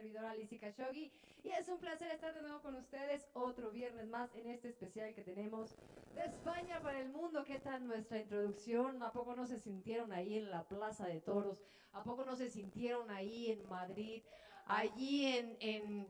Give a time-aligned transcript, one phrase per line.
[0.00, 1.10] señora Alicia Khashoggi
[1.42, 5.14] y es un placer estar de nuevo con ustedes otro viernes más en este especial
[5.14, 5.74] que tenemos
[6.14, 7.44] de España para el mundo.
[7.44, 9.02] ¿Qué tal nuestra introducción?
[9.02, 11.58] ¿A poco no se sintieron ahí en la Plaza de Toros?
[11.92, 14.22] ¿A poco no se sintieron ahí en Madrid?
[14.66, 16.08] Allí en, en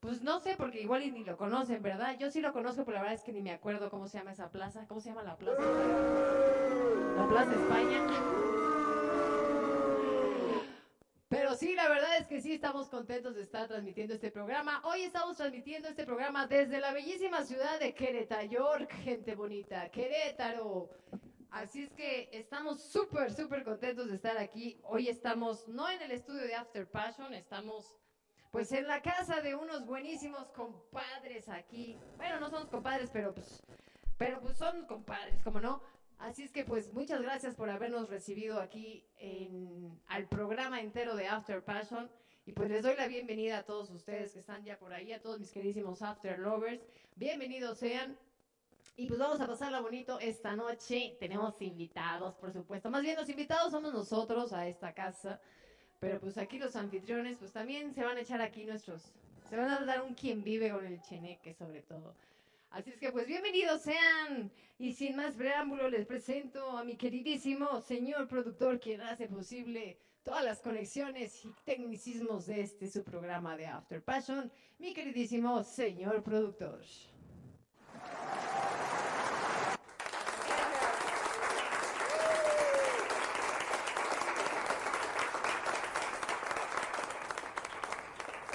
[0.00, 2.16] pues no sé, porque igual ni lo conocen, ¿verdad?
[2.18, 4.32] Yo sí lo conozco, pero la verdad es que ni me acuerdo cómo se llama
[4.32, 4.86] esa plaza.
[4.88, 5.62] ¿Cómo se llama la plaza?
[7.16, 8.51] La Plaza España.
[11.32, 14.82] Pero sí, la verdad es que sí estamos contentos de estar transmitiendo este programa.
[14.84, 20.90] Hoy estamos transmitiendo este programa desde la bellísima ciudad de Querétaro, York, gente bonita, Querétaro.
[21.50, 24.78] Así es que estamos súper, súper contentos de estar aquí.
[24.82, 27.96] Hoy estamos no en el estudio de After Passion, estamos
[28.50, 31.96] pues en la casa de unos buenísimos compadres aquí.
[32.18, 33.62] Bueno, no somos compadres, pero pues,
[34.18, 35.80] pero pues son compadres, como no.
[36.22, 41.26] Así es que pues muchas gracias por habernos recibido aquí en, al programa entero de
[41.26, 42.08] After Passion.
[42.46, 45.20] Y pues les doy la bienvenida a todos ustedes que están ya por ahí, a
[45.20, 46.80] todos mis queridísimos After Lovers.
[47.16, 48.16] Bienvenidos sean.
[48.96, 51.16] Y pues vamos a pasarla bonito esta noche.
[51.18, 52.88] Tenemos invitados, por supuesto.
[52.88, 55.40] Más bien los invitados somos nosotros a esta casa.
[55.98, 59.12] Pero pues aquí los anfitriones, pues también se van a echar aquí nuestros,
[59.48, 62.14] se van a dar un quien vive con el cheneque sobre todo.
[62.72, 67.82] Así es que pues bienvenidos sean y sin más preámbulo les presento a mi queridísimo
[67.82, 73.66] señor productor quien hace posible todas las conexiones y tecnicismos de este su programa de
[73.66, 76.80] After Passion, mi queridísimo señor productor.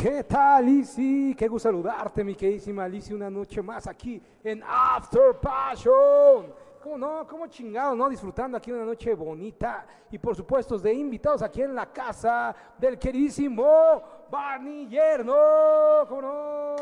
[0.07, 1.35] ¿Qué tal, Lizzy?
[1.37, 6.53] Qué gusto saludarte, mi queridísima Lizzy, una noche más aquí en After Passion.
[6.81, 7.27] ¿Cómo no?
[7.27, 8.07] ¿Cómo chingado, no?
[8.07, 12.97] Disfrutando aquí una noche bonita y por supuesto de invitados aquí en la casa del
[12.97, 13.65] queridísimo
[14.31, 15.35] Barney Yerno.
[16.07, 16.75] ¿Cómo no?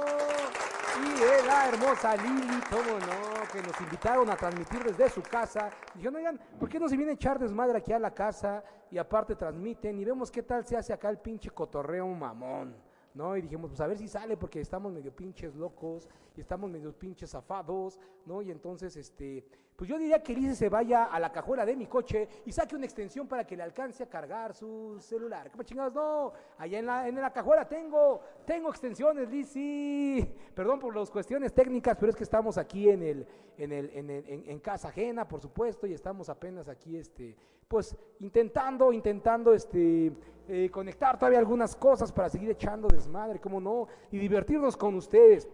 [1.03, 3.51] Y de la hermosa Lili, ¿cómo no?
[3.51, 5.71] Que nos invitaron a transmitir desde su casa.
[5.95, 8.99] Dijeron, oigan, ¿por qué no se viene a echar desmadre aquí a la casa y
[8.99, 12.93] aparte transmiten y vemos qué tal se hace acá el pinche cotorreo mamón?
[13.15, 13.35] ¿No?
[13.37, 16.93] Y dijimos, pues a ver si sale, porque estamos medio pinches locos y estamos medio
[16.93, 18.41] pinches zafados, ¿no?
[18.41, 19.45] Y entonces, este,
[19.75, 22.75] pues yo diría que Elise se vaya a la cajuela de mi coche y saque
[22.75, 25.51] una extensión para que le alcance a cargar su celular.
[25.51, 25.93] ¿Qué chingados?
[25.93, 30.25] No, allá en la, en la cajuela tengo, tengo extensiones, Lizzy.
[30.53, 33.27] Perdón por las cuestiones técnicas, pero es que estamos aquí en el,
[33.57, 37.35] en el, en, el, en, casa ajena, por supuesto, y estamos apenas aquí, este,
[37.67, 40.13] pues intentando, intentando, este,
[40.47, 45.49] eh, conectar todavía algunas cosas para seguir echando desmadre, cómo no, y divertirnos con ustedes.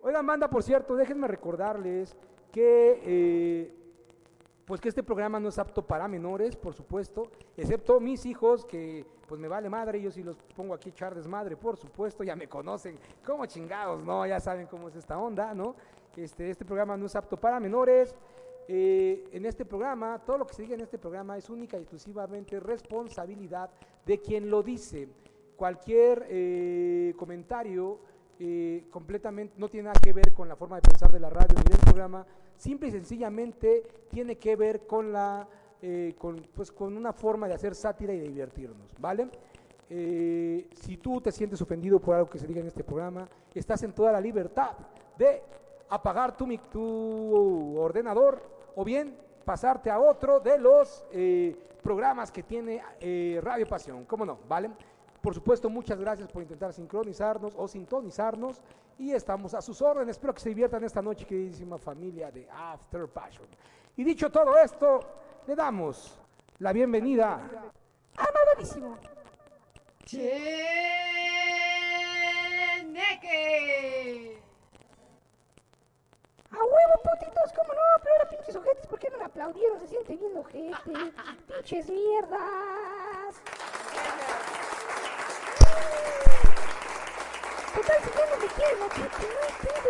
[0.00, 2.16] Oigan, manda, por cierto, déjenme recordarles
[2.52, 3.74] que, eh,
[4.66, 9.04] pues que este programa no es apto para menores, por supuesto, excepto mis hijos, que
[9.26, 12.36] pues me vale madre, yo si los pongo aquí a echar desmadre, por supuesto, ya
[12.36, 14.26] me conocen, como chingados, ¿no?
[14.26, 15.74] Ya saben cómo es esta onda, ¿no?
[16.16, 18.14] Este, este programa no es apto para menores.
[18.68, 21.80] Eh, en este programa, todo lo que se diga en este programa es única y
[21.80, 23.70] exclusivamente responsabilidad
[24.04, 25.08] de quien lo dice.
[25.56, 28.00] Cualquier eh, comentario
[28.44, 31.54] eh, completamente no tiene nada que ver con la forma de pensar de la radio
[31.56, 35.48] ni del programa, simple y sencillamente tiene que ver con la
[36.16, 39.28] con, pues, con una forma de hacer sátira y de divertirnos, ¿vale?
[39.88, 43.92] si tú te sientes ofendido por algo que se diga en este programa, estás en
[43.92, 44.76] toda la libertad
[45.18, 45.42] de
[45.88, 48.40] apagar tu, tu ordenador
[48.76, 49.14] o bien
[49.44, 54.04] pasarte a otro de los eh, programas que tiene eh, Radio Pasión.
[54.04, 54.38] ¿Cómo no?
[54.48, 54.70] ¿Vale?
[55.22, 58.60] Por supuesto, muchas gracias por intentar sincronizarnos o sintonizarnos
[58.98, 60.16] y estamos a sus órdenes.
[60.16, 63.46] Espero que se diviertan esta noche, queridísima familia de After Passion.
[63.96, 64.98] Y dicho todo esto,
[65.46, 66.18] le damos
[66.58, 67.34] la bienvenida
[68.16, 68.32] a.
[70.04, 70.82] Cheneque.
[76.50, 77.80] A huevo, putitos, ¿cómo no?
[78.02, 79.78] Pero ahora pinches ojetes, ¿por qué no me aplaudieron?
[79.78, 80.74] Se siente bien ojete.
[81.46, 83.40] pinches mierdas.
[87.74, 88.92] Total, si ya no me quieren, no, no,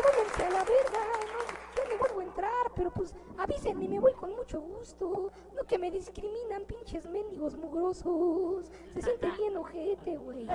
[0.04, 1.00] váyanse a la verga,
[1.32, 1.40] no,
[1.76, 5.32] yo me vuelvo a entrar, pero pues avísenme, me voy con mucho gusto.
[5.54, 8.70] No que me discriminan, pinches mendigos mugrosos.
[8.92, 10.46] Se siente bien ojete, güey.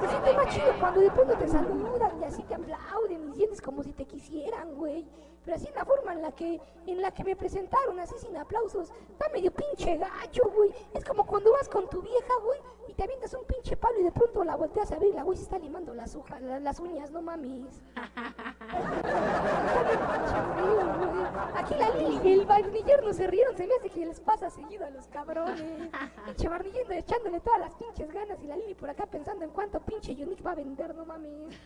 [0.00, 3.60] Se siente más chido cuando de pronto te saludan y así te aplauden y sientes
[3.60, 5.06] como si te quisieran, güey.
[5.44, 8.36] pero así en la forma en la que, en la que me presentaron, así sin
[8.36, 10.72] aplausos, está medio pinche gacho, güey.
[10.94, 12.60] Es como cuando vas con tu vieja, güey,
[12.92, 15.22] y te avientas un pinche palo y de pronto la volteas a ver y la
[15.22, 17.80] güey se está limando las, hojas, la- las uñas, no mames.
[21.56, 24.50] Aquí la Lili y el barniller no se rieron, se me hace que les pasa
[24.50, 25.58] seguido a los cabrones.
[26.26, 29.80] Pinche barniller echándole todas las pinches ganas y la Lili por acá pensando en cuánto
[29.80, 31.32] pinche Unique va a vender, no mames.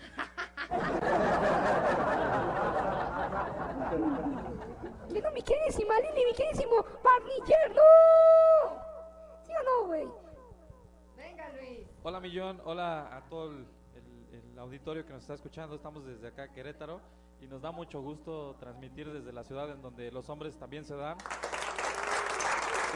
[5.12, 7.82] Que no, mi queridísima Lili, mi queridísimo barniller, no.
[9.42, 10.08] ¿Sí o no, güey?
[12.02, 13.66] Hola Millón, hola a todo el,
[14.58, 15.76] auditorio que nos está escuchando.
[15.76, 17.00] Estamos desde acá, Querétaro,
[17.40, 20.94] y nos da mucho gusto transmitir desde la ciudad en donde los hombres también se
[20.96, 21.18] dan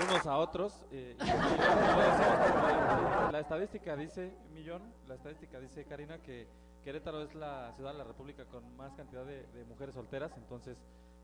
[0.03, 0.85] unos a otros.
[0.91, 1.27] eh, eh,
[3.33, 6.49] la estadística dice, Millón, la estadística dice, Karina, que
[6.83, 10.37] Querétaro es la ciudad de la República con más cantidad de mujeres solteras.
[10.39, 10.79] Entonces,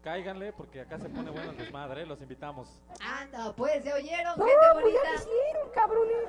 [0.06, 2.81] cáiganle porque acá se pone bueno el desmadre, los invitamos.
[3.00, 5.00] Anda, pues, ¿se oyeron, No, gente pues ya bonita?
[5.03, 6.29] lo hicieron, cabrones.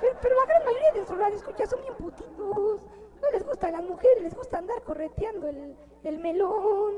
[0.00, 2.82] Pero, pero la gran mayoría de sus escuchas son bien putitos.
[3.20, 6.92] No les gusta a las mujeres, les gusta andar correteando el, el melón.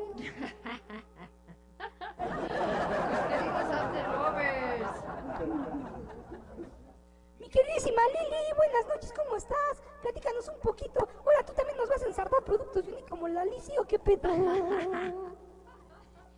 [7.39, 9.83] Mi queridísima Lili, buenas noches, ¿cómo estás?
[10.03, 11.09] Platícanos un poquito.
[11.25, 14.29] Ahora tú también nos vas a ensartar productos Unique como la Lisi o qué pedo.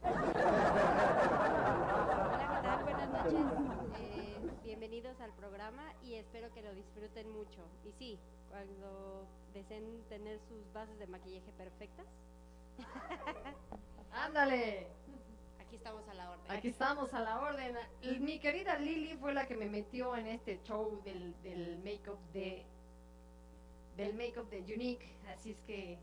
[0.02, 0.32] Hola,
[2.52, 2.82] ¿qué tal?
[2.84, 3.46] Buenas noches.
[4.00, 7.62] Eh, bienvenidos al programa y espero que lo disfruten mucho.
[7.84, 12.06] Y sí, cuando deseen tener sus bases de maquillaje perfectas,
[14.12, 14.86] Ándale.
[15.60, 16.50] aquí estamos a la orden.
[16.50, 17.76] Aquí estamos a la orden.
[18.02, 22.18] Y Mi querida Lili fue la que me metió en este show del, del make-up
[22.32, 22.64] de
[23.96, 25.98] del make-up de Unique, así es que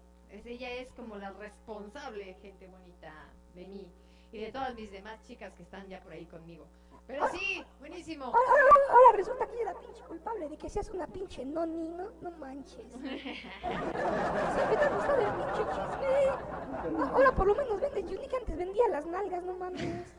[0.45, 3.11] ella es como la responsable, gente bonita,
[3.57, 3.87] de mí
[4.31, 6.65] y de todas mis demás chicas que están ya por ahí conmigo.
[7.07, 8.25] Pero sí, buenísimo.
[8.25, 11.45] Ahora, ahora- ahora resulta que ella es la pinche culpable de que seas una pinche
[11.45, 12.09] noni, ¿no?
[12.21, 12.85] No manches.
[12.91, 16.27] Siempre te ha gustado el pinche chisme.
[16.29, 20.13] Ah, Ahora por lo menos vende Unique, antes vendía las nalgas, no mames.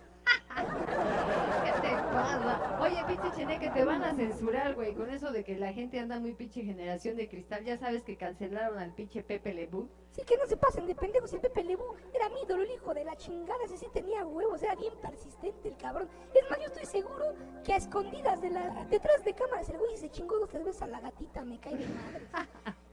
[1.65, 2.79] ¿Qué te pasa?
[2.81, 6.19] Oye, pinche Cheneque, te van a censurar, güey, con eso de que la gente anda
[6.19, 7.65] muy pinche generación de cristal.
[7.65, 9.89] Ya sabes que cancelaron al pinche Pepe Lebu.
[10.13, 12.93] Sí que no se pasen de pendejos, el Pepe Lebu era mi ídolo, el hijo
[12.93, 16.09] de la chingada, ese sí tenía huevos, era bien persistente el cabrón.
[16.35, 20.39] Es más, yo estoy seguro que a escondidas detrás de cámaras el güey se chingó
[20.39, 22.27] dos tres veces a la gatita, me cae de madre.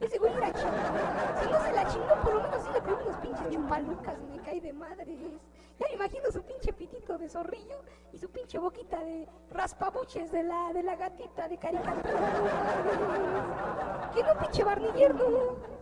[0.01, 0.73] Ese güey era chingón.
[1.41, 4.37] Si no se la chingó, por lo menos sí le pegó unos pinches chupalucas, me
[4.43, 5.19] cae de madres.
[5.79, 7.81] Ya me imagino su pinche pitito de zorrillo
[8.13, 12.31] y su pinche boquita de raspabuches de la, de la gatita de caricatura.
[14.13, 15.25] Que no pinche barniller, no.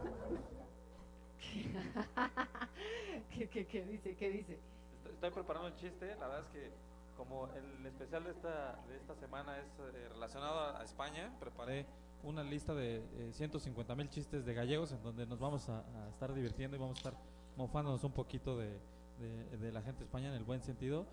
[3.35, 4.15] ¿Qué, qué, qué dice?
[4.15, 4.59] ¿Qué dice?
[4.97, 6.71] Estoy- Estoy preparando un chiste, la verdad es que
[7.17, 11.85] como el especial de esta, de esta semana es eh, relacionado a, a España, preparé
[12.23, 16.09] una lista de eh, 150 mil chistes de gallegos en donde nos vamos a, a
[16.09, 17.13] estar divirtiendo y vamos a estar
[17.55, 18.79] mofándonos un poquito de,
[19.19, 21.05] de- de la gente España en el buen sentido,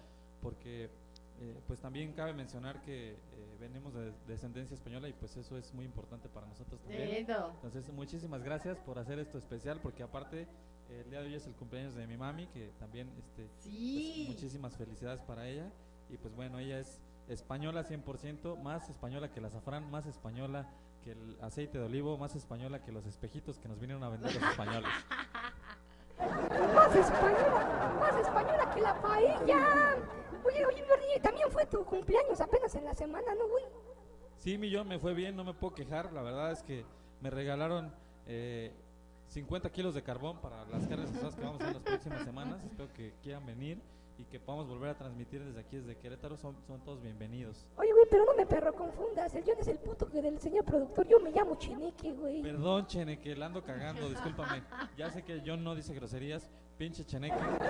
[0.42, 0.90] porque
[1.42, 3.16] eh, pues también cabe mencionar que eh,
[3.58, 7.10] venimos de descendencia española y pues eso es muy importante para nosotros también.
[7.10, 7.50] Lindo.
[7.54, 10.42] Entonces, muchísimas gracias por hacer esto especial, porque aparte
[10.90, 13.64] eh, el día de hoy es el cumpleaños de mi mami, que también, este, pues,
[14.28, 15.70] muchísimas felicidades para ella.
[16.10, 20.68] Y pues bueno, ella es española 100%, más española que el azafrán, más española
[21.04, 24.34] que el aceite de olivo, más española que los espejitos que nos vinieron a vender
[24.34, 24.90] los españoles.
[26.90, 29.96] Más española, más española que la paella.
[30.44, 33.64] Oye, oye, Bernie, también fue tu cumpleaños apenas en la semana, ¿no, güey?
[34.38, 36.12] Sí, millón, me fue bien, no me puedo quejar.
[36.12, 36.84] La verdad es que
[37.20, 37.94] me regalaron
[38.26, 38.72] eh,
[39.28, 42.60] 50 kilos de carbón para las carnes asadas que vamos a hacer las próximas semanas.
[42.64, 43.80] Espero que quieran venir
[44.18, 46.36] y que podamos volver a transmitir desde aquí, desde Querétaro.
[46.38, 47.68] Son, son todos bienvenidos.
[47.76, 49.32] Oye, güey, pero no me perro confundas.
[49.36, 51.06] El John es el puto que del señor productor.
[51.06, 52.42] Yo me llamo Cheneque, güey.
[52.42, 54.64] Perdón, Chene, que la ando cagando, discúlpame.
[54.96, 56.50] Ya sé que John no dice groserías.
[56.80, 57.68] Pinche Cheneque, te, te.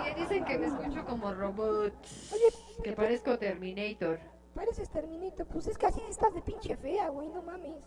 [0.00, 1.92] Oye, dicen que me escucho como robot.
[2.32, 4.18] Oye, Que parezco Terminator.
[4.52, 5.46] pareces Terminator.
[5.46, 7.84] Pues es que así estás de pinche fea, güey, no mames.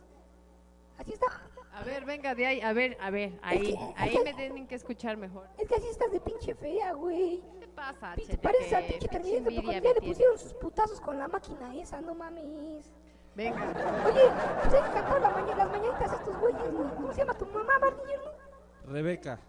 [0.97, 1.25] Así está.
[1.73, 2.61] A ver, venga de ahí.
[2.61, 3.75] A ver, a ver, ahí.
[3.97, 5.45] Ahí me tienen que escuchar mejor.
[5.57, 7.43] Es que así estás de pinche fea, güey.
[7.51, 8.47] ¿Qué te pasa, Pinche, Cheneque?
[8.47, 12.15] pareces al pinche Terminator, me ya le pusieron sus putazos con la máquina esa, no
[12.15, 12.89] mames.
[13.35, 13.61] Venga.
[14.05, 14.21] Oye,
[14.63, 16.95] pues hay que cantar la maña- las mañanitas a estos güeyes, ¿no?
[16.95, 18.44] ¿Cómo se llama tu mamá, Barniller, no?
[18.87, 19.39] Rebeca,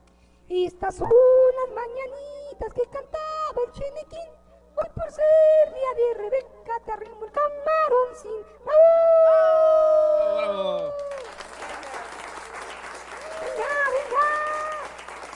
[0.49, 4.31] Estas son las mañanitas que cantaba el Chenequín.
[4.77, 8.31] Hoy por ser día de Rebeca te arrimo el camarón sin...
[8.65, 10.37] ¡Bravo!
[10.37, 10.93] bravo.
[13.43, 14.27] ¡Venga, venga!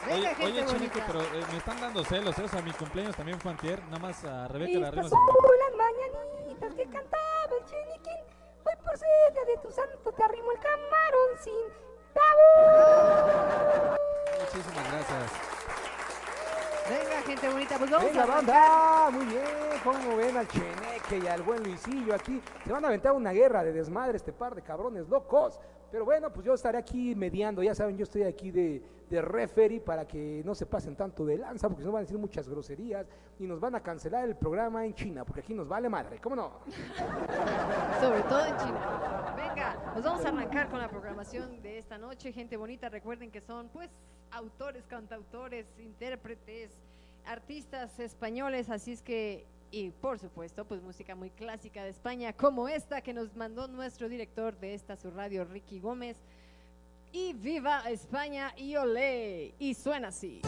[0.07, 2.43] Venga, Oye, gente Oye, pero eh, me están dando celos, ¿eh?
[2.45, 3.83] O sea, mi cumpleaños también fue antier.
[3.85, 5.11] Nada más a Rebeca la Estas Rimas.
[5.11, 5.21] son
[5.59, 8.25] las mañanitas que cantaba el chiniquín.
[8.65, 13.97] Hoy por ser de tu santo te arrimo el camarón sin tabú.
[14.41, 15.51] Muchísimas gracias.
[16.89, 19.45] Venga, gente bonita, pues vamos Venga, a banda, muy bien,
[19.85, 22.43] cómo ven al Cheneque y al buen Luisillo aquí.
[22.65, 25.61] Se van a aventar una guerra de desmadre este par de cabrones locos.
[25.91, 29.81] Pero bueno, pues yo estaré aquí mediando, ya saben, yo estoy aquí de, de referee
[29.81, 32.49] para que no se pasen tanto de lanza, porque si no van a decir muchas
[32.49, 33.09] groserías
[33.41, 36.37] y nos van a cancelar el programa en China, porque aquí nos vale madre, ¿cómo
[36.37, 36.53] no?
[38.01, 39.35] Sobre todo en China.
[39.37, 42.33] Venga, nos vamos a arrancar con la programación de esta noche.
[42.33, 43.91] Gente bonita, recuerden que son pues
[44.31, 46.71] autores, cantautores, intérpretes,
[47.27, 52.69] artistas españoles, así es que, y por supuesto, pues música muy clásica de España, como
[52.69, 56.17] esta que nos mandó nuestro director de esta su radio, Ricky Gómez.
[57.13, 59.55] Y viva España y olé.
[59.59, 60.43] Y suena así.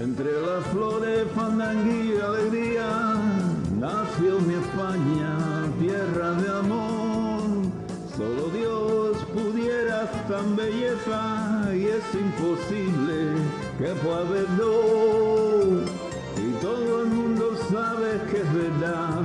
[0.00, 3.14] Entre las flores, fandanguía y alegría,
[3.78, 7.03] nació mi España, tierra de amor.
[10.28, 13.34] Tan belleza y es imposible
[13.78, 15.90] que pueda dos.
[16.36, 19.23] Y todo el mundo sabe que es verdad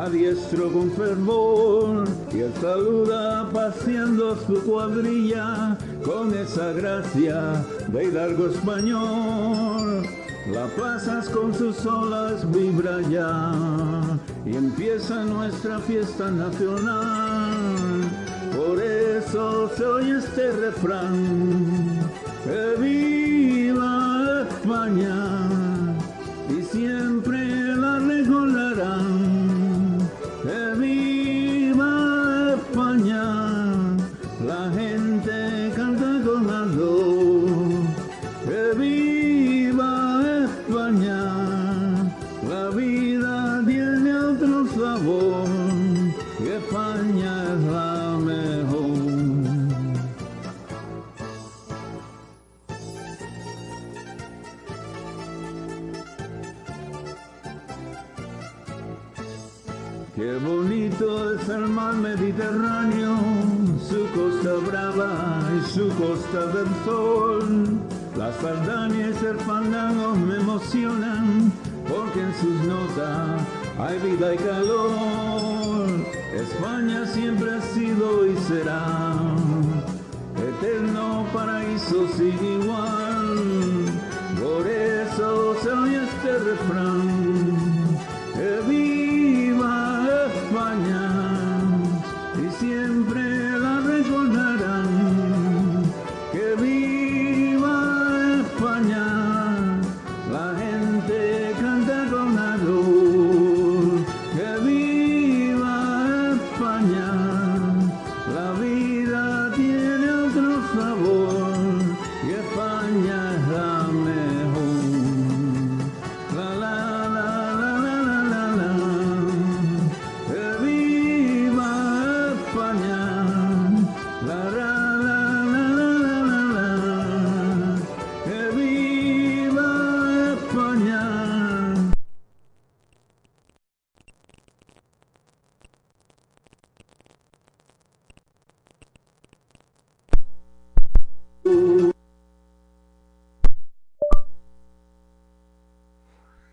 [0.00, 8.46] a diestro con fervor y él saluda paseando su cuadrilla con esa gracia de hidalgo
[8.46, 10.06] español.
[10.50, 13.52] La pasas con sus olas vibra ya
[14.46, 17.50] y empieza nuestra fiesta nacional.
[18.56, 22.00] Por eso se oye este refrán.
[22.44, 25.29] Que viva España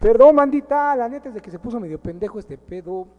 [0.08, 3.10] Perdón, bandita, la neta es de que se puso medio pendejo este pedo,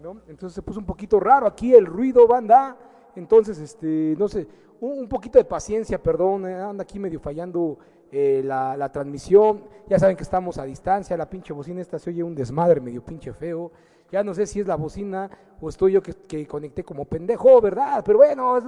[0.00, 0.22] ¿no?
[0.26, 2.76] Entonces se puso un poquito raro aquí el ruido, banda.
[3.14, 4.48] Entonces, este, no sé,
[4.80, 7.78] un, un poquito de paciencia, perdón, eh, anda aquí medio fallando
[8.12, 9.64] eh, la, transmisión.
[9.88, 13.04] Ya saben que estamos a distancia, la pinche bocina esta se oye un desmadre medio
[13.04, 13.72] pinche feo.
[14.10, 15.28] Ya no sé si es la bocina
[15.60, 18.02] o estoy yo que, conecté como pendejo, ¿verdad?
[18.04, 18.58] Pero bueno,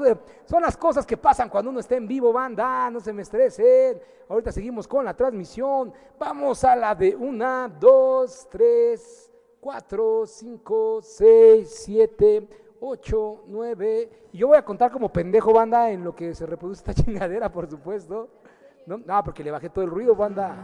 [0.44, 4.01] son las cosas que pasan cuando uno está en vivo, banda, no se me estresen.
[4.29, 5.92] Ahorita seguimos con la transmisión.
[6.18, 12.48] Vamos a la de una, dos, tres, cuatro, cinco, seis, siete,
[12.81, 14.29] ocho, nueve.
[14.33, 17.51] Y yo voy a contar como pendejo, banda, en lo que se reproduce esta chingadera,
[17.51, 18.29] por supuesto.
[18.88, 20.57] No, no porque le bajé todo el ruido, banda.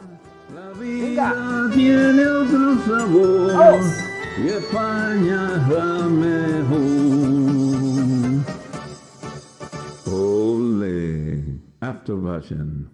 [0.54, 3.86] La vida tiene otro sabor Vamos.
[4.38, 6.80] y España es la mejor.
[10.10, 12.90] Ole, after version.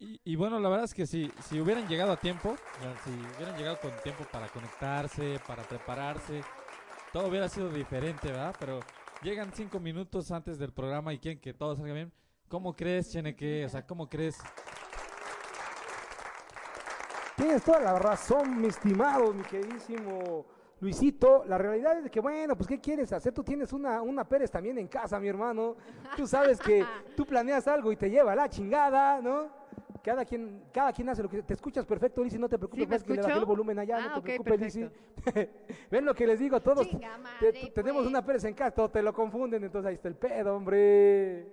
[0.00, 2.56] Y, y bueno, la verdad es que si, si hubieran llegado a tiempo,
[3.04, 6.42] si hubieran llegado con tiempo para conectarse, para prepararse,
[7.12, 8.54] todo hubiera sido diferente, ¿verdad?
[8.58, 8.80] Pero
[9.22, 12.12] llegan cinco minutos antes del programa y quieren que todo salga bien.
[12.48, 13.64] ¿Cómo crees, Cheneque?
[13.66, 14.38] O sea, ¿cómo crees?
[17.36, 20.46] Tienes toda la razón, mi estimado, mi queridísimo
[20.80, 21.44] Luisito.
[21.46, 23.32] La realidad es que, bueno, pues, ¿qué quieres hacer?
[23.32, 25.76] Tú tienes una, una Pérez también en casa, mi hermano.
[26.16, 26.84] Tú sabes que
[27.16, 29.61] tú planeas algo y te lleva la chingada, ¿no?
[30.02, 31.42] Cada quien, cada quien hace lo que...
[31.42, 33.98] Te escuchas perfecto, Lisi, no te preocupes, ¿Sí me que le bajé el volumen allá,
[33.98, 34.90] Ah, no te ok, preocupes, Lisi.
[35.90, 36.88] ¿Ven lo que les digo a todos?
[36.88, 40.08] Chinga Te- madre, te- tenemos una Pérez en casa, te lo confunden, entonces ahí está
[40.08, 41.46] el pedo, hombre.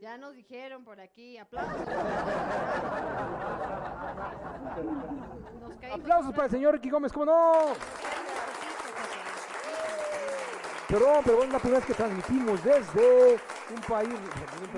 [0.00, 1.80] Ya nos dijeron por aquí, aplausos.
[5.92, 7.52] Aplausos para el señor Ricky Gómez, ¿cómo no?
[10.88, 13.32] Perdón, pero es la primera vez que transmitimos desde
[13.74, 14.14] un país,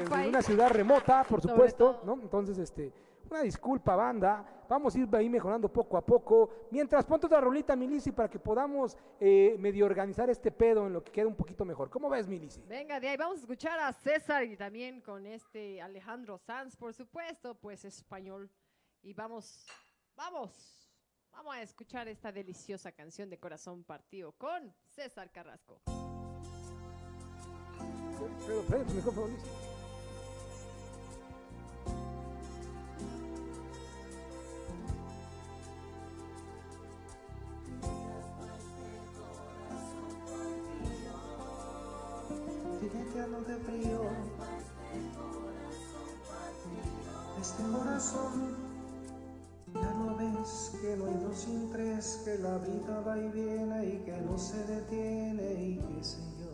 [0.08, 0.28] país.
[0.28, 2.00] una ciudad remota, por supuesto.
[2.04, 2.14] ¿no?
[2.14, 2.92] Entonces, este,
[3.30, 4.64] una disculpa, banda.
[4.68, 6.68] Vamos a ir ahí mejorando poco a poco.
[6.70, 11.04] Mientras, ponte otra rolita, Milisi, para que podamos eh, medio organizar este pedo en lo
[11.04, 11.88] que queda un poquito mejor.
[11.88, 12.62] ¿Cómo ves, Milisi?
[12.66, 16.92] Venga, de ahí vamos a escuchar a César y también con este Alejandro Sanz, por
[16.94, 18.50] supuesto, pues español.
[19.02, 19.66] Y vamos,
[20.16, 20.90] vamos,
[21.30, 25.80] vamos a escuchar esta deliciosa canción de Corazón Partido con César Carrasco.
[28.46, 28.64] Pero,
[47.40, 48.56] Este corazón,
[49.72, 53.86] ya no ves que no hay dos sin tres, que la vida va y viene
[53.86, 56.50] y que no se detiene y qué sé yo.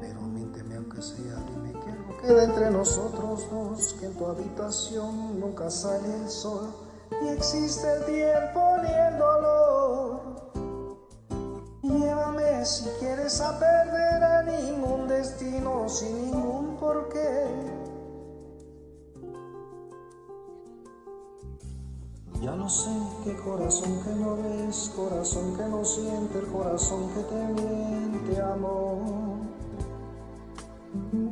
[0.00, 5.38] Pero miénteme aunque sea, dime que algo queda entre nosotros dos, que en tu habitación
[5.38, 6.74] nunca sale el sol,
[7.20, 9.65] ni existe el tiempo ni el dolor.
[11.98, 17.46] Llévame si quieres a perder a ningún destino sin ningún porqué.
[22.42, 22.90] Ya no sé
[23.24, 28.98] qué corazón que no ves, corazón que no siente, el corazón que te miente, amor.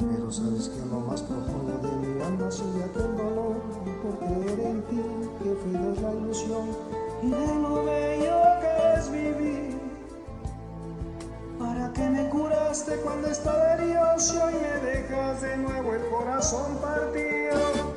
[0.01, 3.57] Pero sabes que en lo más profundo de mi alma sigue aquel dolor
[4.03, 5.03] por creer en ti,
[5.43, 6.69] que fui de la ilusión
[7.23, 9.74] y de lo bello que es vivir.
[11.65, 16.77] ¿Para qué me curaste cuando estaba herido si hoy me dejas de nuevo el corazón
[16.77, 17.95] partido?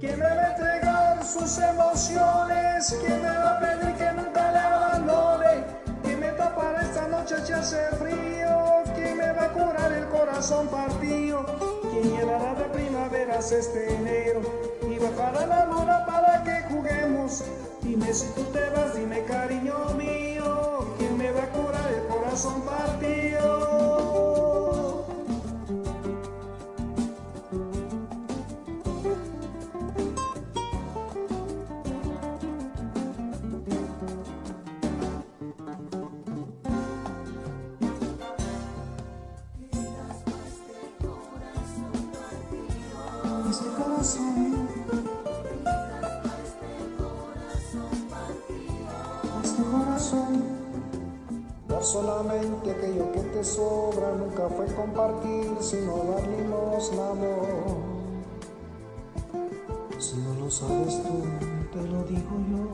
[0.00, 2.96] ¿Quién me va a entregar sus emociones?
[3.04, 5.64] ¿Quién me va a pedir que nunca le abandone?
[6.02, 8.82] ¿Quién me tapará esta noche si hace frío?
[8.94, 11.44] ¿Quién me va a curar el corazón partido?
[11.90, 14.40] ¿Quién llenará de primaveras este enero?
[14.90, 17.44] Y bajará la luna para que juguemos.
[17.82, 20.94] Dime si tú te vas, dime cariño mío.
[20.96, 22.93] ¿Quién me va a curar el corazón partido?
[51.94, 57.76] Solamente aquello que te sobra Nunca fue compartir Sino dar limosna, amor
[59.98, 61.22] Si no lo sabes tú
[61.72, 62.64] Te lo digo yo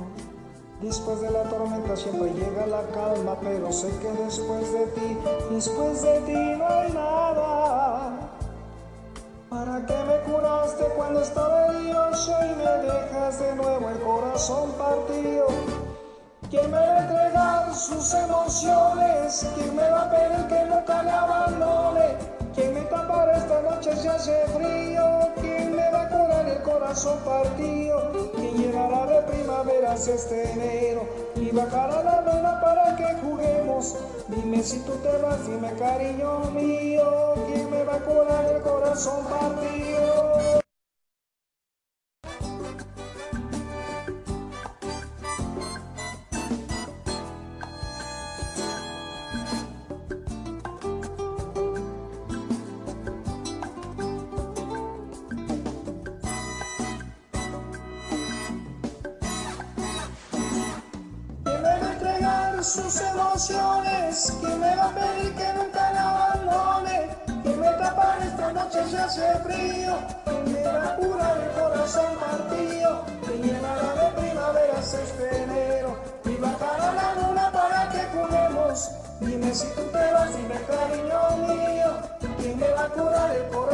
[0.81, 5.19] Después de la tormenta siempre llega la calma, pero sé que después de ti,
[5.51, 8.31] después de ti no hay nada.
[9.69, 15.90] entregaste cuando estaba herido y me dejas de nuevo el corazón partido.
[16.51, 19.47] ¿Quién me va a entregar sus emociones?
[19.55, 22.17] ¿Quién me va a pedir que nunca le abandone?
[22.57, 25.29] ¿Quién me tapará esta noche si hace frío?
[25.41, 28.33] ¿Quién me va a curar el corazón partido?
[28.35, 31.09] ¿Quién llegará de primaveras este enero?
[31.37, 33.95] Y bajará la luna para que juguemos.
[34.27, 37.35] Dime si tú te vas, dime cariño mío.
[37.47, 39.90] ¿Quién me va a curar el corazón partido?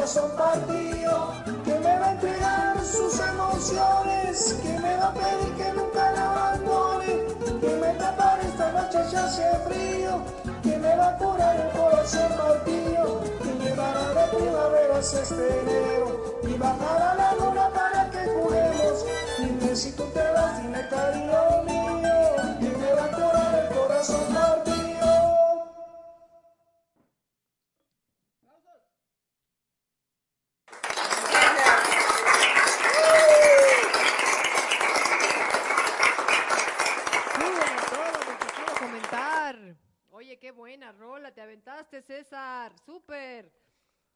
[0.06, 1.34] Corazón partido?
[1.64, 4.56] ¿Quién me va a entregar sus emociones?
[4.62, 7.24] ¿Quién me va a pedir que nunca la abandone?
[7.60, 10.22] ¿Quién me tapa esta noche si hace frío?
[10.62, 13.20] ¿Quién me va a curar el corazón partido?
[13.42, 16.38] ¿Quién llevará de primaveras este enero?
[16.44, 19.04] Y bajará la luna para que juguemos.
[19.40, 21.85] Dime si tú te vas, dime cariño mío.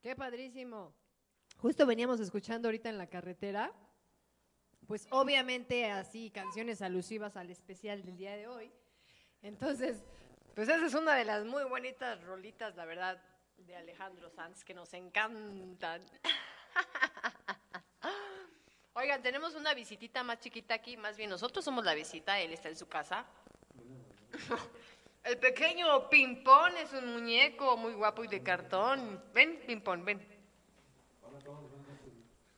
[0.02, 0.94] Qué padrísimo.
[1.58, 3.70] Justo veníamos escuchando ahorita en la carretera,
[4.86, 8.72] pues obviamente así canciones alusivas al especial del día de hoy.
[9.42, 10.02] Entonces,
[10.54, 13.22] pues esa es una de las muy bonitas rolitas, la verdad,
[13.58, 16.02] de Alejandro Sanz, que nos encantan.
[18.94, 22.70] Oigan, tenemos una visitita más chiquita aquí, más bien nosotros somos la visita, él está
[22.70, 23.26] en su casa.
[25.24, 29.22] El pequeño Pimpón es un muñeco muy guapo y de cartón.
[29.34, 30.26] Ven, Pimpón, ven.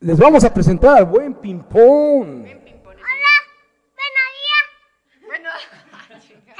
[0.01, 2.43] Les vamos a presentar al buen Pimpón.
[2.45, 2.97] Ven, Pimpón.
[2.99, 3.35] es Hola,
[5.27, 5.51] Bueno,
[6.21, 6.55] chinga.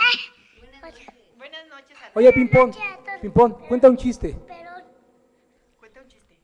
[1.37, 1.97] buenas noches.
[2.03, 2.73] a- Oye, Pimpón,
[3.21, 4.37] Pimpón, cuenta un chiste.
[4.47, 4.71] pero,
[5.79, 6.39] Cuenta un chiste.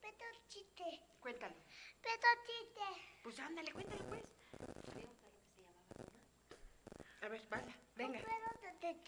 [0.00, 0.14] pero
[0.48, 0.84] chiste,
[1.20, 1.54] Cuéntalo.
[2.02, 2.80] pero chiste.
[3.24, 4.22] Pues ándale, cuéntalo pues.
[7.22, 8.18] A ver, vaya, venga.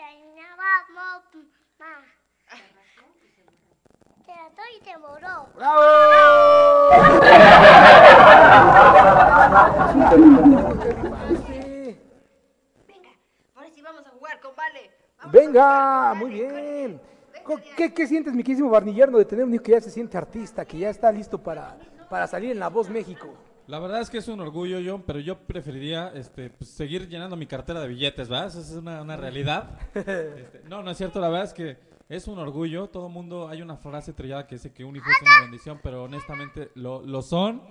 [0.02, 1.22] Pero te extrañaba, mamá.
[4.26, 5.48] Te rató y te moró.
[12.86, 13.10] Venga,
[13.54, 14.90] ahora sí vamos a jugar con Vale.
[15.18, 17.00] Vamos Venga, muy bien.
[17.76, 20.64] ¿Qué, qué sientes, mi querísimo barnillerno, de tener un hijo que ya se siente artista,
[20.64, 21.76] que ya está listo para,
[22.08, 23.34] para salir en La Voz México?
[23.68, 27.36] La verdad es que es un orgullo, John, pero yo preferiría este, pues, seguir llenando
[27.36, 28.48] mi cartera de billetes, ¿verdad?
[28.48, 29.78] Esa es una, una realidad.
[29.94, 32.88] Este, no, no es cierto, la verdad es que es un orgullo.
[32.88, 36.04] Todo mundo, hay una frase trillada que dice que un hijo es una bendición, pero
[36.04, 37.62] honestamente lo, lo son.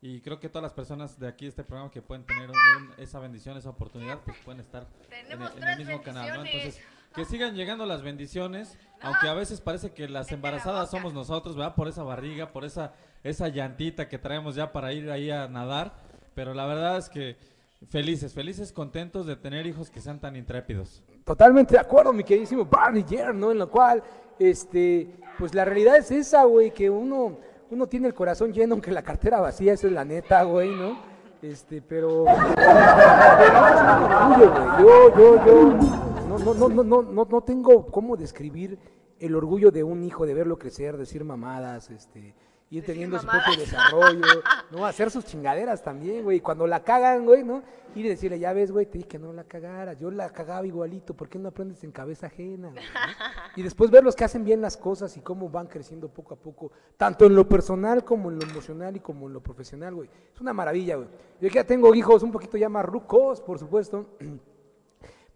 [0.00, 2.92] Y creo que todas las personas de aquí, de este programa, que pueden tener un-
[2.98, 4.86] esa bendición, esa oportunidad, pues pueden estar
[5.30, 6.44] en en el mismo canal, ¿no?
[6.44, 6.80] Entonces,
[7.14, 11.74] que sigan llegando las bendiciones, aunque a veces parece que las embarazadas somos nosotros, ¿verdad?
[11.74, 12.92] Por esa barriga, por esa,
[13.24, 15.94] esa llantita que traemos ya para ir ahí a nadar.
[16.34, 17.36] Pero la verdad es que
[17.88, 21.02] felices, felices, contentos de tener hijos que sean tan intrépidos.
[21.24, 23.50] Totalmente de acuerdo, mi queridísimo Barniller, ¿no?
[23.50, 24.02] En lo cual,
[24.38, 25.08] este,
[25.38, 27.38] pues la realidad es esa, güey, que uno,
[27.70, 30.98] uno tiene el corazón lleno, aunque la cartera vacía, eso es la neta, güey, ¿no?
[31.40, 32.24] Este, pero...
[34.78, 35.78] Yo, yo, yo,
[36.28, 38.78] no, no, no, no, no, no tengo cómo describir
[39.18, 42.34] el orgullo de un hijo, de verlo crecer, decir mamadas, este,
[42.78, 44.20] ir teniendo su propio desarrollo,
[44.70, 44.84] ¿no?
[44.86, 46.40] Hacer sus chingaderas también, güey.
[46.40, 47.62] Cuando la cagan, güey, ¿no?
[47.94, 49.98] Ir y decirle, ya ves, güey, te dije que no la cagaras.
[49.98, 52.70] Yo la cagaba igualito, ¿por qué no aprendes en cabeza ajena?
[52.70, 52.90] güey, no?
[53.56, 56.36] Y después ver los que hacen bien las cosas y cómo van creciendo poco a
[56.36, 60.10] poco, tanto en lo personal como en lo emocional y como en lo profesional, güey.
[60.34, 61.08] Es una maravilla, güey.
[61.40, 64.06] Yo que ya tengo hijos un poquito ya más rucos, por supuesto.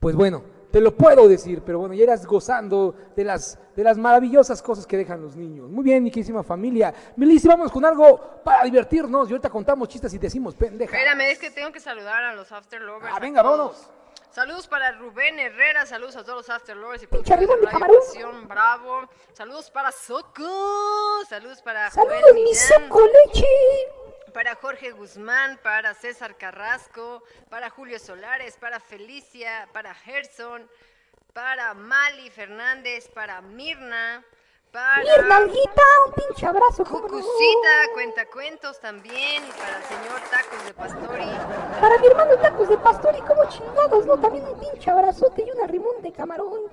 [0.01, 3.97] Pues bueno, te lo puedo decir, pero bueno, ya irás gozando de las, de las
[3.97, 5.71] maravillosas cosas que dejan los niños.
[5.71, 6.93] Muy bien, mi queridísima familia.
[7.17, 9.29] Melissa, vamos con algo para divertirnos.
[9.29, 10.97] Y ahorita contamos chistes y decimos pendeja.
[10.97, 13.13] Espérame, es que tengo que saludar a los After Lovers.
[13.15, 13.91] Ah, venga, vámonos.
[14.31, 19.09] Saludos para Rubén Herrera, saludos a todos los After Lovers y productores de Radio Bravo.
[19.33, 23.47] Saludos para Soco, saludos para Saludos, Joel mi soco leche.
[24.39, 30.71] Para Jorge Guzmán, para César Carrasco, para Julio Solares, para Felicia, para Gerson,
[31.33, 34.25] para Mali Fernández, para Mirna,
[34.71, 36.85] para Mirna, Alguita, un pinche abrazo.
[36.85, 41.81] Cucucita, Cuentacuentos también, y para el señor Tacos de Pastori.
[41.81, 44.21] Para mi hermano tacos de pastor y como chingados, ¿no?
[44.21, 46.71] También un pinche abrazote y una rimón de camarón.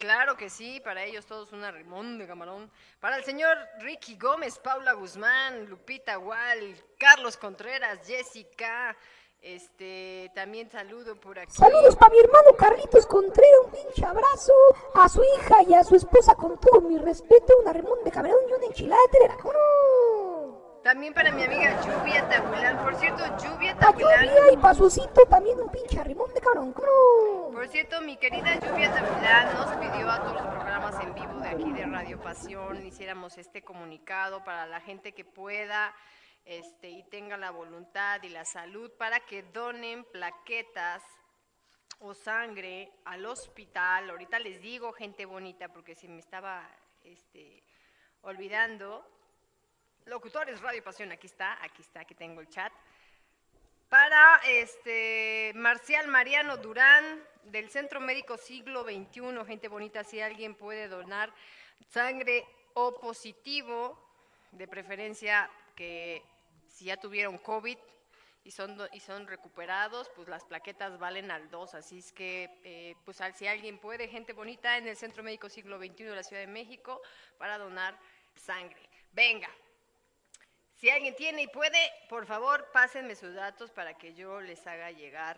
[0.00, 2.70] Claro que sí, para ellos todos una rimón de camarón.
[3.00, 8.96] Para el señor Ricky Gómez, Paula Guzmán, Lupita Wall, Carlos Contreras, Jessica,
[9.42, 11.52] este, también saludo por aquí.
[11.52, 14.54] Saludos para mi hermano Carlitos Contreras, un pinche abrazo.
[14.94, 18.40] A su hija y a su esposa con todo mi respeto, una rimón de camarón
[18.48, 19.36] y una enchilada de telera.
[20.82, 22.78] También para mi amiga Lluvia Tahuilán.
[22.82, 24.60] Por cierto, Lluvia A Lluvia y Tahuilán.
[24.60, 26.72] pa' Susito también un pinche rimón de camarón.
[26.72, 27.52] ¿cómo no?
[27.52, 31.48] Por cierto, mi querida Lluvia Tahuilán nos pidió a todos los programas en vivo de
[31.48, 35.94] aquí de Radio Pasión hiciéramos este comunicado para la gente que pueda
[36.44, 41.02] este, y tenga la voluntad y la salud para que donen plaquetas
[41.98, 44.08] o sangre al hospital.
[44.08, 46.66] Ahorita les digo, gente bonita, porque se me estaba
[47.02, 47.62] este,
[48.22, 49.04] olvidando.
[50.06, 52.72] Locutores Radio Pasión, aquí está, aquí está, aquí tengo el chat.
[53.88, 60.88] Para este Marcial Mariano Durán del Centro Médico Siglo XXI, gente bonita, si alguien puede
[60.88, 61.32] donar
[61.88, 63.98] sangre O positivo,
[64.52, 66.22] de preferencia que
[66.66, 67.76] si ya tuvieron COVID
[68.44, 71.74] y son, y son recuperados, pues las plaquetas valen al 2.
[71.74, 75.78] Así es que, eh, pues si alguien puede, gente bonita, en el Centro Médico Siglo
[75.78, 77.02] XXI de la Ciudad de México,
[77.38, 77.98] para donar
[78.34, 78.88] sangre.
[79.12, 79.50] Venga,
[80.80, 84.90] si alguien tiene y puede, por favor, pásenme sus datos para que yo les haga
[84.90, 85.36] llegar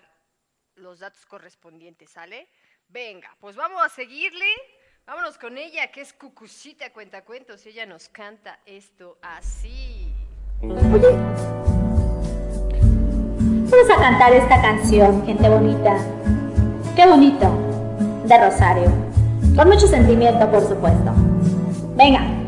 [0.76, 2.48] los datos correspondientes, ¿sale?
[2.88, 4.46] Venga, pues vamos a seguirle.
[5.04, 7.66] Vámonos con ella, que es Cucucita Cuentacuentos.
[7.66, 10.14] y Ella nos canta esto así.
[10.62, 11.08] Oye,
[13.68, 15.96] Vamos a cantar esta canción, gente bonita.
[16.94, 17.50] Qué bonito.
[18.26, 18.92] De Rosario.
[19.56, 21.12] Con mucho sentimiento, por supuesto.
[21.96, 22.41] Venga.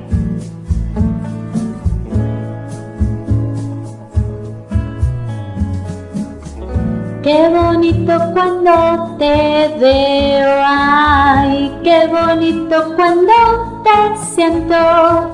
[7.25, 15.33] Qué bonito cuando te veo, ay, qué bonito cuando te siento.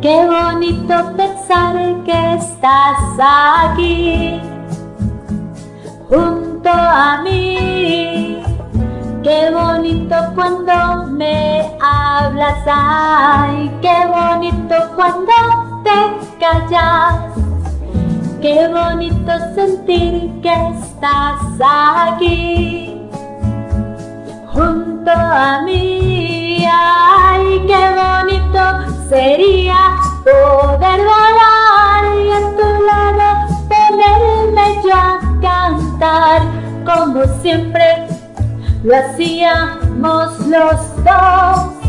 [0.00, 4.40] Qué bonito pensar que estás aquí
[6.08, 8.42] junto a mí.
[9.22, 15.32] Qué bonito cuando me hablas, ay, qué bonito cuando
[15.84, 17.51] te callas.
[18.42, 23.00] Qué bonito sentir que estás aquí
[24.52, 26.66] junto a mí.
[26.68, 28.60] Ay, qué bonito
[29.08, 33.28] sería poder volar y a tu lado
[33.68, 36.42] ponerme yo a cantar
[36.84, 38.08] como siempre
[38.82, 41.81] lo hacíamos los dos.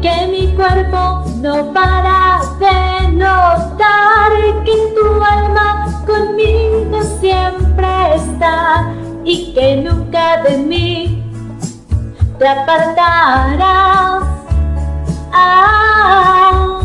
[0.00, 4.32] Que mi cuerpo no para de notar
[4.64, 8.92] que tu alma conmigo siempre está
[9.24, 11.24] y que nunca de mí
[12.38, 14.22] te apartarás.
[15.32, 16.80] Ah,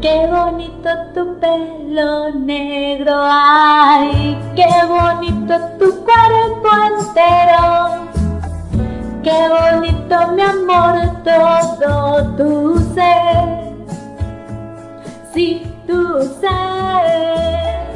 [0.00, 8.13] qué bonito tu pelo negro, ay, qué bonito tu cuerpo entero.
[9.24, 13.72] Qué bonito mi amor, todo tu ser.
[15.32, 17.93] Sí, tu ser.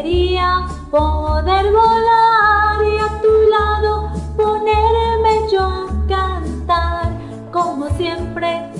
[0.00, 7.10] Sería poder volar y a tu lado ponerme yo a cantar
[7.52, 8.70] como siempre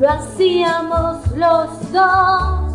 [0.00, 2.74] lo hacíamos los dos.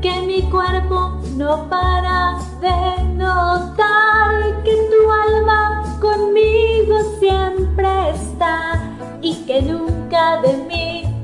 [0.00, 8.80] Que mi cuerpo no para de notar que tu alma conmigo siempre está
[9.20, 11.17] y que nunca de mí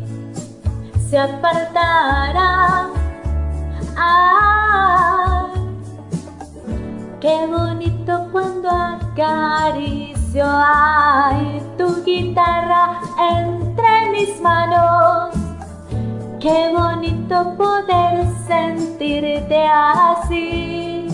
[1.09, 2.89] se apartará.
[3.97, 5.51] Ay,
[7.21, 15.35] qué bonito cuando acaricio ay, tu guitarra entre mis manos.
[16.41, 21.09] Qué bonito poder sentirte así.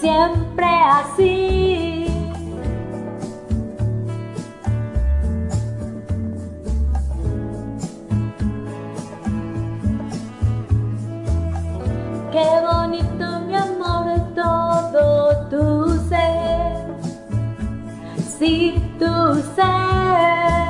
[0.00, 2.15] siempre así.
[12.36, 16.84] Qué bonito mi amor es todo tu ser,
[18.38, 20.65] sí tu ser.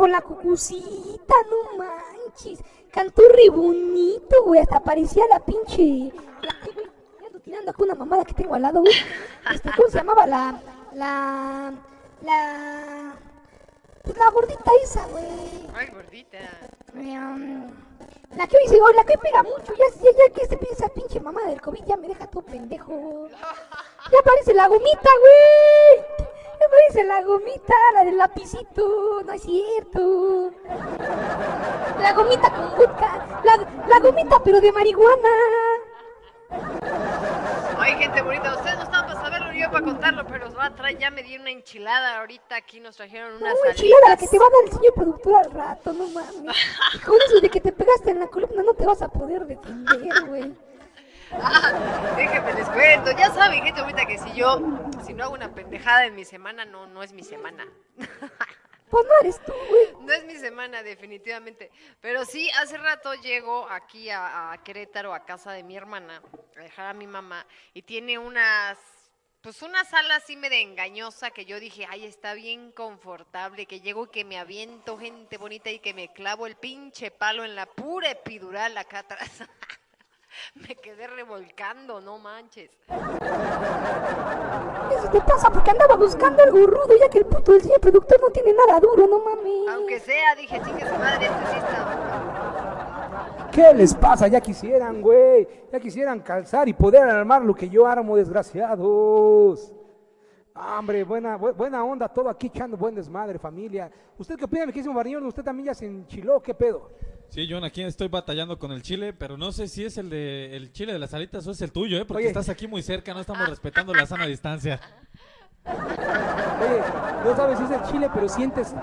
[0.00, 2.58] Con la cucucita, no manches.
[2.90, 4.58] Cantó re bonito, güey.
[4.62, 6.10] Hasta parecía la pinche.
[6.40, 8.94] La, ando tirando acá una mamada que tengo al lado, güey.
[9.52, 10.58] Este, ¿Cómo se llamaba la.
[10.94, 11.74] La.
[12.22, 13.14] La.
[14.02, 15.68] Pues la gordita esa, güey.
[15.74, 16.38] Ay, gordita.
[16.94, 17.70] Em,
[18.38, 21.20] La que hoy se la que pega mucho, ya, ya, ya que se piensa pinche
[21.20, 23.28] mamá del COVID, ya me deja todo pendejo.
[23.28, 26.30] Ya parece la gomita, güey.
[26.60, 30.50] Ya parece la gomita, la del lapicito, no es cierto.
[32.00, 35.28] La gomita con vodka, la, la gomita pero de marihuana.
[37.78, 40.74] Ay, gente bonita, ustedes no estaban para saberlo, yo para contarlo, pero os va a
[40.74, 44.26] traer, ya me di una enchilada ahorita, aquí nos trajeron unas No, enchilada, la que
[44.26, 46.56] te va a dar el señor productor al rato, no mames.
[47.06, 50.24] Con eso de que te pegaste en la columna no te vas a poder defender,
[50.26, 50.52] güey.
[51.42, 54.60] Ah, déjenme les cuento, ya saben, gente bonita, que si yo,
[55.06, 57.66] si no hago una pendejada en mi semana, no, no es mi semana.
[58.90, 60.04] Pues no eres tú, güey.
[60.04, 61.70] No es mi semana, definitivamente.
[62.00, 66.20] Pero sí, hace rato llego aquí a, a Querétaro, a casa de mi hermana,
[66.56, 68.76] a dejar a mi mamá, y tiene unas,
[69.42, 74.06] pues una sala así medio engañosa que yo dije, ay, está bien confortable, que llego
[74.06, 77.66] y que me aviento gente bonita y que me clavo el pinche palo en la
[77.66, 79.44] pura epidural acá atrás.
[80.54, 82.70] me quedé revolcando, no manches.
[84.96, 88.20] Eso te pasa porque andaba buscando algo rudo, ya que el puto del señor productor
[88.20, 89.68] no tiene nada duro, no mames.
[89.74, 93.48] Aunque sea, dije, chingue su madre, este sí está.
[93.52, 94.28] ¿Qué les pasa?
[94.28, 95.46] Ya quisieran, güey.
[95.72, 99.72] Ya quisieran calzar y poder armar lo que yo armo, desgraciados.
[100.54, 103.90] Hombre, buena, bu- buena onda, todo aquí echando buen desmadre, familia.
[104.18, 105.24] ¿Usted qué opina, mi querido Barrión?
[105.26, 106.40] ¿Usted también ya se enchiló?
[106.42, 106.90] ¿Qué pedo?
[107.30, 110.56] Sí, John, aquí estoy batallando con el chile, pero no sé si es el de
[110.56, 112.04] el chile de las alitas o es el tuyo, ¿eh?
[112.04, 112.28] Porque Oye.
[112.28, 114.80] estás aquí muy cerca, no estamos respetando la sana distancia.
[115.64, 116.80] Oye,
[117.24, 118.74] no sabes si es el chile, pero sientes,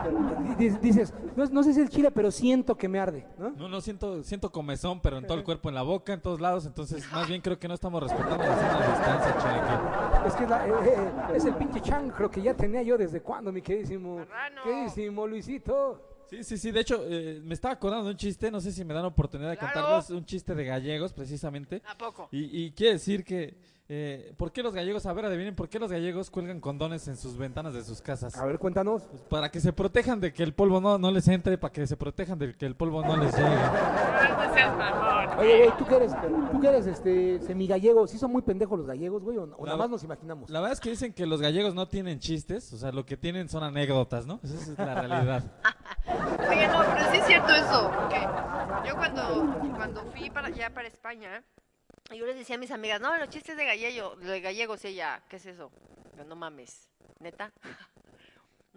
[0.57, 3.27] di- di- dices, no, no sé si es el chile, pero siento que me arde,
[3.37, 3.49] ¿no?
[3.51, 6.39] No, no, siento, siento comezón, pero en todo el cuerpo, en la boca, en todos
[6.39, 10.27] lados, entonces más bien creo que no estamos respetando la sana distancia, chalequín.
[10.27, 13.21] Es que es, la- eh, eh, es el pinche chancro que ya tenía yo desde
[13.21, 14.63] cuándo, mi queridísimo, Marrano.
[14.63, 16.06] queridísimo Luisito.
[16.29, 18.83] Sí, sí, sí, de hecho, eh, me estaba acordando de un chiste, no sé si
[18.83, 19.73] me dan oportunidad de Claro.
[19.73, 21.81] contarles un chiste de gallegos, precisamente.
[21.87, 22.27] ¿A poco?
[22.31, 23.55] Y, y quiere decir que,
[23.89, 27.15] eh, ¿por qué los gallegos, a ver, adivinen, ¿por qué los gallegos cuelgan condones en
[27.17, 28.35] sus ventanas de sus casas?
[28.37, 29.03] A ver, cuéntanos.
[29.03, 31.87] Pues para que se protejan de que el polvo no, no les entre, para que
[31.87, 33.47] se protejan de que el polvo no les llegue.
[33.49, 35.39] No seas mamón.
[35.39, 36.11] Oye, güey, ¿tú qué eres?
[36.51, 38.07] ¿Tú qué eres, este, semigallego?
[38.07, 39.37] ¿Sí son muy pendejos los gallegos, güey?
[39.37, 40.49] ¿O, o La- nada más nos imaginamos?
[40.49, 43.17] La verdad es que dicen que los gallegos no tienen chistes, o sea, lo que
[43.17, 44.39] tienen son anécdotas, ¿no?
[44.43, 45.43] Esa es la realidad.
[46.49, 48.19] Oye, no, pero sí es cierto eso, porque
[48.87, 51.43] yo cuando, cuando fui para allá para España,
[52.15, 55.37] yo les decía a mis amigas, no, los chistes de gallego, de gallegos, ella, ¿qué
[55.37, 55.71] es eso?
[56.25, 56.89] No mames,
[57.19, 57.51] ¿neta?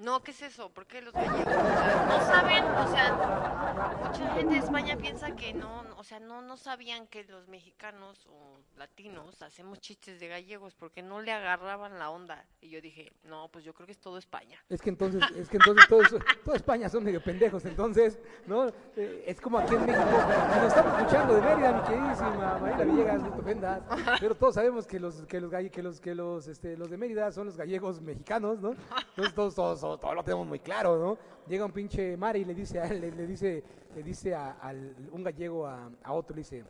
[0.00, 0.70] No, ¿qué es eso?
[0.70, 1.44] ¿Por qué los gallegos?
[1.44, 6.56] No saben, o sea, mucha gente de España piensa que no, o sea, no, no
[6.56, 12.08] sabían que los mexicanos o latinos hacemos chistes de gallegos porque no le agarraban la
[12.08, 12.46] onda.
[12.62, 14.58] Y yo dije, no, pues yo creo que es todo España.
[14.70, 16.08] Es que entonces, es que entonces todos,
[16.46, 18.68] toda España son medio pendejos, entonces, ¿no?
[18.96, 23.22] Eh, es como aquí en México, nos estamos escuchando de Mérida, mi queridísima María Villegas,
[23.22, 23.82] no te ofendas,
[24.18, 27.30] pero todos sabemos que los, que los, que los, que los, este, los de Mérida
[27.32, 28.70] son los gallegos mexicanos, ¿no?
[28.70, 31.18] Entonces todos, todos, todos, todos lo tenemos muy claro, ¿no?
[31.46, 33.62] Llega un pinche Mari y le dice a le, le dice,
[33.94, 34.72] le dice a,
[35.12, 36.64] un gallego a, otro, le dice,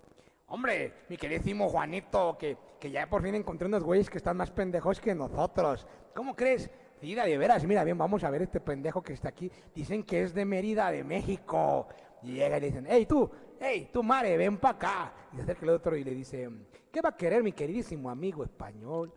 [0.49, 4.51] Hombre, mi queridísimo Juanito, que, que ya por fin encontré unos güeyes que están más
[4.51, 5.87] pendejos que nosotros.
[6.15, 6.69] ¿Cómo crees?
[7.03, 9.51] Mira, de veras, mira bien, vamos a ver este pendejo que está aquí.
[9.75, 11.87] Dicen que es de Mérida, de México.
[12.23, 15.13] Y llega y le dicen, hey tú, hey tú, Mare, ven para acá.
[15.33, 16.51] Y se acerca el otro y le dice,
[16.93, 19.13] ¿qué va a querer mi queridísimo amigo español?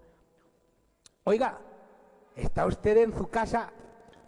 [1.26, 1.60] Oiga,
[2.36, 3.72] ¿está usted en su casa?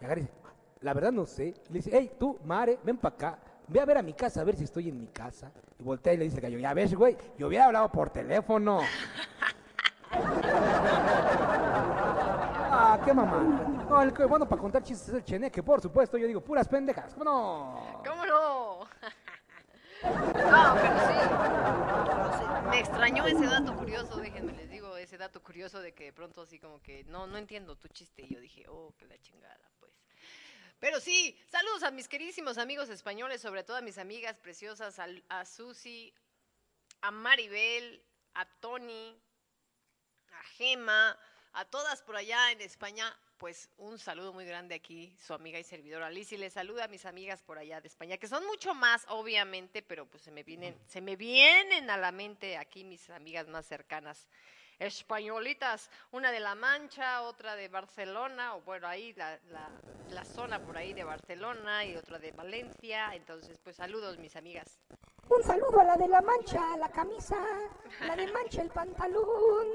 [0.00, 0.34] Y agarra y dice,
[0.80, 1.54] la verdad no sé.
[1.68, 3.38] Le dice, hey, tú, Mare, ven para acá.
[3.68, 5.50] Ve a ver a mi casa, a ver si estoy en mi casa.
[5.78, 8.80] Y voltea y le dice al gallo, ya ves, güey, yo hubiera hablado por teléfono.
[12.70, 13.86] ah, qué mamá.
[13.88, 16.16] No, el que bueno para contar chistes es el cheneque, por supuesto.
[16.16, 17.12] Yo digo, puras pendejas.
[17.14, 18.02] ¿Cómo no?
[18.04, 18.80] ¿Cómo no?
[20.04, 21.14] No, pero sí.
[22.70, 26.42] Me extrañó ese dato curioso, déjenme les digo, ese dato curioso de que de pronto
[26.42, 28.22] así como que no, no entiendo tu chiste.
[28.22, 29.58] Y yo dije, oh, que la chingada.
[30.78, 35.24] Pero sí, saludos a mis queridísimos amigos españoles, sobre todo a mis amigas preciosas, al-
[35.28, 36.12] a, Susi,
[37.00, 38.02] a Maribel,
[38.34, 39.18] a Tony,
[40.32, 41.18] a Gema,
[41.54, 45.64] a todas por allá en España, pues un saludo muy grande aquí, su amiga y
[45.64, 48.74] servidora Liz, y le saluda a mis amigas por allá de España, que son mucho
[48.74, 53.08] más, obviamente, pero pues se me vienen, se me vienen a la mente aquí mis
[53.08, 54.28] amigas más cercanas.
[54.78, 59.70] Españolitas, una de La Mancha, otra de Barcelona, o bueno, ahí la, la,
[60.10, 63.14] la zona por ahí de Barcelona y otra de Valencia.
[63.14, 64.78] Entonces, pues saludos, mis amigas.
[65.28, 67.36] Un saludo a la de la mancha, la camisa,
[68.06, 69.66] la de mancha, el pantalón.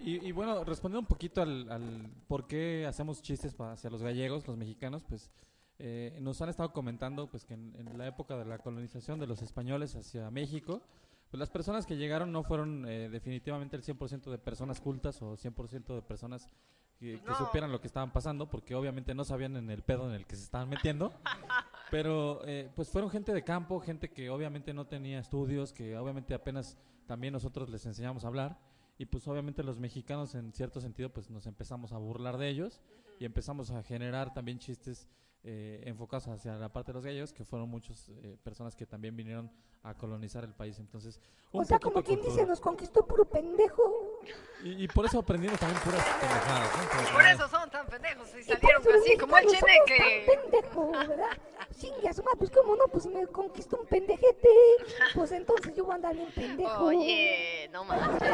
[0.00, 4.46] Y, y bueno, respondiendo un poquito al, al por qué hacemos chistes hacia los gallegos,
[4.46, 5.30] los mexicanos, pues
[5.78, 9.26] eh, nos han estado comentando pues que en, en la época de la colonización de
[9.26, 10.82] los españoles hacia México,
[11.30, 15.36] pues las personas que llegaron no fueron eh, definitivamente el 100% de personas cultas o
[15.36, 16.48] 100% de personas
[16.98, 17.36] que, que No.
[17.36, 20.36] supieran lo que estaban pasando, porque obviamente no sabían en el pedo en el que
[20.36, 21.12] se estaban metiendo.
[21.90, 26.34] Pero eh, pues fueron gente de campo, gente que obviamente no tenía estudios, que obviamente
[26.34, 28.58] apenas también nosotros les enseñamos a hablar
[28.98, 32.80] y pues obviamente los mexicanos en cierto sentido pues nos empezamos a burlar de ellos
[33.20, 35.06] y empezamos a generar también chistes
[35.48, 39.16] eh, enfocados hacia la parte de los gallegos que fueron muchas eh, personas que también
[39.16, 39.48] vinieron
[39.84, 41.20] a colonizar el país entonces
[41.52, 44.15] un O sea, como quien dice, nos conquistó puro pendejo.
[44.62, 47.12] Y, y por eso aprendimos también puras pendejadas ¿no?
[47.12, 50.24] Por eso son tan pendejos y salieron así como el cheneque.
[50.26, 51.26] tan pendejos, ¿verdad?
[51.78, 54.48] Chingue pues cómo no, pues si me conquistó un pendejete,
[55.14, 56.84] pues entonces yo voy a andar bien pendejo.
[56.84, 58.30] Oye, no manches.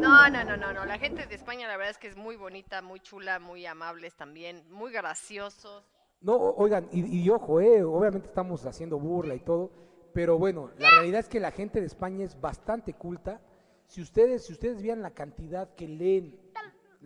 [0.00, 0.84] No, no, no, no, no.
[0.84, 4.16] La gente de España la verdad es que es muy bonita, muy chula, muy amables
[4.16, 5.84] también, muy graciosos.
[6.20, 9.70] No, oigan, y, y ojo, eh, obviamente estamos haciendo burla y todo,
[10.18, 13.40] pero bueno, la realidad es que la gente de España es bastante culta.
[13.86, 16.36] Si ustedes, si ustedes vean la cantidad que leen,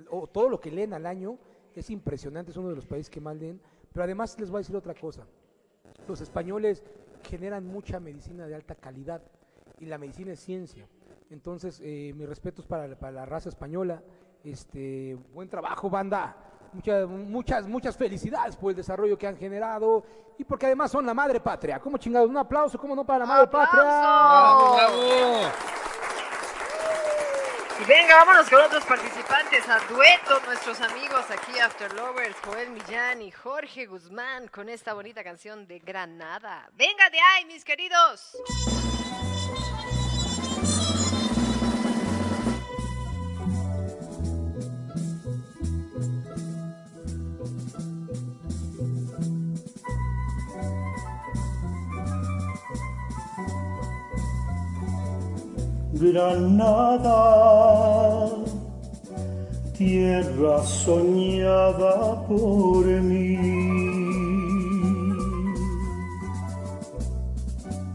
[0.08, 1.36] o todo lo que leen al año,
[1.74, 3.60] es impresionante, es uno de los países que más leen.
[3.92, 5.26] Pero además les voy a decir otra cosa.
[6.08, 6.82] Los españoles
[7.28, 9.20] generan mucha medicina de alta calidad
[9.78, 10.88] y la medicina es ciencia.
[11.28, 14.02] Entonces, eh, mis respetos para, la- para la raza española.
[14.42, 16.51] Este, buen trabajo, banda.
[16.73, 20.05] Muchas, muchas, muchas felicidades por el desarrollo que han generado
[20.39, 21.79] y porque además son la madre patria.
[21.79, 22.29] ¿Cómo chingados?
[22.29, 24.77] Un aplauso, ¿cómo no para la madre ¡Aplauso!
[24.77, 25.53] patria?
[27.81, 33.20] Y venga, vámonos con otros participantes a dueto, nuestros amigos aquí After Lovers, Joel Millán
[33.23, 36.70] y Jorge Guzmán con esta bonita canción de Granada.
[36.75, 38.37] Venga de ahí, mis queridos.
[56.03, 57.14] Granada,
[59.78, 63.38] tierra soñada por mí.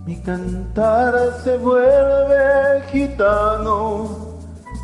[0.05, 4.07] Mi cantar se vuelve gitano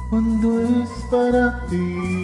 [0.09, 2.22] cuando es para ti.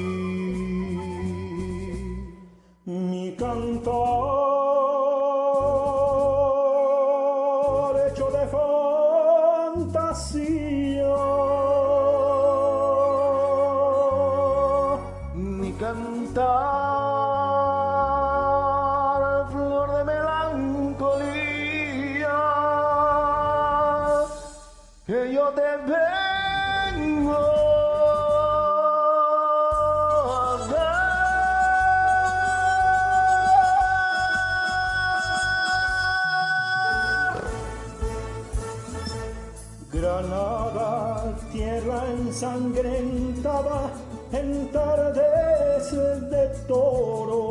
[42.40, 43.92] Tierra ensangrentada
[44.32, 45.92] en tardes
[46.30, 47.50] de toros.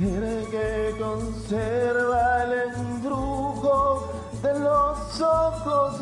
[0.00, 4.08] El que conserva el embrujo
[4.42, 6.00] de los ojos.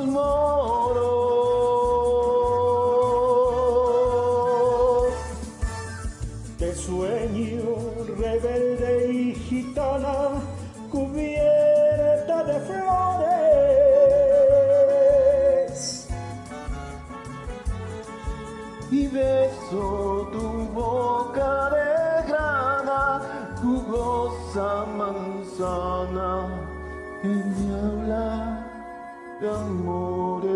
[24.59, 26.31] Jugosa manzana
[27.23, 28.67] que me habla
[29.41, 30.49] de amores.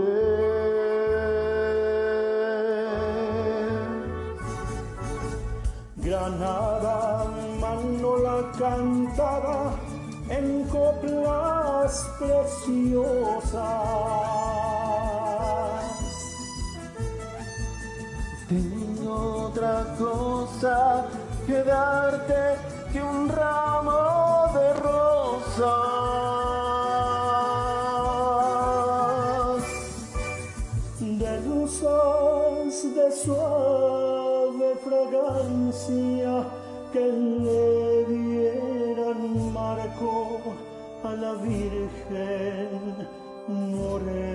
[5.97, 7.27] Granada,
[7.61, 9.73] mano la cantada
[10.29, 13.63] en coplas preciosas.
[18.49, 21.07] Tengo otra cosa
[21.47, 22.72] que darte
[41.23, 43.09] la Virgen
[43.47, 44.33] morena.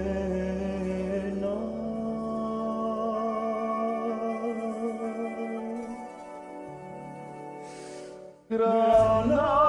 [8.50, 9.67] Granada,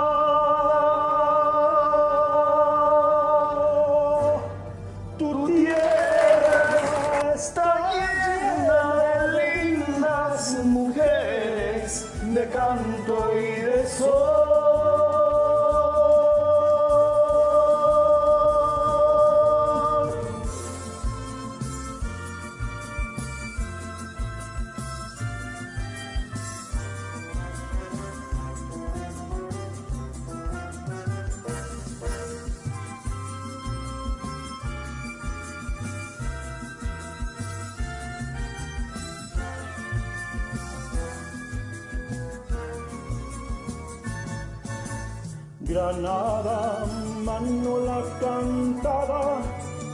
[45.79, 46.87] Granada,
[47.25, 49.23] mano la cantada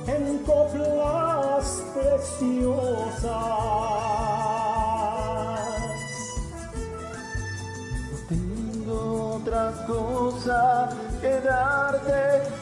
[0.07, 3.35] en coplas preciosas.
[8.11, 10.89] No tengo otra cosa
[11.20, 12.54] que darte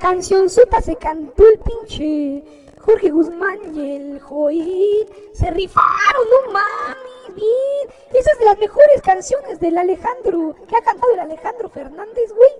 [0.00, 2.42] cancioncita se cantó el pinche
[2.80, 5.08] Jorge Guzmán y el Joel?
[5.34, 7.88] Se rifaron, no mames, bien.
[8.12, 12.50] Esa es de las mejores canciones del Alejandro, que ha cantado el Alejandro Fernández, güey.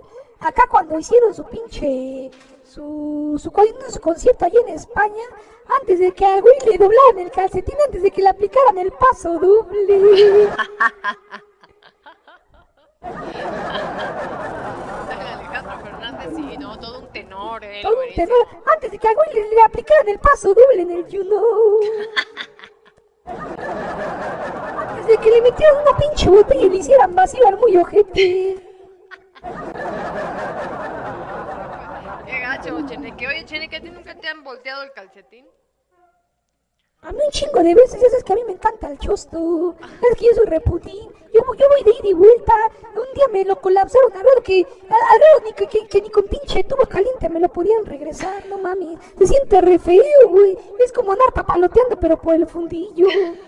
[0.40, 2.30] Acá cuando hicieron su pinche,
[2.62, 3.50] su, su,
[3.88, 5.24] su concierto allí en España,
[5.80, 8.92] antes de que al güey le doblaran el calcetín, antes de que le aplicaran el
[8.92, 10.48] paso doble.
[16.28, 19.48] Sí, no, todo un tenor, eh, Todo un tenor, antes de que al güey le,
[19.50, 21.80] le aplicaran el paso doble en el you know.
[23.26, 28.56] Antes de que le metieran una pinche botella y le hicieran vacío al muy ojete.
[32.26, 33.26] Qué gacho, Cheneque.
[33.26, 35.46] Oye, Cheneque, ¿a ti nunca te han volteado el calcetín?
[37.02, 39.74] A mí un chingo de veces, ya sabes que a mí me encanta el chosto.
[39.80, 41.08] Es que yo soy reputín.
[41.32, 42.52] Yo, yo voy de ida y vuelta.
[42.94, 46.10] Un día me lo colapsaron al grado que, al grado ni que, que- que ni
[46.10, 48.44] con pinche tubo caliente me lo podían regresar.
[48.50, 48.98] No mames.
[49.18, 50.58] Se siente re feo, güey.
[50.84, 53.08] Es como andar papaloteando, pero por el fundillo.
[53.08, 53.38] Se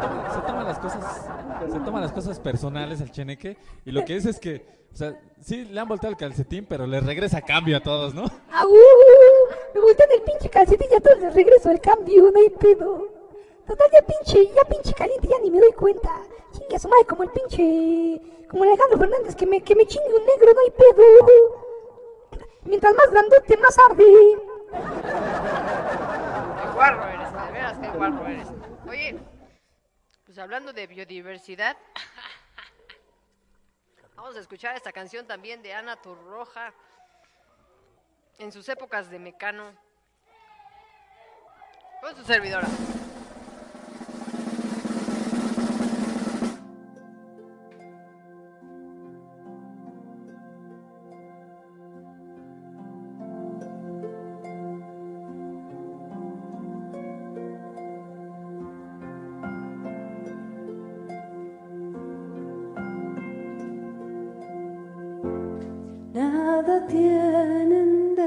[0.00, 1.26] toma, se toma las cosas,
[1.70, 5.20] se toma las cosas personales al cheneque y lo que es es que, o sea,
[5.40, 8.22] sí le han volteado el calcetín, pero le regresa a cambio a todos, ¿no?
[8.52, 8.68] ¡Au!
[9.74, 13.08] Me voltean el pinche calcetín y a todos regreso el cambio, no hay pedo.
[13.66, 16.10] Total, ya pinche, ya pinche caliente, ya ni me doy cuenta.
[16.52, 20.14] Chingue a su madre, como el pinche, como Alejandro Fernández, que me, que me chingue
[20.14, 21.26] un negro, no hay pedo.
[22.62, 24.38] Mientras más grandote, más arde.
[26.62, 28.48] Qué guarro eres, de veras, qué guarro eres.
[28.88, 29.18] Oye,
[30.24, 31.76] pues hablando de biodiversidad,
[34.14, 36.72] vamos a escuchar esta canción también de Ana Torroja
[38.38, 39.72] en sus épocas de mecano
[42.00, 42.68] con su servidora.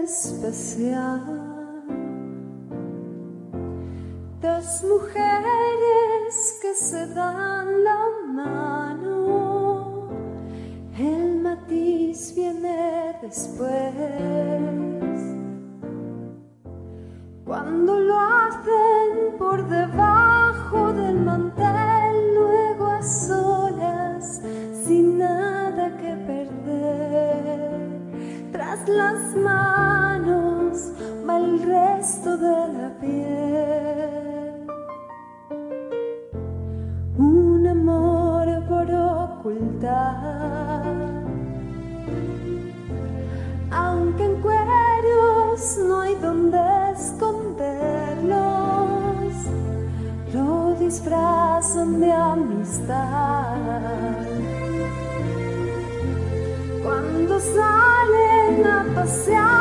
[0.08, 1.22] especial.
[4.42, 10.10] Dos mujeres que se dan la mano,
[10.98, 14.57] el matiz viene después.
[52.00, 53.58] de amistad.
[56.84, 59.57] Cuando salen a pasear.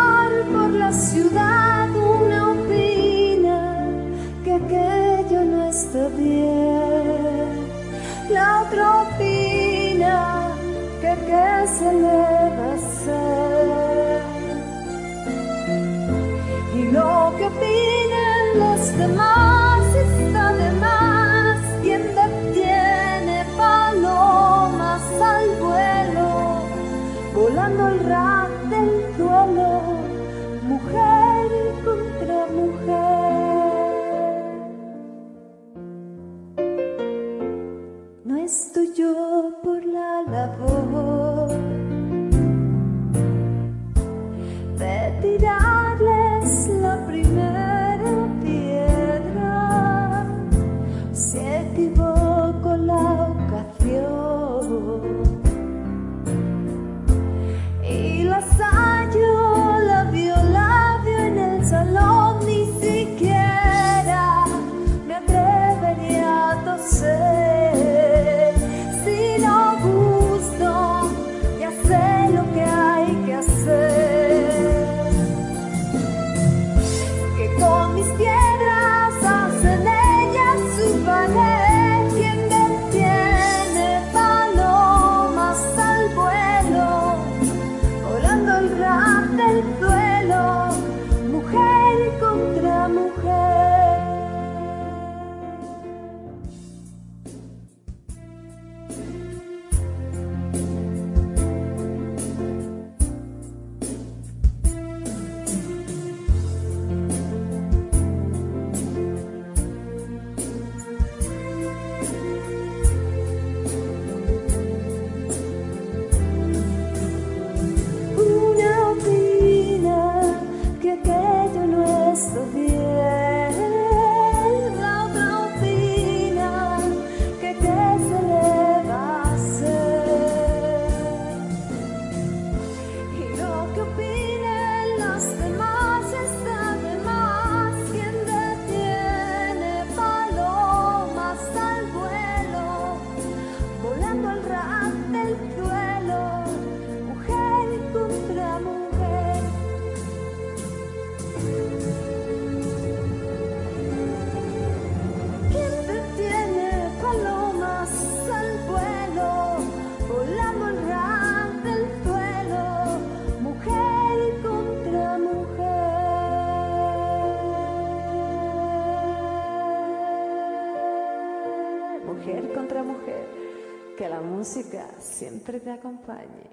[175.17, 176.51] siempre te acompañe.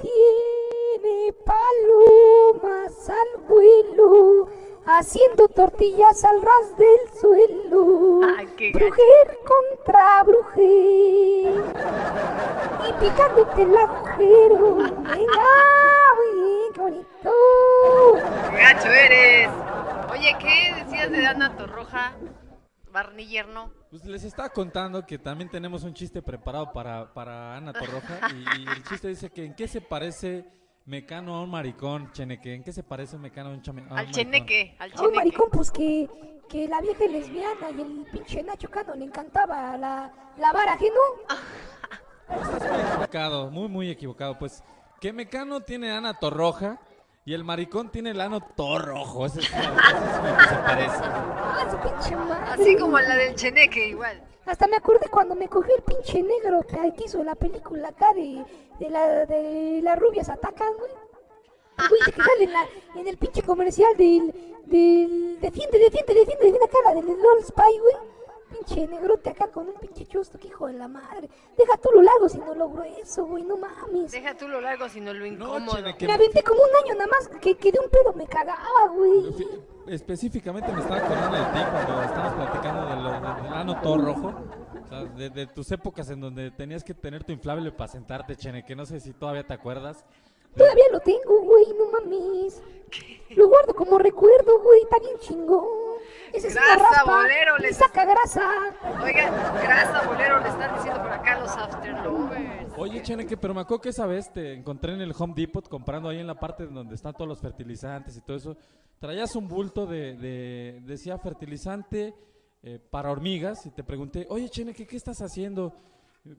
[0.00, 4.48] tiene palomas al vuelo,
[4.86, 8.20] haciendo tortillas al ras del suelo.
[8.72, 11.64] Brujer contra brujer,
[12.88, 14.76] y picándote el agujero.
[14.76, 15.67] Venga.
[21.56, 22.16] Torroja,
[22.90, 23.38] Barney
[23.90, 28.20] Pues les estaba contando que también tenemos un chiste preparado para, para Ana Torroja.
[28.34, 30.44] y, el chiste dice que en qué se parece
[30.86, 32.54] Mecano a un maricón, Cheneque.
[32.54, 35.16] ¿En qué se parece Mecano a un, chame, al Cheneque, al Cheneque.
[35.16, 36.08] Maricón, pues que,
[36.48, 40.88] que la vieja lesbiana y el pinche Nacho Cano le encantaba la, la vara, ¿qué
[40.88, 41.36] no?
[42.42, 44.38] Estás muy equivocado, muy, muy equivocado.
[44.38, 44.62] Pues
[45.00, 46.80] que Mecano tiene a Ana Torroja
[47.28, 49.26] y el maricón tiene el ano torrojo.
[49.26, 50.96] Ese es, ese es lo que se parece.
[51.02, 52.52] Ah, su pinche madre.
[52.52, 54.24] Así como la del cheneque, igual.
[54.46, 58.42] Hasta me acordé cuando me cogió el pinche negro que hizo la película acá de,
[58.80, 60.90] de, la, de las rubias atacan, güey.
[61.86, 62.66] Güey que sale en, la,
[62.96, 64.32] en el pinche comercial del,
[64.64, 65.38] del...
[65.38, 68.17] Defiende, defiende, defiende, defiende acá la del LOL Spy, güey.
[68.50, 71.28] Pinche negrote acá con un pinche chusto, que hijo de la madre.
[71.56, 74.10] Deja tú lo largo si no logro eso, güey, no mames.
[74.10, 75.76] Deja tú lo largo, sino lo incómodo.
[76.00, 79.34] Me aventé como un año nada más que, que de un pedo me cagaba, güey.
[79.86, 84.34] Específicamente me estaba acordando de ti cuando estábamos platicando de lo- de- del ano torrojo.
[84.84, 88.36] O sea, de, de tus épocas en donde tenías que tener tu inflable para sentarte,
[88.36, 88.74] Cheneque.
[88.74, 90.04] No sé si todavía te acuerdas.
[90.56, 92.62] Todavía lo tengo, güey, no mames.
[93.36, 95.66] Lo guardo como recuerdo, güey, está bien chingón.
[96.34, 98.42] Es una Grasa, raspa bolero, y les- saca grasa.
[99.02, 102.72] Oigan, grasa, bolero, le están diciendo por acá los after lovers.
[102.76, 106.08] Oye, Cheneque, pero me acuerdo que esa vez te encontré en el Home Depot comprando
[106.08, 108.56] ahí en la parte donde están todos los fertilizantes y todo eso.
[108.98, 112.14] Traías un bulto de, de- decía fertilizante
[112.62, 115.74] eh, para hormigas y te pregunté, oye, Cheneque, ¿qué estás haciendo?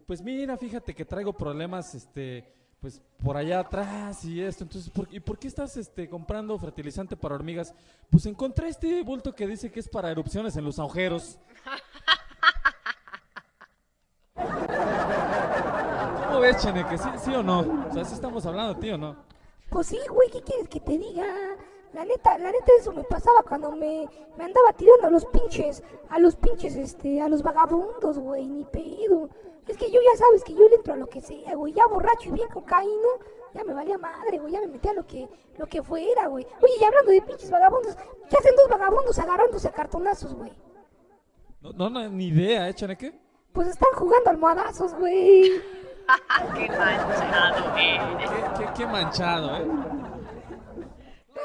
[0.05, 2.45] Pues mira, fíjate que traigo problemas, este,
[2.80, 4.63] pues por allá atrás y esto.
[4.63, 7.73] Entonces, ¿por, ¿y por qué estás, este, comprando fertilizante para hormigas?
[8.09, 11.38] Pues encontré este bulto que dice que es para erupciones en los agujeros.
[16.27, 16.97] ¿Cómo ves, Cheneque?
[16.97, 17.59] ¿Sí, o no?
[17.89, 19.15] O sea, ¿sí estamos hablando, tío, no?
[19.69, 21.25] Pues sí, güey, ¿qué quieres que te diga?
[21.93, 24.07] La neta, la neta eso me pasaba cuando me,
[24.38, 28.63] me andaba tirando a los pinches, a los pinches, este, a los vagabundos, güey, ni
[28.63, 29.30] pedo.
[29.70, 31.86] Es que yo ya sabes que yo le entro a lo que sea, güey, ya
[31.88, 33.07] borracho y bien cocaíno,
[33.53, 36.45] ya me valía madre, güey, ya me metía a lo que, lo que fuera, güey.
[36.61, 37.95] Oye, y hablando de pinches vagabundos,
[38.30, 40.51] ¿qué hacen dos vagabundos agarrándose a cartonazos, güey?
[41.61, 43.13] No, no, no, ni idea, ¿eh, Cheneque?
[43.53, 45.51] Pues están jugando almohadazos, güey.
[46.55, 48.30] Qué manchado eres.
[48.57, 49.67] Qué, qué- qué manchado, ¿eh?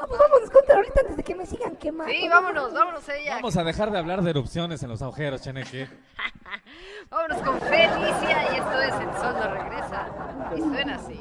[0.07, 2.13] Pues vámonos contra ahorita antes de que me sigan quemando.
[2.13, 3.35] Sí, vámonos, vámonos ella.
[3.35, 5.87] Vamos a dejar de hablar de erupciones en los agujeros, Cheneque.
[7.09, 10.07] Vámonos con Felicia y esto es El Sol no regresa.
[10.55, 11.19] Y suena así.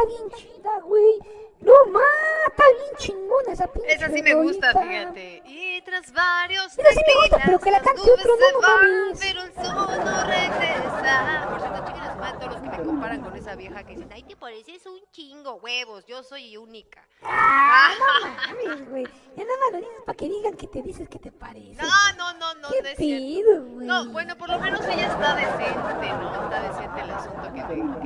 [0.00, 1.18] Está bien chida, güey.
[1.60, 5.42] No mata, bien chingona esa pinche Esa sí me gusta, fíjate.
[5.44, 8.60] Y tras varios Esa sí me gusta, pero que la cante otro, se no, no
[8.66, 9.18] van, mames.
[9.20, 11.46] pero el sol no regresa.
[11.50, 14.22] Por cierto, chinguen a todos los que me comparan con esa vieja que dicen, ay,
[14.22, 17.06] te pareces un chingo, huevos, yo soy única.
[17.22, 19.04] Ah, no mames, güey.
[19.36, 21.82] Ya nada más lo dices para que digan que te dices que te parece.
[21.82, 23.86] No, no, no, no, ¿Qué no es pedo, güey?
[23.86, 26.44] No, bueno, por lo menos ella está decente, ¿no?
[26.44, 28.00] Está decente el asunto que me...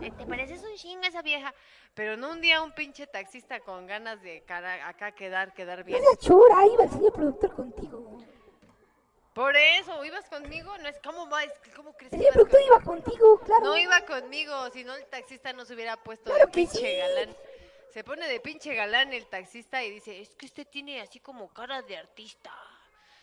[0.00, 1.54] Que me te pareces un chingo esa vieja,
[1.94, 6.00] pero no un día un pinche taxista con ganas de cara, acá quedar, quedar bien.
[6.00, 8.18] seas chura, iba el señor productor contigo.
[9.34, 10.76] Por eso, ¿ibas conmigo?
[10.78, 12.74] No es como más, ¿cómo crees que señor ibas productor conmigo?
[12.74, 13.64] iba contigo, claro.
[13.64, 16.96] No iba conmigo, si no el taxista no se hubiera puesto Claro de pinche sí.
[16.98, 17.36] galán.
[17.92, 21.48] Se pone de pinche galán el taxista y dice, es que usted tiene así como
[21.48, 22.50] cara de artista.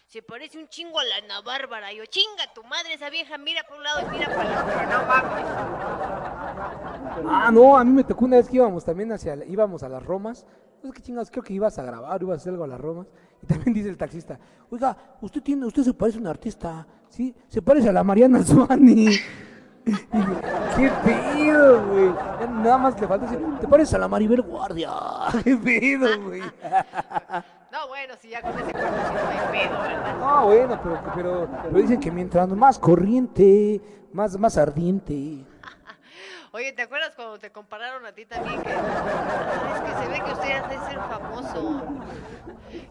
[0.07, 1.91] Se parece un chingo a la Ana Bárbara.
[1.91, 4.57] Y yo, chinga tu madre, esa vieja mira por un lado y mira para el
[4.57, 5.45] otro, no mames.
[7.29, 10.01] Ah, no, a mí me tocó una vez que íbamos también hacia, íbamos a las
[10.03, 10.45] Romas.
[10.81, 12.79] No sé qué chingados, creo que ibas a grabar, ibas a hacer algo a las
[12.79, 13.07] Romas.
[13.41, 17.35] Y también dice el taxista, oiga, usted tiene, usted se parece a un artista, ¿sí?
[17.47, 19.09] Se parece a la Mariana Suani.
[20.75, 22.09] ¿Qué pedo, güey?
[22.61, 24.91] Nada más le falta decir, te pareces a la Maribel Guardia.
[25.43, 26.41] ¿Qué pedo, güey?
[27.69, 30.19] No, bueno, si ya con ese cuerpo sí no hay pedo, ¿verdad?
[30.19, 33.81] No, bueno, pero, pero, pero dicen que mientras más corriente,
[34.13, 35.45] más, más ardiente.
[36.51, 38.61] Oye, ¿te acuerdas cuando te compararon a ti también?
[38.63, 41.83] Que, "Ah, es que se ve que usted ha de ser famoso.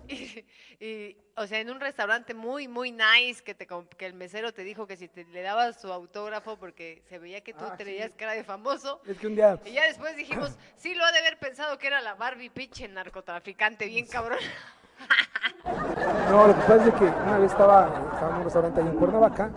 [0.09, 0.44] Y,
[0.84, 4.62] y, o sea, en un restaurante muy, muy nice, que, te, que el mesero te
[4.62, 8.11] dijo que si te, le dabas su autógrafo porque se veía que tú Ah, tenías
[8.11, 8.16] sí.
[8.16, 9.00] cara de famoso.
[9.07, 9.59] Es que un día...
[9.64, 12.86] Y ya después dijimos, sí, lo ha de haber pensado que era la Barbie pinche
[12.88, 14.38] narcotraficante, bien cabrón.
[16.30, 18.94] No, lo que pasa es que una vez estaba, estaba en un restaurante ahí en
[18.94, 19.50] Cuernavaca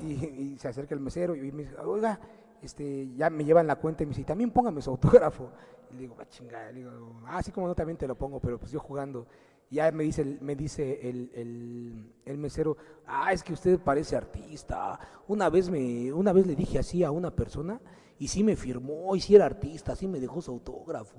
[0.00, 0.24] y,
[0.54, 2.18] y se acerca el mesero y me dice, oiga,
[2.62, 5.50] este, ya me llevan la cuenta y me dice, "Y también póngame su autógrafo.
[5.90, 8.40] Y le digo, va chingada, le digo, ah, sí como no, también te lo pongo,
[8.40, 9.26] pero pues yo jugando.
[9.70, 14.98] Ya me dice, me dice el, el, el mesero, ah, es que usted parece artista.
[15.28, 17.80] Una vez, me, una vez le dije así a una persona
[18.18, 21.18] y sí me firmó, y sí era artista, sí me dejó su autógrafo.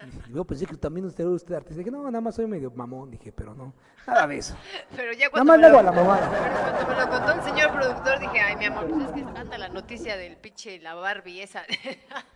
[0.28, 1.78] Y yo pensé que también usted era usted artista.
[1.78, 3.10] Dije, no, nada más soy medio mamón.
[3.10, 3.72] Dije, pero no,
[4.06, 4.54] nada de eso.
[4.96, 6.30] Pero ya Nada más le hago a la mamada.
[6.86, 9.38] Pero cuando me lo contó el señor productor, dije, ay, mi amor, pues es que
[9.38, 11.62] anda la noticia del pinche la Barbie esa.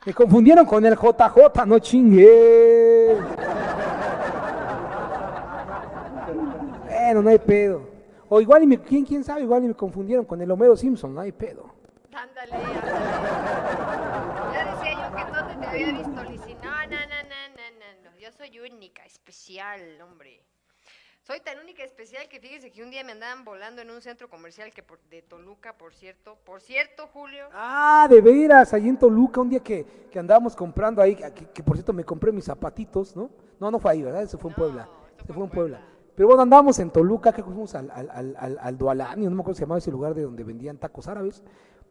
[0.05, 3.17] Me confundieron con el JJ, no chingue.
[6.89, 7.95] Bueno, no hay pedo.
[8.29, 11.15] O igual, y me, ¿quién, quién sabe, igual y me confundieron con el Homero Simpson,
[11.15, 11.74] no hay pedo.
[12.15, 12.91] Ándale, ándale.
[14.53, 16.55] Ya decía yo que no te había visto, Lizzy.
[16.55, 17.67] No, no, no, no, no,
[18.05, 18.19] no, no.
[18.19, 20.41] Yo soy única, especial, hombre.
[21.27, 24.03] Soy tan única y especial que fíjese que un día me andaban volando en un
[24.03, 26.37] centro comercial que por- de Toluca, por cierto.
[26.45, 27.47] Por cierto, Julio.
[27.53, 31.63] Ah, de veras, ahí en Toluca, un día que, que andábamos comprando ahí, que, que
[31.63, 33.31] por cierto me compré mis zapatitos, ¿no?
[33.59, 34.23] No, no fue ahí, ¿verdad?
[34.23, 34.87] Eso fue en Puebla.
[35.23, 35.81] Eso fue en Puebla.
[36.15, 39.41] Pero bueno, andábamos en Toluca, que fuimos al, al, al, al, al Dualanio, no me
[39.41, 41.43] acuerdo si se llamaba ese lugar de donde vendían tacos árabes.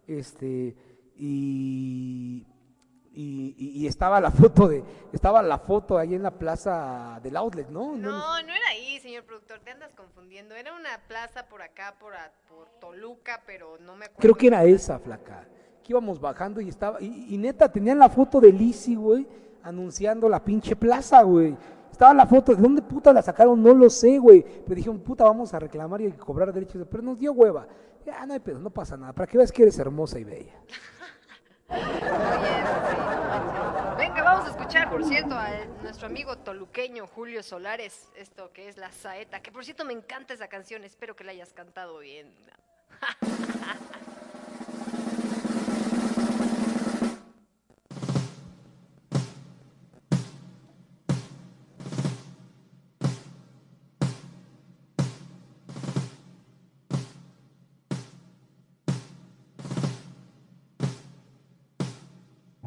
[0.08, 0.76] Este,
[1.16, 2.46] y,
[3.14, 7.96] y, estaba la foto de, estaba la foto ahí en la plaza del outlet, ¿no?
[7.96, 10.56] No, no era ahí, señor productor, te andas confundiendo.
[10.56, 14.22] Era una plaza por acá, por, a- por Toluca, pero no me acuerdo.
[14.22, 15.48] Creo que era esa, flaca.
[15.84, 17.02] Que íbamos bajando y estaba.
[17.02, 19.28] Y, y neta, tenían la foto de Lizzy, güey,
[19.64, 21.56] anunciando la pinche plaza, güey.
[21.92, 22.56] Estaba la foto.
[22.56, 23.62] ¿De dónde puta la sacaron?
[23.62, 24.42] No lo sé, güey.
[24.42, 26.88] Pero dijeron, puta, vamos a reclamar y cobrar derechos.
[26.90, 27.68] Pero nos dio hueva.
[28.06, 29.14] Ya, no hay pedo, no pasa nada.
[29.14, 30.54] Para que veas que eres hermosa y bella.
[33.98, 35.50] Venga, vamos a escuchar, por cierto, a
[35.82, 40.34] nuestro amigo toluqueño Julio Solares, esto que es La Saeta, que por cierto me encanta
[40.34, 42.32] esa canción, espero que la hayas cantado bien.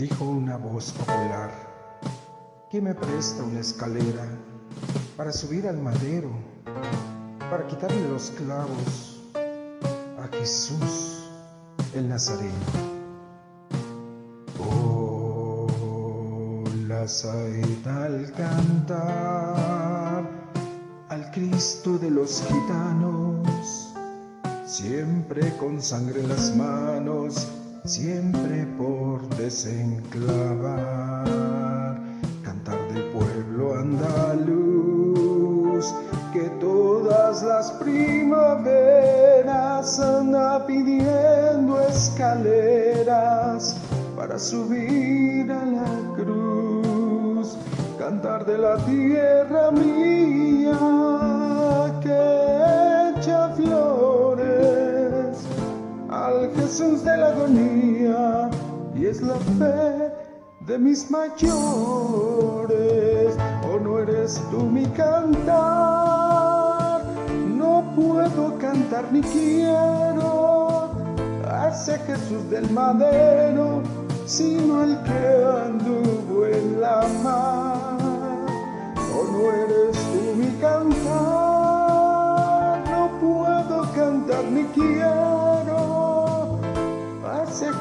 [0.08, 1.50] Dijo una voz popular,
[2.70, 4.24] ¿quién me presta una escalera
[5.16, 6.30] para subir al madero,
[7.50, 11.28] para quitarle los clavos a Jesús
[11.92, 12.54] el Nazareno?
[14.60, 20.30] Oh, la saeta al cantar
[21.08, 23.92] al Cristo de los gitanos,
[24.66, 27.48] siempre con sangre en las manos,
[27.86, 31.24] siempre por desenclavar,
[32.42, 35.14] cantar del pueblo andaluz,
[36.32, 38.66] que todas las primaveras
[40.00, 43.76] anda pidiendo escaleras
[44.16, 47.56] para subir a la cruz,
[48.00, 51.15] cantar de la tierra mía
[56.66, 58.50] Jesús de la agonía
[58.96, 60.12] y es la fe
[60.66, 61.46] de mis mayores.
[63.70, 65.44] ¿O no eres tú mi cantar?
[67.46, 70.90] No puedo cantar ni quiero
[71.70, 73.84] ese Jesús del madero,
[74.26, 77.96] sino el que anduvo en la mar.
[79.16, 80.90] ¿O no eres tú mi cantar?
[82.90, 85.35] No puedo cantar ni quiero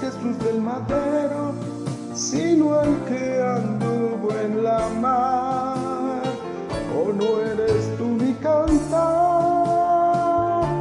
[0.06, 1.54] Jesús del madero,
[2.14, 6.22] sino el que anduvo en la mar.
[6.96, 9.02] ¿O no eres tú mi cantar?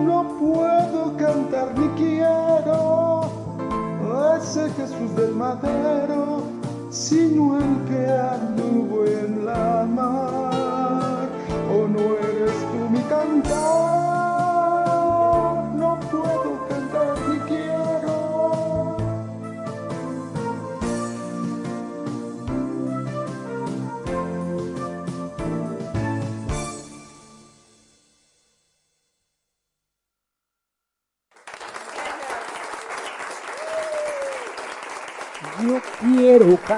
[0.03, 3.23] No puedo cantar ni quiero
[4.37, 6.43] ese Jesús del madero,
[6.91, 11.29] sino el que anduvo en la mar.
[11.75, 13.94] ¿O no eres tú mi cantar?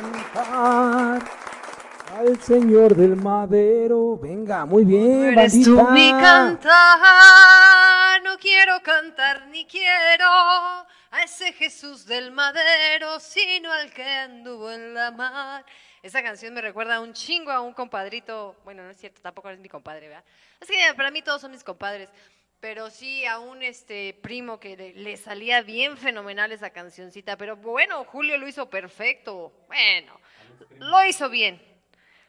[0.01, 1.23] Cantar
[2.19, 4.19] al Señor del Madero.
[4.19, 12.05] Venga, muy bien, Eres tú mi cantar, no quiero cantar ni quiero a ese Jesús
[12.05, 15.65] del madero, sino al que anduvo en la mar.
[16.03, 19.59] Esa canción me recuerda un chingo a un compadrito, bueno, no es cierto, tampoco es
[19.59, 20.25] mi compadre, ¿verdad?
[20.61, 22.11] Es que para mí todos son mis compadres,
[22.61, 27.57] pero sí a un este primo que le, le salía bien fenomenal esa cancioncita, pero
[27.57, 30.19] bueno, Julio lo hizo perfecto, bueno,
[30.79, 31.61] lo hizo bien.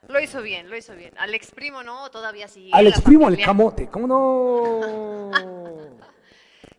[0.07, 1.13] Lo hizo bien, lo hizo bien.
[1.17, 2.69] Al ex primo no, todavía sí.
[2.71, 5.31] Alex Primo, el camote, ¿cómo no?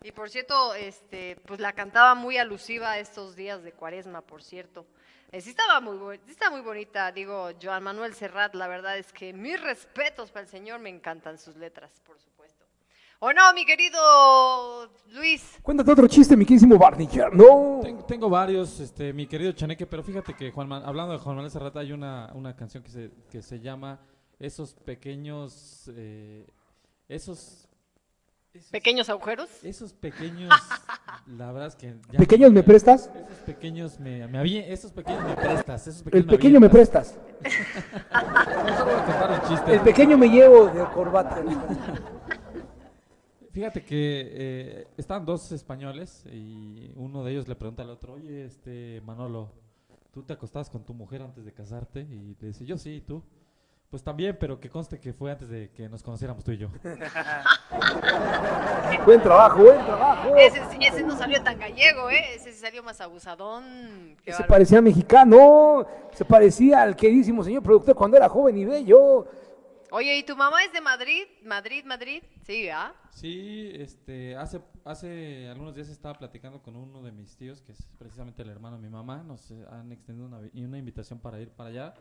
[0.01, 4.41] Y por cierto, este, pues la cantaba muy alusiva a estos días de cuaresma, por
[4.41, 4.87] cierto.
[5.29, 9.11] Eh, sí estaba muy, sí está muy bonita, digo, Joan Manuel Serrat, la verdad es
[9.11, 12.28] que mis respetos para el señor, me encantan sus letras, por supuesto.
[13.21, 13.99] ¿O no, mi querido
[15.13, 15.57] Luis?
[15.61, 17.33] Cuéntate otro chiste, mi queridísimo Barnicher.
[17.35, 17.79] No.
[17.83, 21.35] Tengo, tengo varios, este, mi querido Chaneque, pero fíjate que Juan Man- hablando de Juan
[21.35, 23.99] Manuel Serrat hay una, una canción que se, que se llama
[24.39, 26.47] Esos pequeños, eh,
[27.09, 27.67] esos,
[28.71, 29.49] ¿Pequeños agujeros?
[29.63, 30.49] esos pequeños,
[31.27, 33.09] la verdad es que ya- ¿Pequeños me prestas?
[33.13, 37.15] Esos pequeños me, me esos pequeños me prestas, esos El pequeño me prestas.
[38.11, 39.73] No voy a contar un chiste.
[39.73, 41.41] El pequeño me llevo de corbata.
[43.51, 48.45] Fíjate que eh, estaban dos españoles y uno de ellos le pregunta al otro, oye,
[48.45, 49.51] este Manolo,
[50.11, 52.01] ¿tú te acostabas con tu mujer antes de casarte?
[52.01, 53.23] Y le dice, yo sí, ¿y tú?
[53.89, 56.69] Pues también, pero que conste que fue antes de que nos conociéramos tú y yo.
[59.05, 60.35] buen trabajo, buen trabajo.
[60.35, 62.35] Ese, sí- ese no salió tan gallego, ¿eh?
[62.35, 64.15] Ese sí salió más abusadón.
[64.23, 69.25] Qué Se parecía mexicano, se parecía al queridísimo señor productor cuando era joven y bello.
[69.91, 71.23] Oye, ¿y tu mamá es de Madrid?
[71.43, 72.21] Madrid, Madrid.
[72.43, 72.93] Sí, ¿ah?
[73.11, 77.87] Sí, este, hace, hace algunos días estaba platicando con uno de mis tíos, que es
[77.97, 81.39] precisamente el hermano de mi mamá, nos eh, han extendido una, vi- una invitación para
[81.41, 81.93] ir para allá.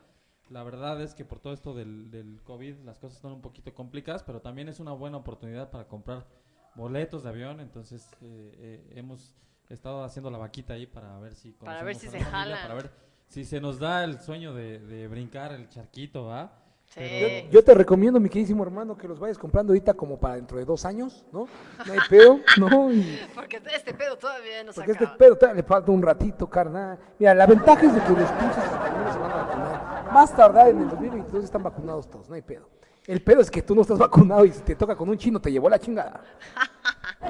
[0.50, 3.74] La verdad es que por todo esto del, del COVID las cosas están un poquito
[3.74, 6.26] complicadas, pero también es una buena oportunidad para comprar
[6.74, 9.34] boletos de avión, entonces eh, eh, hemos
[9.68, 12.62] estado haciendo la vaquita ahí para ver si Para ver si se la familia, jalan.
[12.62, 12.90] para ver
[13.28, 16.52] si se nos da el sueño de, de brincar el charquito, ¿va?
[16.88, 17.00] Sí.
[17.20, 20.56] Yo, yo te recomiendo, mi queridísimo hermano, que los vayas comprando ahorita como para dentro
[20.58, 21.46] de dos años, ¿no?
[21.86, 22.90] No hay pedo, ¿no?
[22.90, 26.48] Y- Porque este pedo todavía no se porque este pedo todavía le falta un ratito,
[26.48, 26.98] carnal.
[27.18, 30.12] Mira, la ventaja es de que los pinches españoles se van a vacunar.
[30.12, 32.68] Más tardar en el 2022 están vacunados todos, no hay pedo.
[33.06, 35.40] El pedo es que tú no estás vacunado y si te toca con un chino
[35.40, 36.22] te llevó la chingada.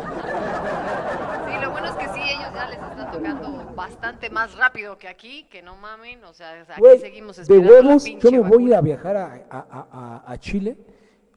[1.48, 4.98] Sí, lo bueno es que sí, ellos pues ya les está tocando bastante más rápido
[4.98, 8.30] que aquí, que no mamen, o sea, aquí Güey, seguimos de esperando la huevos, yo
[8.32, 8.80] me voy a vacuna.
[8.80, 9.88] viajar a, a- a-
[10.26, 10.76] a- a Chile.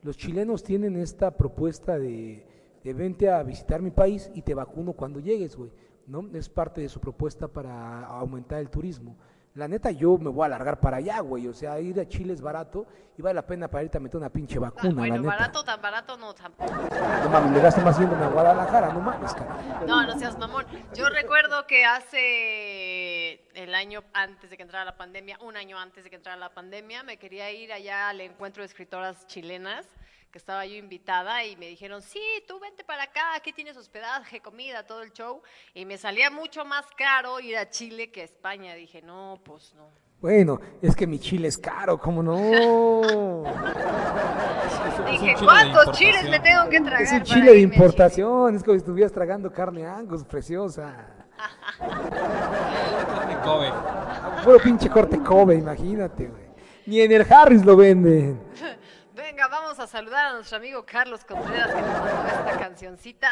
[0.01, 2.45] Los chilenos tienen esta propuesta de,
[2.83, 5.71] de vente a visitar mi país y te vacuno cuando llegues, güey.
[6.07, 6.27] ¿no?
[6.33, 9.15] Es parte de su propuesta para aumentar el turismo.
[9.55, 11.47] La neta, yo me voy a alargar para allá, güey.
[11.47, 12.85] O sea, ir a Chile es barato
[13.17, 15.27] y vale la pena para irte a meter una pinche vacuna, la Bueno, neta.
[15.27, 16.71] barato, tan barato no, tampoco.
[16.71, 19.57] No mames, le gasto más yéndome a Guadalajara, no mames, cara.
[19.85, 20.65] No, no seas mamón.
[20.95, 26.05] Yo recuerdo que hace el año antes de que entrara la pandemia, un año antes
[26.05, 29.85] de que entrara la pandemia, me quería ir allá al encuentro de escritoras chilenas,
[30.31, 34.39] que estaba yo invitada, y me dijeron, sí, tú vente para acá, aquí tienes hospedaje,
[34.39, 35.41] comida, todo el show.
[35.73, 38.73] Y me salía mucho más caro ir a Chile que a España.
[38.75, 39.89] Dije, no, pues no.
[40.21, 42.35] Bueno, es que mi chile es caro, ¿cómo no?
[45.09, 47.01] Dije, ¿cuántos chiles me tengo que tragar?
[47.01, 51.07] Es un chile de importación, es como si estuvieras tragando carne angus, preciosa.
[53.43, 53.71] Kobe.
[54.43, 56.43] Puro pinche corte Kobe, imagínate, güey.
[56.85, 58.39] Ni en el Harris lo venden.
[59.31, 63.29] Venga, vamos a saludar a nuestro amigo Carlos Contreras que nos mandó esta cancioncita.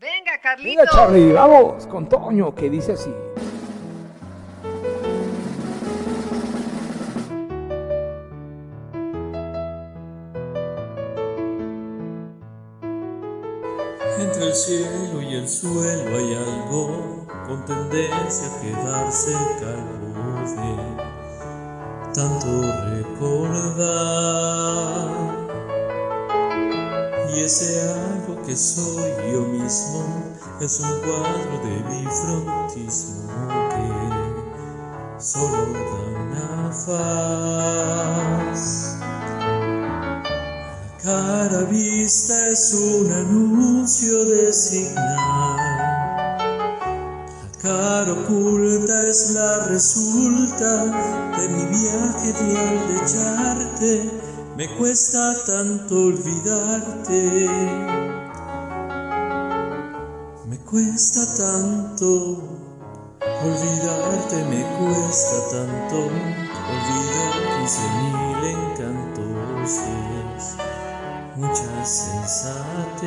[0.00, 0.80] Venga, Carlito.
[0.80, 3.14] Venga, Charlie, vamos con Toño, que dice así.
[14.18, 20.10] Entre el cielo y el suelo hay algo con tendencia a quedarse calvo
[20.56, 20.99] de
[22.12, 23.90] tanto recordar.
[27.32, 30.04] Y ese algo que soy yo mismo
[30.60, 33.28] es un cuadro de bifrontismo
[33.70, 33.88] que
[35.22, 38.60] solo da una faz.
[41.02, 45.89] Cara vista es un anuncio de señal.
[47.62, 50.84] Cara oculta es la resulta
[51.36, 52.56] de mi viaje de
[53.04, 54.10] al.
[54.56, 57.50] Me cuesta tanto olvidarte.
[60.46, 62.06] Me cuesta tanto
[63.44, 65.96] olvidarte, me cuesta tanto
[66.72, 69.88] olvidar quince mil encantos y
[70.38, 70.44] es
[71.36, 73.00] mucha sensatez.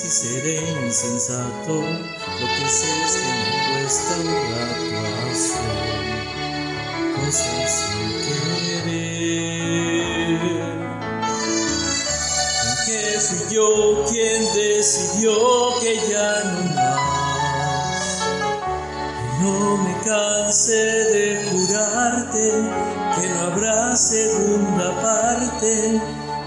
[0.00, 0.56] Si seré
[0.86, 4.96] insensato, lo que sé es que me cuesta un rato
[5.30, 5.76] hacer
[7.16, 8.08] cosas sin
[8.86, 9.20] querer.
[12.86, 13.68] Que fui yo
[14.08, 15.34] quien decidió
[15.80, 18.04] que ya no más.
[19.42, 20.82] No me canse
[21.12, 22.46] de jurarte
[23.20, 26.00] que no habrá segunda parte.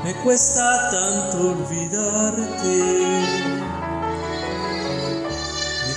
[0.04, 3.43] Me cuesta tanto olvidarte.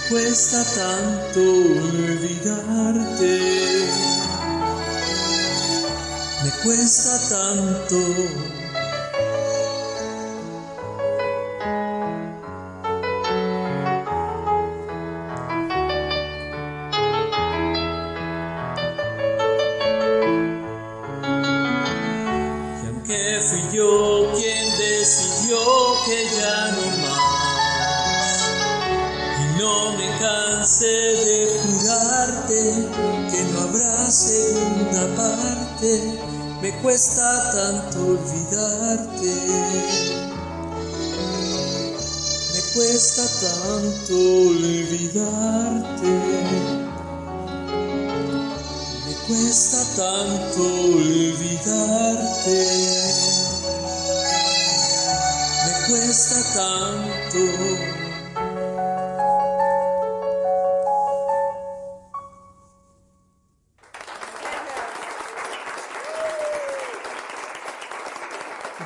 [0.08, 3.40] Cuesta tanto olvidarte.
[6.44, 8.55] Me cuesta tanto.
[36.82, 39.34] Cuesta tanto olvidarte.
[42.52, 44.14] Me cuesta tanto
[44.48, 46.14] olvidarte.
[49.06, 50.55] Me cuesta tanto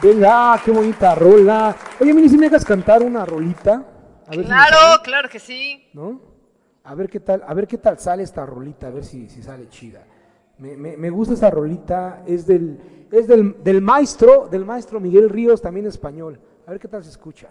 [0.02, 1.77] Venga, qué bonita rola.
[2.01, 3.85] Oye, Mini, si me hagas cantar una rolita.
[4.27, 5.89] A ver Claro, claro que sí.
[5.93, 6.20] ¿No?
[6.85, 9.43] A ver qué tal, a ver qué tal sale esta rolita, a ver si, si
[9.43, 10.02] sale chida.
[10.59, 12.78] Me, me- me gusta esta rolita, es del,
[13.10, 16.40] es del, del maestro, del maestro Miguel Ríos, también español.
[16.66, 17.48] A ver qué tal se escucha.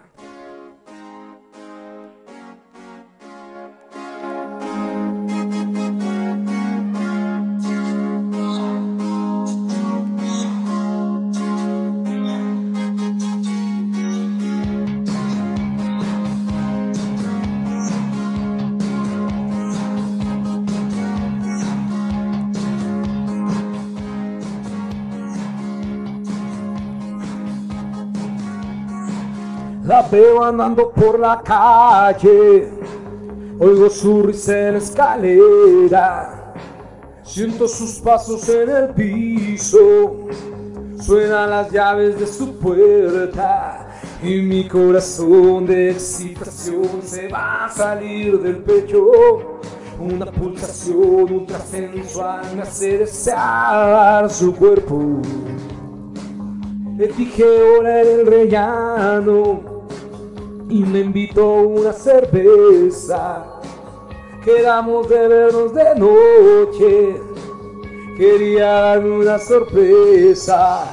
[29.99, 32.69] La veo andando por la calle,
[33.59, 36.53] oigo su risa en escalera,
[37.21, 40.29] siento sus pasos en el piso,
[41.01, 43.89] suenan las llaves de su puerta.
[44.23, 49.59] Y mi corazón de excitación se va a salir del pecho.
[49.99, 55.21] Una pulsación ultrasensual me hace desear su cuerpo.
[56.95, 59.68] Le dije hola en el rellano
[60.69, 63.43] y me invitó una cerveza.
[64.45, 67.21] Quedamos de vernos de noche,
[68.15, 70.85] quería darme una sorpresa.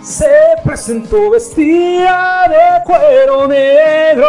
[0.00, 0.30] Se
[0.64, 4.28] presentó vestida de cuero negro.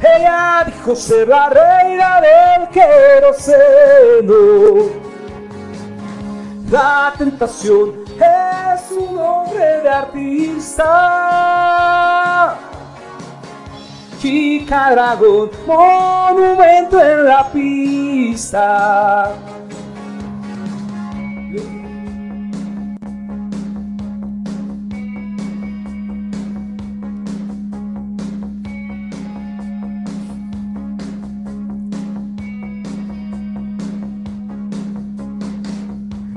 [0.00, 4.22] Ella dijo ser la reina del queroseno.
[6.70, 8.04] La tentación
[9.62, 10.88] de artista.
[14.20, 19.32] Chica dragón, monumento en la pista.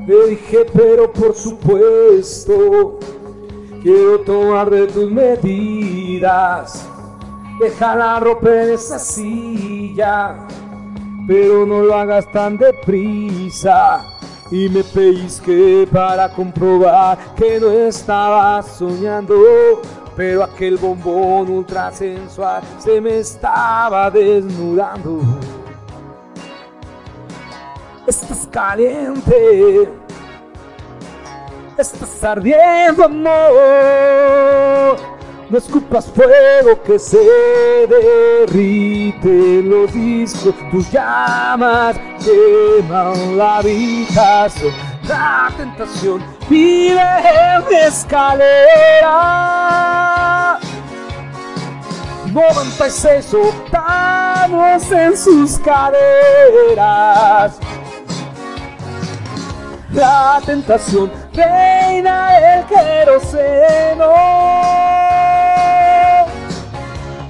[0.07, 2.99] Le dije, pero por supuesto,
[3.85, 6.89] quiero tomar de tus medidas.
[7.59, 10.35] Deja la ropa en esa silla,
[11.27, 14.03] pero no lo hagas tan deprisa.
[14.49, 19.35] Y me pellizqué para comprobar que no estaba soñando.
[20.15, 25.19] Pero aquel bombón ultrasensual se me estaba desnudando.
[28.07, 29.89] Estás caliente,
[31.77, 34.97] estás ardiendo amor.
[35.49, 37.19] No escupas fuego que se
[37.87, 44.73] derrite los discos, tus llamas queman la habitación.
[45.07, 48.45] La tentación vive en escalera.
[52.31, 57.57] 96 octavos en sus caderas.
[59.93, 64.11] La tentación reina el queroseno.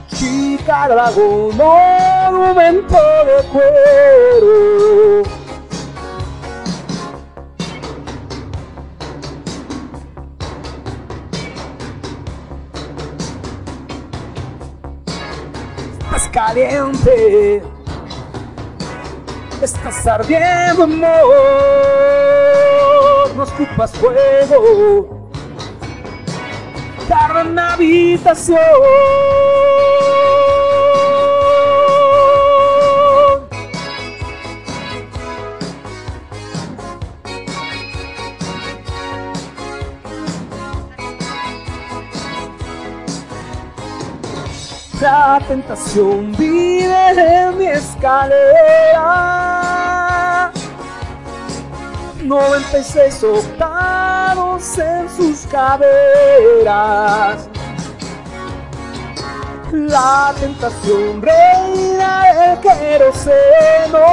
[0.08, 5.24] Chica dragón, monumento de cuero.
[16.06, 17.62] Estás caliente,
[19.66, 21.26] estás ardiendo amor,
[23.36, 25.30] no escupas fuego,
[27.10, 28.60] tarda en habitación.
[45.06, 48.42] La tentación vive en mi escalera.
[52.24, 57.48] 96 octavos en sus caderas.
[59.72, 64.08] La tentación reina el queroseno.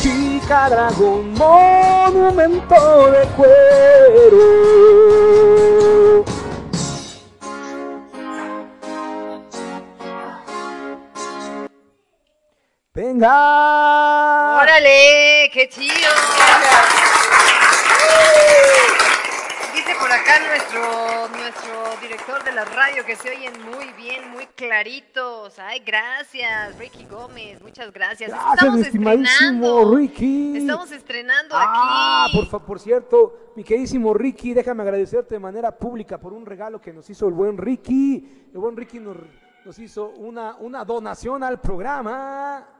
[0.00, 5.45] Chica dragón, monumento de cuero.
[13.16, 14.60] Venga.
[14.60, 15.48] ¡Órale!
[15.50, 16.10] ¡Qué chido!
[19.74, 24.46] Dice por acá nuestro, nuestro director de la radio que se oyen muy bien, muy
[24.48, 25.58] claritos.
[25.58, 28.28] Ay, gracias, Ricky Gómez, muchas gracias.
[28.30, 30.56] Gracias, Estamos estimadísimo estrenando, Ricky.
[30.58, 32.36] estamos estrenando Ah, aquí.
[32.36, 36.82] por, fa- por cierto, mi queridísimo Ricky, déjame agradecerte de manera pública por un regalo
[36.82, 38.48] que nos hizo el buen Ricky.
[38.52, 39.16] El buen Ricky nos,
[39.64, 42.72] nos hizo una, una donación al programa.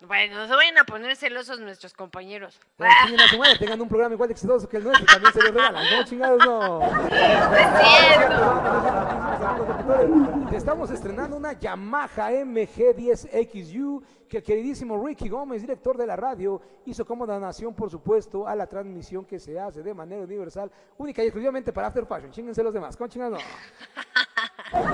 [0.00, 2.58] Bueno, no se vayan a poner celosos nuestros compañeros.
[2.78, 5.32] Bueno, chinguen a su madre, tengan un programa igual de exitoso que el nuestro, también
[5.32, 5.84] se les regalan.
[5.90, 6.80] No, chingados, no.
[10.48, 16.60] Te estamos estrenando una Yamaha MG10XU que el queridísimo Ricky Gómez, director de la radio,
[16.86, 21.20] hizo como donación, por supuesto, a la transmisión que se hace de manera universal, única
[21.24, 22.30] y exclusivamente para After Fashion.
[22.30, 23.48] Chinguense los demás, con chingados no.
[24.72, 24.92] No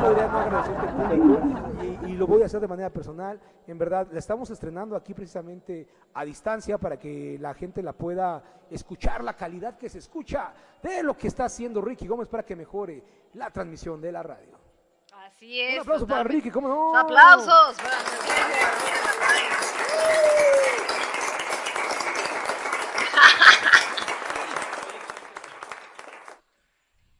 [0.00, 1.40] podría no agradecerte al público
[2.04, 3.40] y, y lo voy a hacer de manera personal.
[3.68, 8.42] En verdad, la estamos estrenando aquí precisamente a distancia para que la gente la pueda
[8.68, 10.52] escuchar, la calidad que se escucha
[10.82, 13.04] de lo que está haciendo Ricky Gómez para que mejore
[13.34, 14.65] la transmisión de la radio.
[15.26, 15.74] Así es.
[15.74, 16.46] Un aplauso para totalmente.
[16.46, 16.96] Ricky, ¿cómo no?
[16.96, 17.76] Aplausos.
[17.76, 17.96] para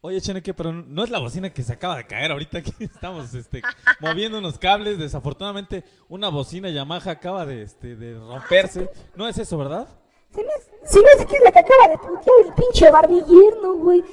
[0.02, 3.34] Oye, Cheneque, pero no es la bocina que se acaba de caer ahorita aquí estamos
[3.34, 3.60] este,
[3.98, 4.98] moviendo unos cables.
[4.98, 8.88] Desafortunadamente, una bocina Yamaha acaba de, este, de romperse.
[9.16, 9.88] No es eso, ¿verdad?
[10.30, 10.52] Se me,
[10.84, 14.04] se me hace que es la que acaba de putear el pinche barbillierno, güey.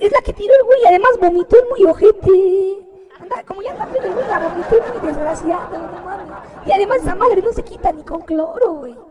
[0.00, 2.93] Es la que tiró el güey, además vomitó el muy ojete.
[3.24, 6.26] Anda, como ya anda vomitó el muy desgraciado, no mames.
[6.66, 8.94] Y además esa madre no se quita ni con cloro, güey.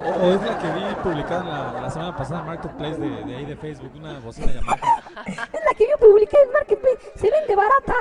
[0.00, 3.36] O, o es la que vi publicada la, la semana pasada en Marketplace de, de
[3.36, 5.02] ahí de Facebook, una bocina Yamaha.
[5.26, 7.12] Es la que yo publiqué en Marketplace.
[7.16, 7.94] Se vende barata.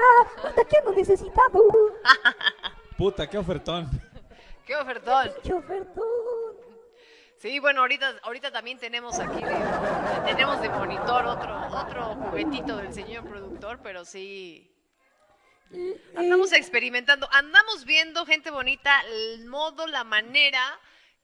[0.43, 1.63] Ahorita que ando necesitado.
[2.97, 3.89] Puta, qué ofertón.
[4.67, 5.29] ¡Qué ofertón!
[5.35, 6.05] Pinche ofertón.
[7.37, 9.55] Sí, bueno, ahorita, ahorita también tenemos aquí de,
[10.25, 14.72] tenemos de monitor otro, otro juguetito del señor productor, pero sí.
[16.15, 20.61] Andamos experimentando, andamos viendo, gente bonita, el modo, la manera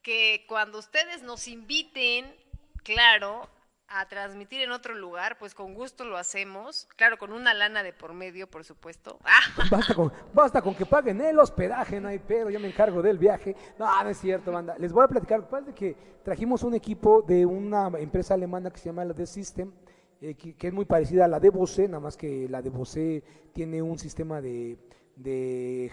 [0.02, 2.34] que cuando ustedes nos inviten,
[2.82, 3.48] claro,
[3.92, 7.92] a transmitir en otro lugar, pues con gusto lo hacemos, claro, con una lana de
[7.92, 9.18] por medio, por supuesto.
[9.24, 9.40] ¡Ah!
[9.70, 13.18] Basta con, basta con que paguen el hospedaje, no hay pedo, yo me encargo del
[13.18, 13.56] viaje.
[13.78, 14.76] No, no es cierto, banda.
[14.78, 19.04] Les voy a platicar, que trajimos un equipo de una empresa alemana que se llama
[19.04, 19.72] la The System,
[20.20, 23.22] eh, que, es muy parecida a la de Bose, nada más que la de Bose
[23.52, 24.78] tiene un sistema de,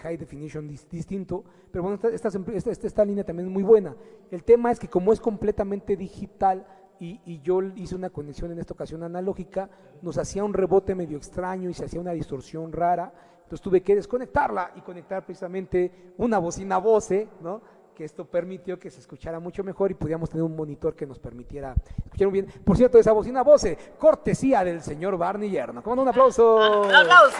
[0.02, 2.38] high definition dis- distinto, pero bueno, esta, esta,
[2.70, 3.94] esta- esta línea también es muy buena.
[4.30, 6.66] El tema es que como es completamente digital
[7.00, 9.70] y, y yo hice una conexión en esta ocasión analógica,
[10.02, 13.94] nos hacía un rebote medio extraño y se hacía una distorsión rara, entonces tuve que
[13.94, 17.62] desconectarla y conectar precisamente una bocina Bose, ¿no?
[17.98, 21.18] Que esto permitió que se escuchara mucho mejor y pudiéramos tener un monitor que nos
[21.18, 22.62] permitiera escuchar muy bien.
[22.64, 25.82] Por cierto, esa bocina Bose, cortesía del señor Barney Yerno.
[25.82, 26.02] ¿Cómo no?
[26.02, 26.82] Un aplauso.
[26.84, 27.36] ¡Un aplauso!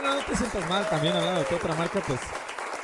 [0.00, 2.18] Bueno, no te sientas mal también hablando de tu otra marca, pues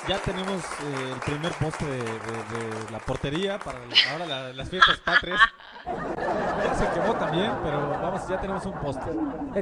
[0.07, 3.79] ya tenemos eh, el primer poste de, de- de la portería para
[4.13, 5.41] ahora la- las fiestas patrias.
[5.87, 9.11] Ya se quemó también, pero vamos, ya tenemos un poste.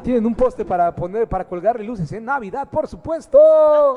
[0.02, 3.94] Tienen un poste para poner, para colgarle luces en Navidad, por supuesto.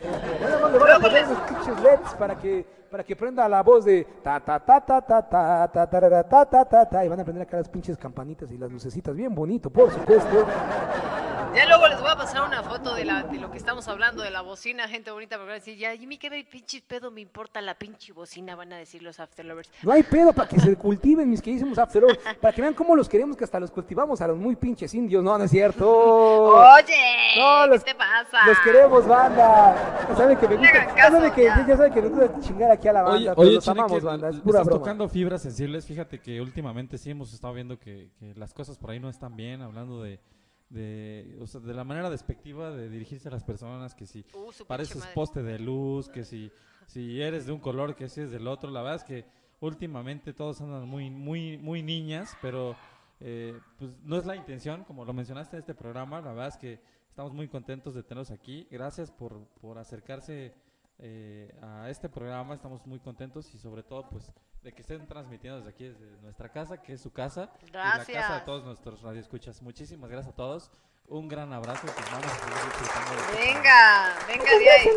[0.00, 3.84] Bueno, le van a poner unos pinches LEDs para que, para que prenda la voz
[3.84, 7.20] de ta ta ta ta ta ta ta tarara, ta ta ta ta y van
[7.20, 10.46] a prender acá las pinches campanitas y las lucecitas bien bonito, por supuesto.
[11.54, 14.22] Ya luego les voy a pasar una foto de, la, de lo que estamos hablando,
[14.22, 17.20] de la bocina, gente bonita, porque van a decir, ya, Jimmy, ¿qué pinche pedo me
[17.20, 18.54] importa la pinche bocina?
[18.54, 19.70] Van a decir los afterlovers.
[19.82, 22.94] No hay pedo para que se cultiven mis queridísimos After All, para que vean cómo
[22.94, 25.88] los queremos que hasta los cultivamos a los muy pinches indios, no, no es cierto.
[25.90, 28.46] Oye, No, los- ¿qué te pasa?
[28.46, 30.06] Los queremos, banda.
[30.08, 31.66] Ya saben que me gusta, ya saben que, ya.
[31.66, 34.02] ya saben que me gusta chingar aquí a la banda, Oye, pero oye, los amamos,
[34.02, 34.78] banda, es pura estás broma.
[34.80, 35.86] tocando fibras sensibles.
[35.86, 39.36] Fíjate que últimamente sí hemos estado viendo que, que las cosas por ahí no están
[39.36, 40.20] bien, hablando de,
[40.70, 44.52] de, o sea, de la manera despectiva de dirigirse a las personas, que si Uh,
[44.66, 46.50] pareces poste de luz, que si,
[46.86, 48.70] si eres de un color, que si eres del otro.
[48.70, 49.24] La verdad es que
[49.60, 52.76] últimamente todos andan muy, muy, muy niñas, pero
[53.20, 56.20] eh, pues no es la intención, como lo mencionaste en este programa.
[56.20, 58.68] La verdad es que estamos muy contentos de tenerlos aquí.
[58.70, 60.54] Gracias por, por acercarse
[60.98, 62.54] eh, a este programa.
[62.54, 64.32] Estamos muy contentos y sobre todo pues
[64.62, 67.50] de que estén transmitiendo desde aquí, desde nuestra casa, que es su casa.
[67.66, 68.44] Y la casa de Gracias.
[68.44, 69.62] todos nuestros radioescuchas.
[69.62, 70.70] Muchísimas gracias a todos.
[71.06, 74.88] Un gran abrazo pues vamos a este Venga, venga de ahí.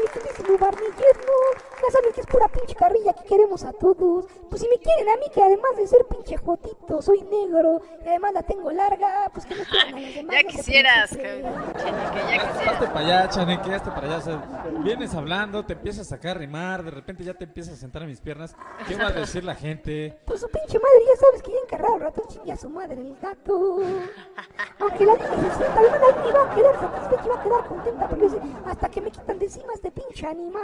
[1.84, 4.26] Ya saben que es pura pinche carrilla que queremos a todos.
[4.50, 8.08] Pues si me quieren a mí, que además de ser pinche jotito, soy negro, y
[8.08, 10.36] además la tengo larga, pues que no quieran a los demás.
[10.36, 12.78] Ya quisieras, que, ya Hazte quisieras.
[12.92, 14.18] para allá, Chaneque, hazte para allá.
[14.18, 17.74] o sea, vienes hablando, te empiezas a sacar a rimar, de repente ya te empiezas
[17.76, 18.56] a sentar en mis piernas.
[18.88, 20.20] ¿Qué va a decir la gente?
[20.26, 23.02] Pues su pinche madre, ya sabes que ya encarrado al ratón chingue a su madre
[23.02, 23.80] el gato.
[24.80, 28.24] Aunque la niña se sienta, niña iba a quedar satisfecha, iba a quedar contenta, porque
[28.26, 30.62] dice, hasta que me quitan de encima este pinche animal.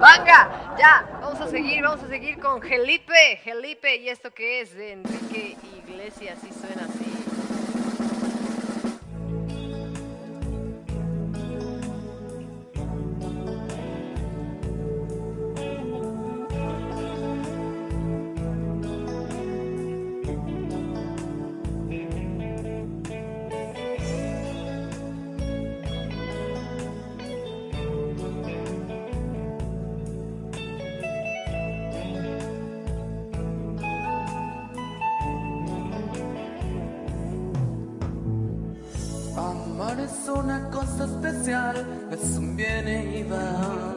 [0.00, 4.74] Venga, ya, vamos a seguir, vamos a seguir con Gelipe, Gelipe, y esto que es
[4.74, 7.21] de Enrique Iglesias, y suena así.
[41.52, 43.94] Especial, es un viene y va.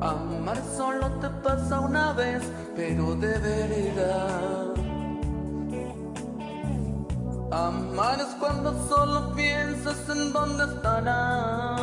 [0.00, 2.42] Amar solo te pasa una vez,
[2.74, 4.74] pero de verdad.
[7.52, 11.76] Amar es cuando solo piensas en dónde estará.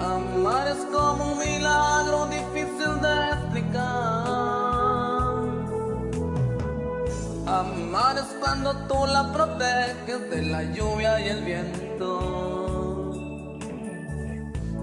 [0.00, 3.29] Amar es como un milagro difícil de
[7.60, 13.12] Amar es cuando tú la proteges de la lluvia y el viento.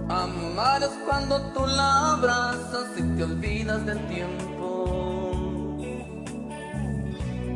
[0.08, 5.76] Amar es cuando tú la abrazas y te olvidas del tiempo.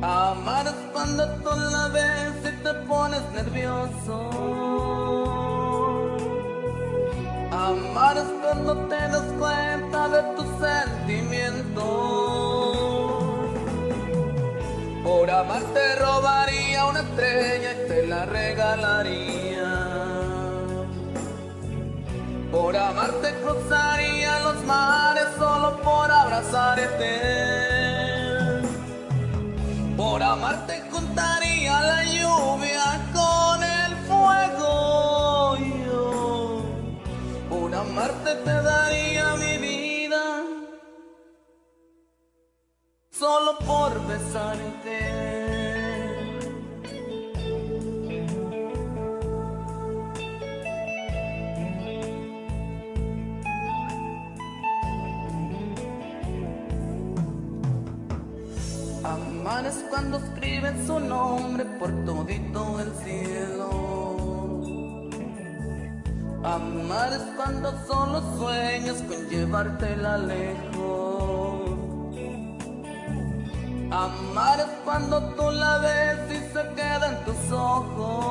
[0.01, 4.17] Amar es cuando tú la ves y te pones nervioso.
[7.51, 12.70] Amar es cuando te das cuenta de tus sentimientos.
[15.11, 19.69] Por amar te robaría una estrella y te la regalaría.
[22.49, 27.13] Por amarte cruzaría los mares solo por abrazarte.
[29.97, 32.85] Por amarte juntaría la lluvia
[33.17, 35.57] con el fuego.
[37.49, 39.70] Por amarte te daría mi vida.
[43.21, 44.97] Solo por besarte.
[59.03, 63.69] Amar es cuando escriben su nombre por todito el cielo.
[66.43, 71.20] Amar es cuando solo sueñas con llevártela lejos.
[73.91, 78.21] Amar es cuando tú la ves y se queda en tus ojos.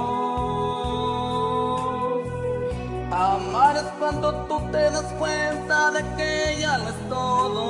[3.12, 7.60] Amar es cuando tú te das cuenta de que ella no es todo.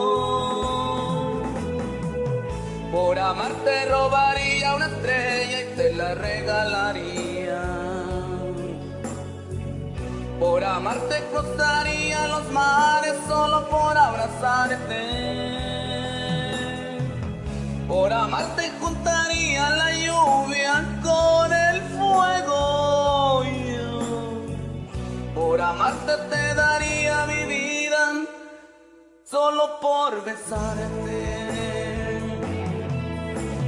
[2.92, 7.62] Por amar te robaría una estrella y te la regalaría.
[10.38, 15.69] Por amarte cruzaría los mares solo por abrazarte.
[18.30, 23.42] Por amarte juntaría la lluvia con el fuego.
[25.34, 28.12] Por amarte te daría mi vida
[29.24, 31.20] solo por besarte.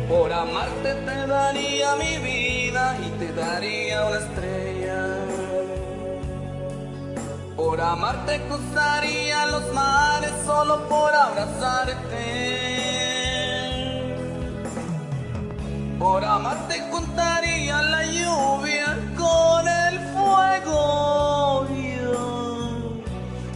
[0.09, 5.03] Por amarte te daría mi vida y te daría una estrella.
[7.57, 12.72] Por amarte cruzaría los mares solo por abrazarte.
[16.03, 21.67] Por amarte juntaría la lluvia con el fuego.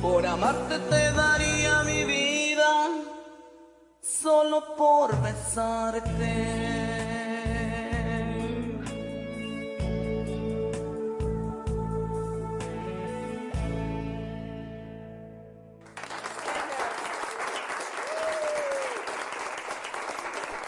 [0.01, 2.71] Por amarte te daría mi vida
[4.01, 6.76] solo por besarte.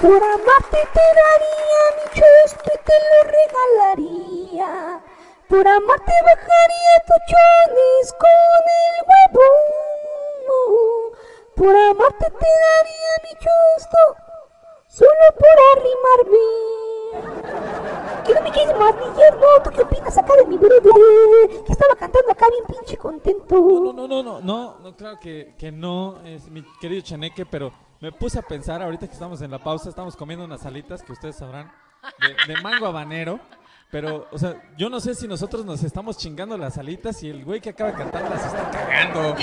[0.00, 5.02] Por amarte te daría mi y te lo regalaría.
[5.48, 9.46] Por amarte bajaría tus chones con el huevo.
[11.56, 13.98] Por amarte te daría mi chusto
[14.86, 16.46] solo por arrimarme.
[18.24, 19.46] Que no me quieres más, Guillermo.
[19.64, 20.92] ¿Tú qué opinas acá de mi brother?
[21.66, 23.56] Que estaba cantando acá bien pinche contento.
[23.56, 27.72] No, no, no, no, no, no, claro que, que no, es mi querido Cheneque, pero
[28.00, 31.12] me puse a pensar ahorita que estamos en la pausa, estamos comiendo unas alitas que
[31.12, 31.72] ustedes sabrán,
[32.20, 33.40] de, de mango habanero.
[33.90, 37.42] Pero, o sea, yo no sé si nosotros nos estamos chingando las alitas y el
[37.44, 39.34] güey que acaba de cantar las está cagando.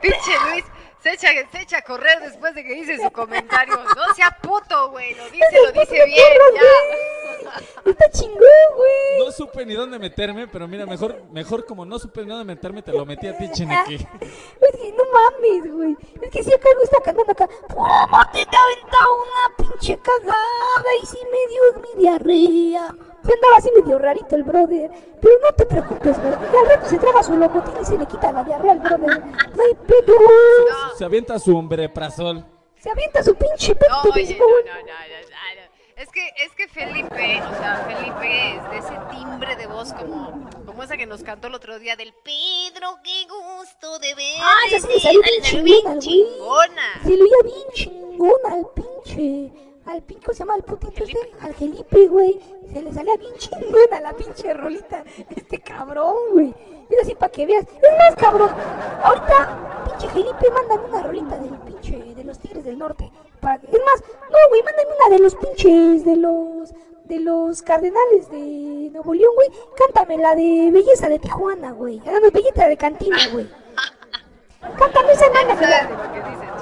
[0.00, 0.64] Pinche Luis
[1.00, 3.76] se echa, se echa a correr después de que dice su comentario.
[3.76, 5.14] No sea puto, güey.
[5.14, 6.26] Lo dice, lo dice bien.
[6.54, 6.60] Ya.
[7.84, 8.38] Está chingón,
[8.76, 9.24] güey.
[9.26, 12.82] No supe ni dónde meterme, pero mira, mejor, mejor como no supe ni dónde meterme,
[12.82, 13.94] te lo metí a ti, Cheneque.
[14.60, 15.96] Es que no mames, güey.
[16.20, 17.48] Es que si acá algo está cantando acá.
[17.68, 22.94] Amarte te ha aventado una pinche cagada y sí me dio mi diarrea.
[23.24, 24.90] Se andaba así medio rarito el brother.
[25.20, 26.32] Pero no te preocupes, güey.
[26.32, 29.20] Al rato se traga su locotín y se le quita la diarrea al brother.
[29.20, 30.14] No hay pedo.
[30.96, 32.44] Se avienta su ombreprazol.
[32.78, 35.37] Se avienta su pinche No, oye, no, no, no, no, no, no.
[35.98, 40.48] Es que, es que Felipe, o sea, Felipe es de ese timbre de voz como,
[40.64, 44.36] como esa que nos cantó el otro día del Pedro, qué gusto de ver.
[44.40, 45.98] Ah, esa sí salió bien chingona, güey.
[45.98, 47.02] chingona.
[47.02, 49.52] Se oía bien chingón al pinche.
[49.86, 51.32] Al pinche, ¿cómo se llama el putito este?
[51.40, 52.40] Al Felipe, güey.
[52.72, 55.02] Se le salía bien chingón a la pinche rolita.
[55.34, 56.54] Este cabrón, güey.
[56.90, 57.64] Es así para que veas.
[57.64, 58.50] Es más, cabrón.
[59.02, 62.14] Ahorita, pinche Felipe, mándame una rolita del pinche.
[62.14, 63.10] De los Tigres del Norte.
[63.40, 63.56] Para...
[63.56, 66.04] Es más, no, güey, mándame una de los pinches.
[66.04, 66.72] De los.
[67.04, 69.48] De los Cardenales de Nuevo León, güey.
[69.76, 72.02] Cántame la de Belleza de Tijuana, güey.
[72.06, 73.48] Ah, no, Belleza de Cantina, güey.
[74.60, 76.57] Cántame esa nana,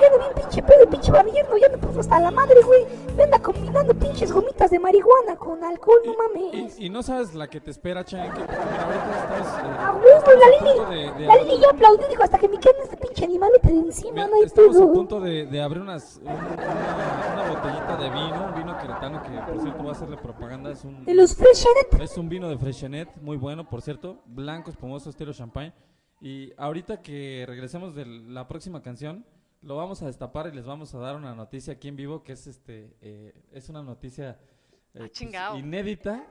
[0.00, 2.86] Ya ando bien pinche pedo, pinche gobierno, ya me puso hasta la madre, güey.
[3.16, 6.78] Me anda combinando pinches gomitas de marihuana con alcohol, no mames.
[6.78, 9.64] Y, y no sabes la que te espera, porque mira, ahorita estás...
[9.64, 12.48] eh, A huevo, la a Lili, de- de la Lili yo aplaudí, dijo, hasta que
[12.48, 14.92] me queden este pinche animalito de encima, no hay Estamos a pedo.
[14.92, 19.28] punto de, de abrir unas, un- una, una botellita de vino, un vino queretano que,
[19.52, 20.70] por cierto, va a hacerle propaganda.
[20.70, 22.00] Es un, De los Freshenet.
[22.00, 25.72] Es un vino de Freshenet, muy bueno, por cierto, blanco, espumoso, estilo champagne.
[26.22, 29.24] Y ahorita que regresemos de la próxima canción,
[29.62, 32.32] lo vamos a destapar y les vamos a dar una noticia aquí en vivo que
[32.32, 34.38] es este eh, es una noticia
[34.92, 35.56] eh, pues, chingao.
[35.56, 36.26] inédita.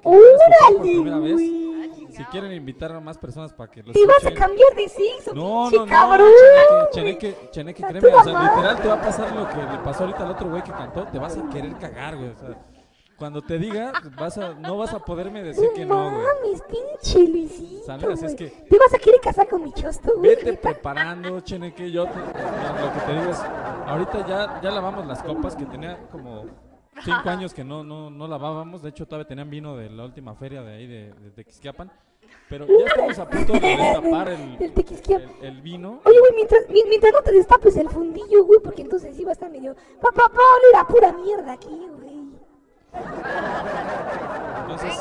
[2.09, 5.33] Si quieren invitar a más personas para que lo Te vas a cambiar de sexo,
[5.33, 6.27] No, no, no, cabrón.
[6.91, 10.03] Cheneque, Cheneque, Cheneque, créeme, o sea, literal te va a pasar lo que le pasó
[10.03, 12.57] ahorita al otro güey que cantó, te vas a querer cagar, güey, o sea,
[13.19, 16.23] cuando te diga, vas a, no vas a poderme decir que no, güey.
[16.23, 18.13] Mames, pinche Luisito, ¿Sale?
[18.13, 20.35] Así es que- Te vas a querer casar con mi chosto, güey.
[20.35, 23.39] Vete preparando, Cheneque, yo te- lo que te digo es,
[23.85, 26.45] ahorita ya, ya lavamos las copas que tenía como
[27.03, 30.35] cinco años que no, no, no lavábamos, de hecho todavía tenían vino de la última
[30.35, 31.91] feria de ahí de, de Tequisquiapan,
[32.49, 36.01] pero ya estamos a punto de destapar el, el, el vino.
[36.05, 39.31] Oye, güey, mientras, mi- mientras no te destapes el fundillo, güey, porque entonces sí va
[39.31, 39.75] a estar medio...
[40.01, 41.98] Pa, pa, pa, pura mierda aquí, güey.
[44.61, 44.99] Entonces,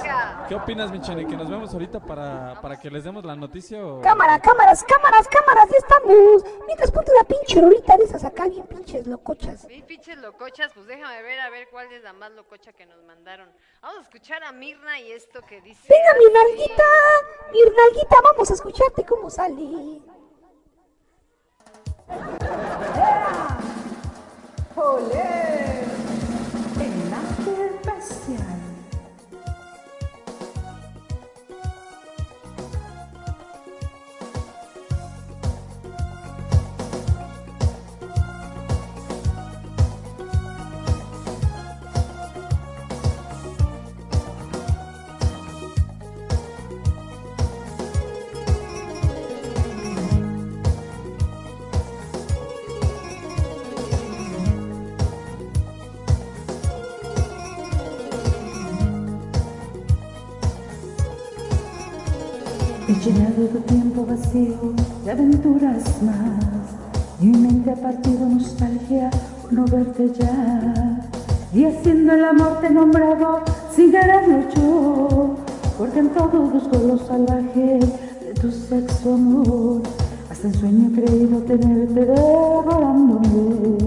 [0.48, 1.36] ¿qué opinas, mi Cheneque?
[1.36, 4.00] ¿Nos vemos ahorita para, para que les demos la noticia o...?
[4.00, 6.44] Cámara, cámaras, cámaras, cámaras, ya estamos.
[6.66, 9.66] Mientras ponte una pinche rolita de esas acá, bien pinches locochas.
[9.66, 13.02] Mis pinches locochas, pues déjame ver a ver cuál es la más lococha que nos
[13.04, 13.50] mandaron.
[13.82, 15.86] Vamos a escuchar a Mirna y esto que dice.
[15.88, 16.84] Venga, mi nalguita,
[17.52, 20.00] mi nalguita, vamos a escucharte cómo sale.
[24.76, 25.87] ¡Olé!
[65.78, 67.20] Aventuras más.
[67.20, 69.10] Mi mente ha partido nostalgia
[69.42, 71.00] por no verte ya.
[71.52, 73.40] Y haciendo el amor te nombrado
[73.74, 75.36] sin quererlo yo.
[75.78, 79.82] Porque en todo busco lo salvaje de tu sexo amor.
[80.30, 83.78] Hasta en sueño he creído tenerte devorándome.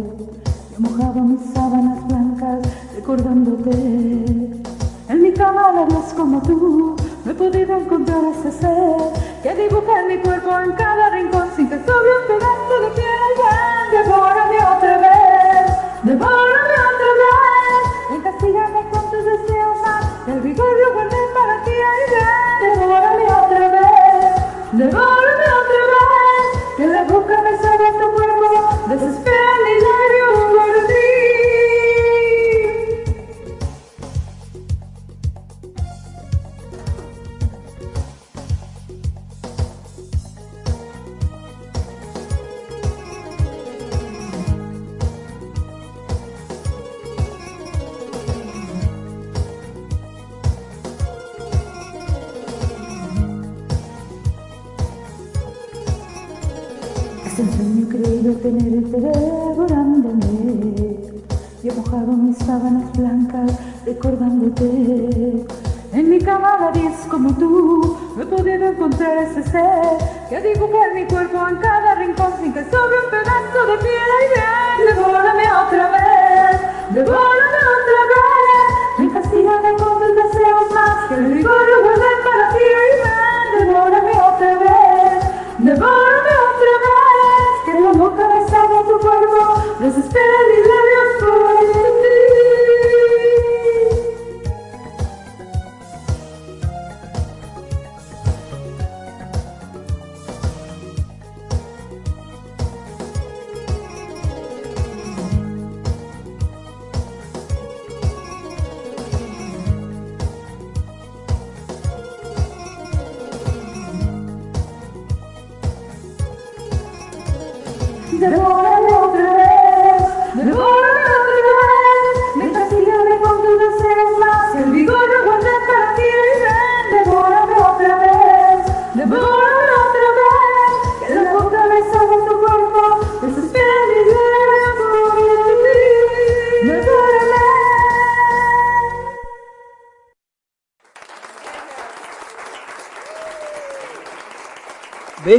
[0.71, 2.59] Yo mojaba mis sábanas blancas
[2.95, 4.61] recordándote.
[5.09, 6.95] En mi cama la ves como tú,
[7.25, 11.40] no he podido encontrar ese ser que dibuja en mi cuerpo en cada rincón
[11.91, 13.31] sobre un pedazo de piel.
[13.41, 16.50] Ven, devórame otra vez,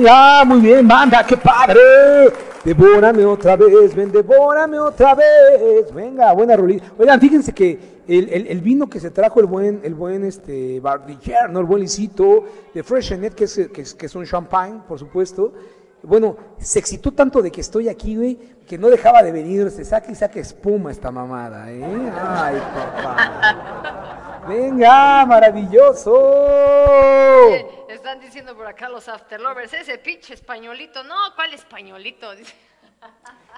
[0.07, 1.79] Venga, muy bien, banda, qué padre.
[2.65, 5.95] Devórame otra vez, ven, devórame otra vez.
[5.95, 6.87] Venga, buena rolita.
[6.99, 10.83] Oigan, fíjense que el, el- vino que se trajo el buen, el buen este,
[11.51, 11.61] ¿no?
[11.61, 15.53] El buen licito de Freshenet, que es, que, es, que es un champagne, por supuesto.
[16.03, 19.71] Bueno, se excitó tanto de que estoy aquí, güey, que no dejaba de venir.
[19.71, 21.81] Se saca y saca espuma esta mamada, ¿eh?
[22.21, 24.43] Ay, papá.
[24.49, 26.13] Venga, maravilloso.
[28.03, 31.05] Están diciendo por acá los afterlovers, ese pinche españolito.
[31.05, 32.35] No, ¿cuál españolito?
[32.35, 32.53] Dice.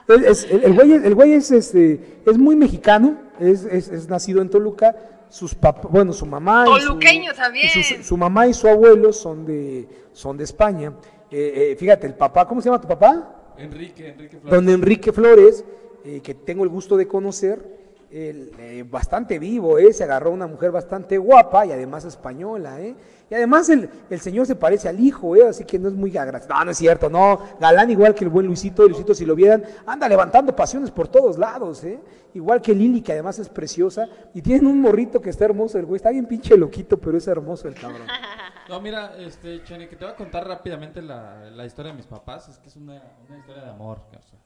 [0.06, 4.06] Es- es- el, el güey, el güey es, este, es muy mexicano, es, es- es
[4.06, 4.94] nacido en Toluca,
[5.30, 7.70] sus pap- bueno, su mamá y su- Toluqueño también.
[7.74, 10.92] y su, su mamá y su abuelo son de, son de España.
[11.30, 13.54] Eh, eh, fíjate, el papá, ¿cómo se llama tu papá?
[13.56, 14.50] Enrique, Enrique Flores.
[14.54, 15.64] Don Enrique Flores,
[16.04, 17.66] eh, que tengo el gusto de conocer,
[18.16, 19.92] eh, bastante vivo, ¿eh?
[19.92, 22.94] se agarró una mujer bastante guapa y además española, ¿eh?
[23.28, 25.48] y además el, el señor se parece al hijo, ¿eh?
[25.48, 28.30] así que no es muy agraciado, no, no es cierto, no, galán igual que el
[28.30, 31.98] buen Luisito, Luisito si lo vieran, anda levantando pasiones por todos lados, ¿eh?
[32.34, 35.86] igual que Lili, que además es preciosa, y tienen un morrito que está hermoso, el
[35.86, 38.06] güey está bien pinche loquito, pero es hermoso el cabrón.
[38.66, 42.06] No, mira, este, Chene, que te voy a contar rápidamente la, la historia de mis
[42.06, 42.48] papás.
[42.48, 43.98] Es que es una, una historia de amor.
[44.08, 44.38] o sea,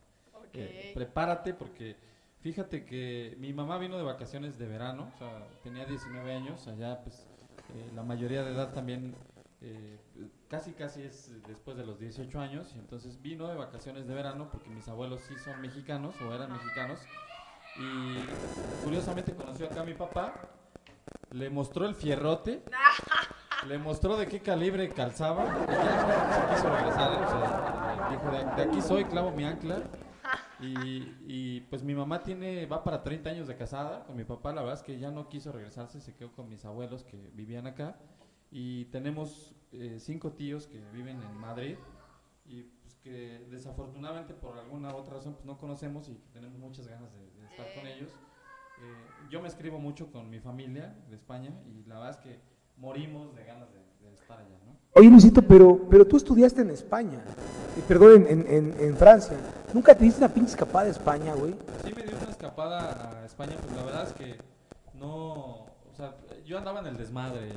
[0.54, 1.94] eh, prepárate porque
[2.48, 5.12] fíjate que mi mamá vino de vacaciones de verano,
[5.62, 7.26] tenía 19 años, allá pues
[7.74, 9.14] eh, la mayoría de edad también
[9.60, 9.98] eh,
[10.48, 14.48] casi casi es después de los 18 años, y entonces vino de vacaciones de verano
[14.50, 17.00] porque mis abuelos sí son mexicanos o eran mexicanos
[17.76, 20.48] y curiosamente conoció acá a mi papá,
[21.32, 22.62] le mostró el fierrote
[23.66, 27.10] le mostró de qué calibre calzaba y ya quiso regresar.
[27.10, 29.82] O sea, dijo, de aquí soy, clavo mi ancla.
[30.60, 34.52] Y, y, pues mi mamá tiene va para 30 años de casada con mi papá.
[34.52, 37.66] La verdad es que ya no quiso regresarse, se quedó con mis abuelos que vivían
[37.66, 37.96] acá.
[38.50, 41.76] Y tenemos eh, cinco tíos que viven en Madrid
[42.46, 47.12] y pues que desafortunadamente por alguna otra razón pues no conocemos y tenemos muchas ganas
[47.12, 48.10] de, de estar con ellos.
[48.80, 52.40] Eh, yo me escribo mucho con mi familia de España y la verdad es que
[52.76, 54.67] morimos de ganas de, de estar allá, ¿no?
[54.94, 57.20] Oye Luisito, pero, pero tú estudiaste en España,
[57.76, 59.36] eh, perdón, en, en, en- Francia,
[59.72, 61.54] ¿nunca te diste una pinche escapada de España, güey?
[61.84, 64.36] Sí me dio una escapada a España, pues la verdad es que
[64.94, 67.52] no, o sea, yo andaba en el desmadre,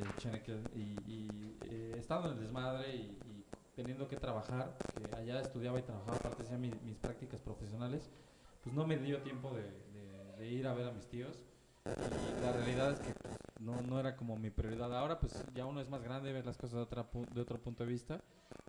[0.75, 3.45] y, y eh, estando en el desmadre y, y
[3.75, 8.09] teniendo que trabajar, que allá estudiaba y trabajaba, aparte hacía mi- mis prácticas profesionales,
[8.63, 9.51] pues no me dio tiempo
[10.37, 11.35] de ir a ver a mis tíos.
[11.85, 14.95] Y la realidad es que pues, no, no era como mi prioridad.
[14.95, 17.57] Ahora pues ya uno es más grande, ver las cosas de, otra, pu- de otro
[17.57, 18.19] punto de vista.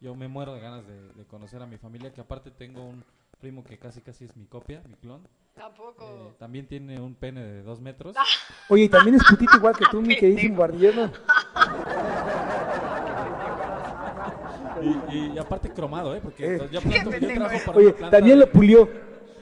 [0.01, 3.05] Yo me muero de ganas de, de conocer a mi familia, que aparte tengo un
[3.41, 5.21] primo que casi casi es mi copia, mi clon.
[5.55, 6.05] Tampoco.
[6.31, 8.17] Eh, también tiene un pene de dos metros.
[8.69, 11.11] Oye, y también es putito igual que tú, mi queridísimo Bardillero.
[15.11, 16.21] Y, y aparte cromado, ¿eh?
[16.23, 16.69] Porque Eh.
[16.71, 18.89] yo, planto- yo trabajo para Oye, también lo pulió,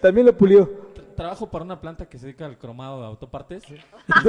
[0.01, 0.90] también lo pulió.
[1.21, 3.63] Tra- trabajo para una planta que se dedica al cromado de autopartes.
[3.65, 3.75] Tú-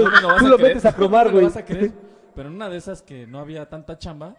[0.03, 1.45] no me lo vas tú a lo metes a cromar, no me güey.
[1.45, 1.91] vas a creer,
[2.35, 4.35] Pero en una de esas que no había tanta chamba,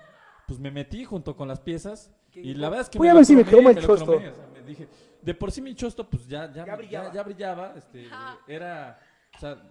[0.47, 2.11] pues me metí junto con las piezas.
[2.35, 4.07] Y la verdad es que Voy a ver si me cromé, croma el chosto.
[4.07, 4.89] cromé, o sea, me dije,
[5.21, 7.13] de por sí mi chosto, pues ya, ya, ya, brillaba.
[7.13, 8.09] ya brillaba, este,
[8.47, 8.99] era,
[9.37, 9.63] o sea,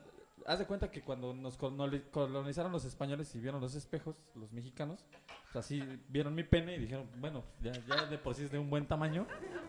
[0.45, 4.51] haz de cuenta que cuando nos coloni- colonizaron los españoles y vieron los espejos, los
[4.51, 5.03] mexicanos,
[5.51, 8.57] pues así vieron mi pene y dijeron, bueno, ya, ya de por sí es de
[8.57, 9.25] un buen tamaño,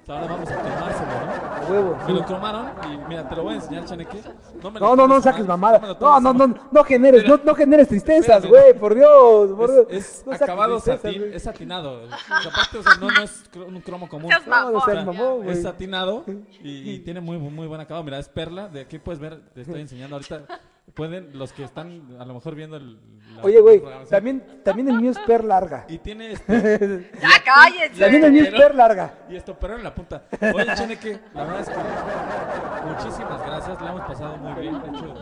[0.07, 1.73] ahora vamos a cromárselo, ¿no?
[1.73, 2.13] Huevo, Me sí.
[2.13, 4.21] lo cromaron y mira, te lo voy a enseñar, Chaneque.
[4.63, 5.97] No, me lo No, no, no saques mamada.
[6.01, 9.87] No, no, no, no generes, no, no generes tristezas, güey, por Dios, por Dios.
[9.91, 11.35] Es, acabado güey.
[11.35, 12.05] es satinado.
[12.05, 14.33] O sea, aparte, o sea, no, no es un cromo común.
[14.33, 15.03] O sea,
[15.47, 16.25] es satinado
[16.63, 18.05] y, y tiene muy, muy buen acabado.
[18.05, 18.69] Mira, es perla.
[18.69, 20.47] De aquí puedes ver, te estoy enseñando ahorita.
[20.95, 22.99] Pueden, los que están a lo mejor viendo el.
[23.35, 25.87] la- Oye, güey, también, también el mío es per larga.
[25.89, 27.11] Y tiene este.
[27.21, 27.99] ¡Ya cállense!
[28.01, 29.15] También el mío es per larga.
[29.31, 30.25] Y esto, pero en la punta.
[30.55, 34.83] Oye, Cheneque, la verdad es que muchísimas gracias, la hemos pasado muy bien.
[34.83, 35.15] De hecho,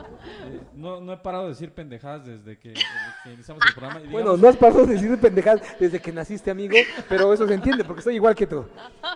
[0.47, 2.83] eh, no, no he parado de decir pendejadas desde que, desde
[3.25, 4.01] que iniciamos el programa.
[4.01, 6.75] Y Bueno, digamos- no has parado de decir pendejadas desde que naciste, amigo,
[7.09, 8.65] pero eso se entiende porque soy igual que tú.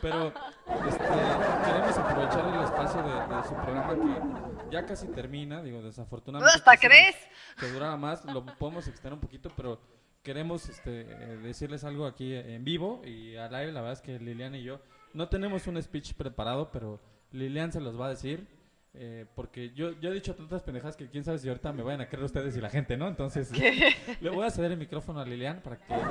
[0.00, 5.82] Pero este, queremos aprovechar el espacio de, de su programa que ya casi termina, digo,
[5.82, 6.58] desafortunadamente.
[6.58, 7.16] ¿Hasta crees?
[7.58, 9.80] Que durara más, lo podemos extender un poquito, pero
[10.22, 13.72] queremos este, eh, decirles algo aquí en vivo y al aire.
[13.72, 14.80] La verdad es que Liliana y yo
[15.12, 17.00] no tenemos un speech preparado, pero
[17.30, 18.46] Lilian se los va a decir.
[18.96, 22.00] eh, porque yo, yo he dicho tantas pendejadas que quién sabe si ahorita me vayan
[22.02, 23.08] a creer ustedes y la gente, ¿no?
[23.08, 23.92] Entonces, ¿Qué?
[24.20, 26.04] le voy a ceder el micrófono a Lilian para que ella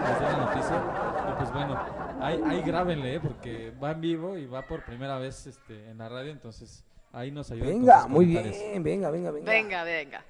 [0.00, 0.84] nos dé la noticia.
[1.24, 1.76] Y pues bueno,
[2.20, 3.20] ahí, ahí grábenle, ¿eh?
[3.20, 7.30] porque va en vivo y va por primera vez este, en la radio, entonces ahí
[7.30, 7.66] nos ayuda.
[7.66, 9.50] Venga, muy bien, venga, venga, venga.
[9.50, 10.24] Venga, venga.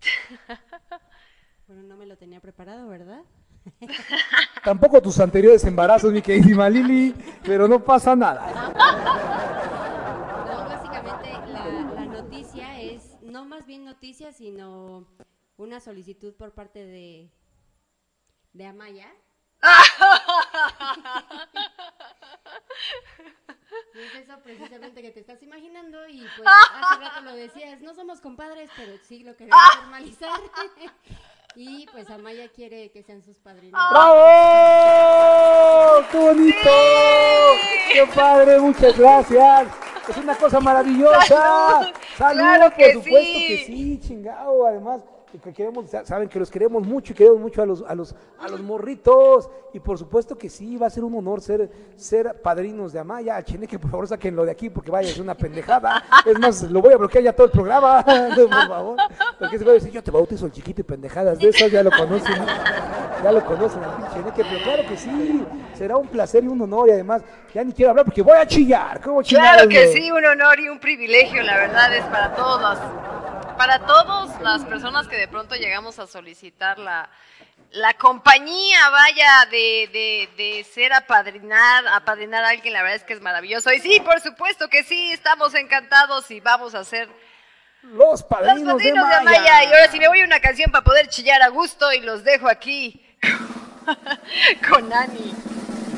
[1.66, 3.22] Bueno, no me lo tenía preparado, ¿verdad?
[4.64, 8.44] Tampoco tus anteriores embarazos, mi queridísima Lili, pero no pasa nada.
[10.46, 11.64] No, básicamente la,
[11.94, 15.06] la noticia es, no más bien noticia, sino
[15.56, 17.30] una solicitud por parte de,
[18.52, 19.08] de Amaya.
[23.94, 26.48] Y es eso precisamente que te estás imaginando y pues
[26.80, 30.40] hace rato lo decías, no somos compadres, pero sí lo queremos formalizar.
[31.56, 33.80] y pues Amaya quiere que sean sus padrinos.
[33.90, 34.14] ¡Bravo!
[36.10, 36.70] ¡Qué bonito!
[37.92, 38.58] ¡Qué padre!
[38.58, 39.68] Muchas gracias.
[40.08, 41.94] Es una cosa maravillosa.
[42.16, 42.40] ¡Salud!
[42.40, 43.46] Claro por que supuesto sí.
[43.46, 44.66] que sí, chingado.
[44.66, 45.02] Además,
[45.34, 47.94] que- que queremos, sa- saben que los queremos mucho y queremos mucho a los, a
[47.94, 49.50] los, a los morritos.
[49.72, 53.42] Y por supuesto que sí, va a ser un honor ser, ser padrinos de Amaya.
[53.42, 56.04] Cheneque, por favor, sáquenlo de aquí porque vaya, es una pendejada.
[56.24, 58.04] Es más, lo voy a bloquear ya todo el programa.
[58.36, 58.96] por favor.
[59.38, 61.82] Porque se va a decir, yo te bautizo el chiquito y pendejadas de esas, ya
[61.82, 62.34] lo conocen.
[63.22, 65.44] Ya lo conocen al pinche Neque, pero claro que sí,
[65.76, 67.22] será un placer y un honor y además
[67.52, 69.22] ya ni quiero hablar porque voy a chillar, ¿cómo?
[69.22, 72.78] Claro que sí, un honor y un privilegio, la verdad es para todos las,
[73.56, 77.08] para todas las personas que de pronto llegamos a solicitar la,
[77.74, 83.14] la compañía, vaya, de, de, de ser apadrinar, apadrinar a alguien, la verdad es que
[83.14, 83.72] es maravilloso.
[83.72, 87.08] Y sí, por supuesto que sí, estamos encantados y vamos a hacer
[87.82, 88.92] Los los padrinos, de.
[89.24, 89.64] Maya.
[89.64, 92.22] Y ahora sí me voy a una canción para poder chillar a gusto y los
[92.22, 93.04] dejo aquí
[94.68, 95.34] con Ani.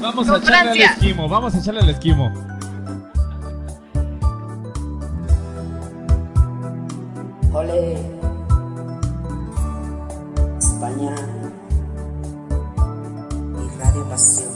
[0.07, 0.89] Vamos a echarle Francia.
[0.89, 2.33] al esquimo, vamos a echarle al esquimo.
[7.53, 7.97] Ole,
[10.59, 11.15] España
[13.59, 14.55] y Radio Pasión.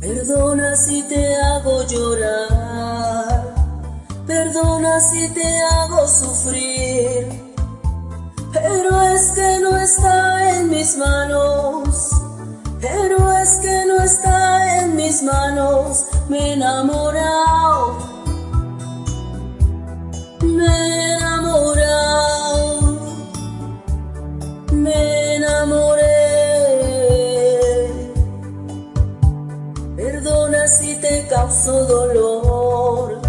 [0.00, 3.54] Perdona si te hago llorar,
[4.26, 7.45] perdona si te hago sufrir,
[8.62, 12.10] pero es que no está en mis manos,
[12.80, 17.98] pero es que no está en mis manos, me he enamorado,
[20.42, 22.98] me he enamorado,
[24.72, 26.16] me enamoré.
[29.96, 33.20] Perdona si te causo dolor,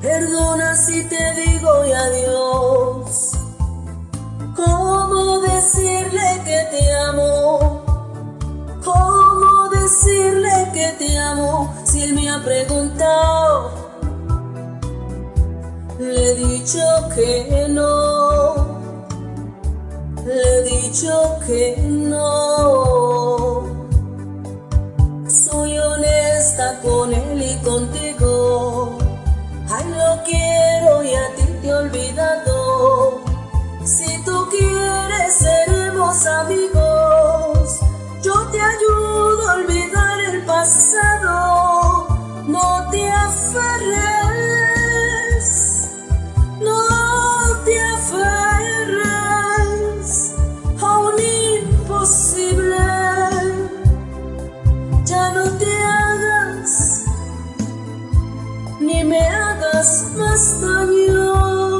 [0.00, 3.37] perdona si te digo y adiós.
[4.58, 7.84] ¿Cómo decirle que te amo?
[8.84, 13.70] ¿Cómo decirle que te amo si él me ha preguntado?
[16.00, 16.80] Le he dicho
[17.14, 18.66] que no,
[20.26, 23.62] le he dicho que no.
[25.28, 28.98] Soy honesta con él y contigo.
[29.70, 33.07] Ay, lo quiero y a ti te he olvidado.
[34.50, 37.80] Quieres, seremos amigos.
[38.22, 42.08] Yo te ayudo a olvidar el pasado.
[42.46, 44.38] No te aferres.
[46.60, 46.82] No
[47.64, 49.14] te aferres
[50.80, 52.76] a un imposible.
[55.04, 57.04] Ya no te hagas
[58.80, 61.77] ni me hagas más daño.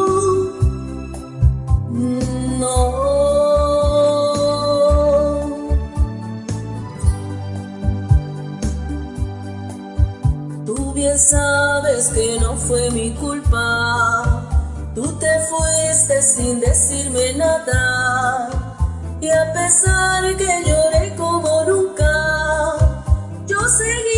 [11.18, 14.42] Sabes que no fue mi culpa.
[14.94, 18.48] Tú te fuiste sin decirme nada.
[19.20, 22.76] Y a pesar que lloré como nunca,
[23.46, 24.17] yo seguía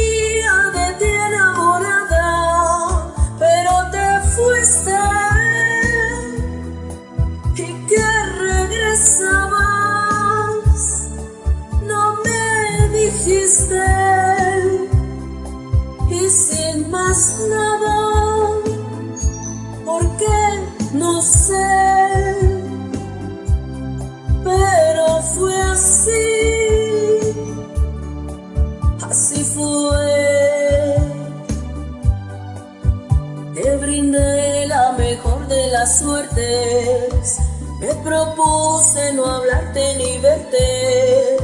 [38.11, 41.37] propuse no hablarte ni verte.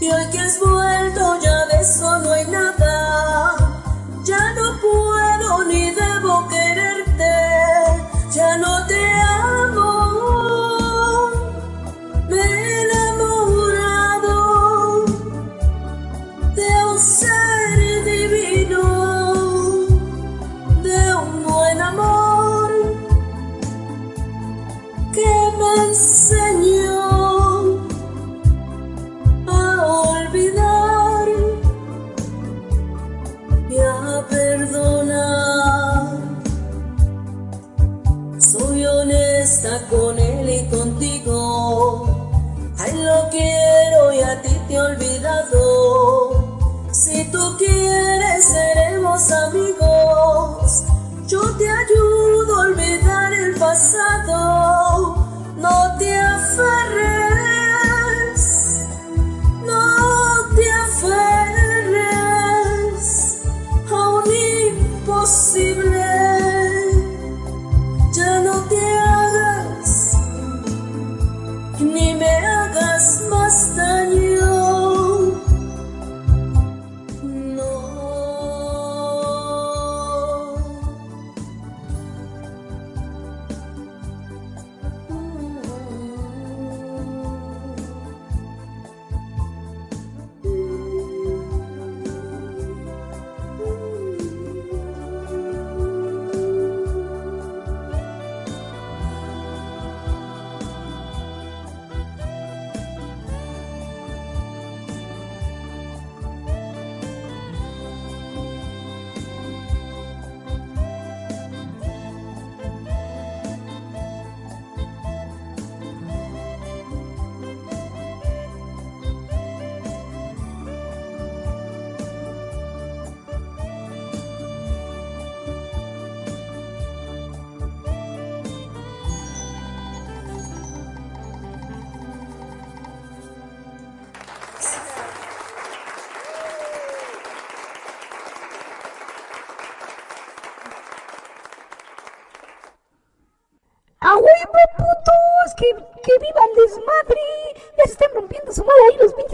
[0.00, 3.61] Y hoy que has vuelto ya de eso no hay nada.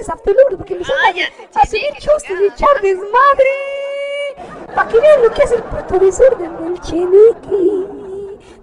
[0.09, 3.55] Pinches afterlords porque les van a, a subir chostes y echar desmadre.
[4.75, 8.09] Para que vean lo que hace el puto desorden del cheneque.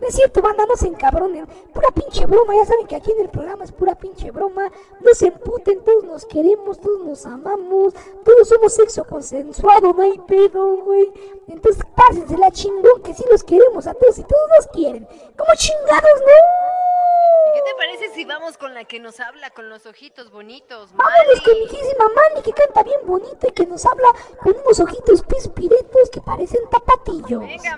[0.01, 1.47] No es cierto, banda, no se encabronen.
[1.73, 4.69] Pura pinche broma, ya saben que aquí en el programa es pura pinche broma.
[4.99, 7.93] No se emputen, todos nos queremos, todos nos amamos,
[8.23, 11.11] todos somos sexo consensuado, no hay pedo, güey.
[11.47, 15.07] Entonces pásense la chingón, que sí los queremos a todos y todos nos quieren.
[15.37, 17.14] Como chingados, no!
[17.53, 20.91] ¿Qué te parece si vamos con la que nos habla con los ojitos bonitos?
[20.93, 24.07] Vámonos con mi queridísima Mali, que canta bien bonito y que nos habla
[24.41, 27.41] con unos ojitos pispiretos que parecen tapatillos.
[27.41, 27.75] Venga,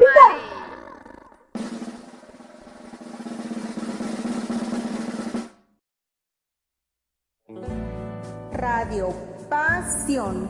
[8.51, 9.13] Radio
[9.49, 10.49] Pasión.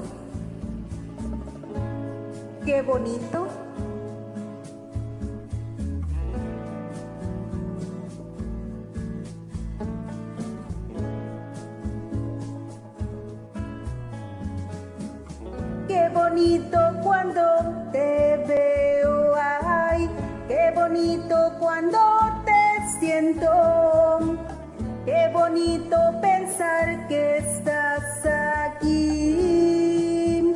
[2.65, 3.66] Qué bonito.
[16.07, 17.43] Qué bonito cuando
[17.91, 20.09] te veo, ay,
[20.47, 21.99] qué bonito cuando
[22.45, 24.38] te siento.
[25.03, 30.53] Qué bonito pensar que estás aquí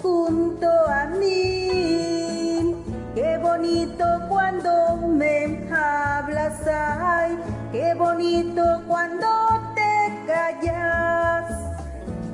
[0.00, 2.76] junto a mí.
[3.16, 7.36] Qué bonito cuando me hablas, ay,
[7.72, 9.26] qué bonito cuando
[9.74, 11.63] te callas.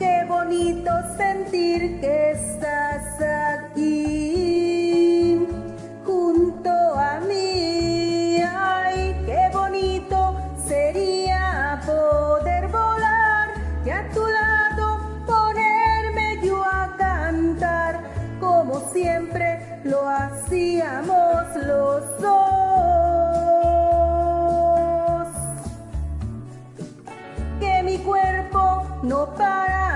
[0.01, 3.21] Qué bonito sentir que estás
[3.59, 5.47] aquí
[6.07, 8.41] junto a mí.
[8.43, 13.51] Ay, qué bonito sería poder volar
[13.85, 18.01] y a tu lado ponerme yo a cantar
[18.41, 22.39] como siempre lo hacíamos los dos.
[27.61, 29.90] Que mi cuerpo no para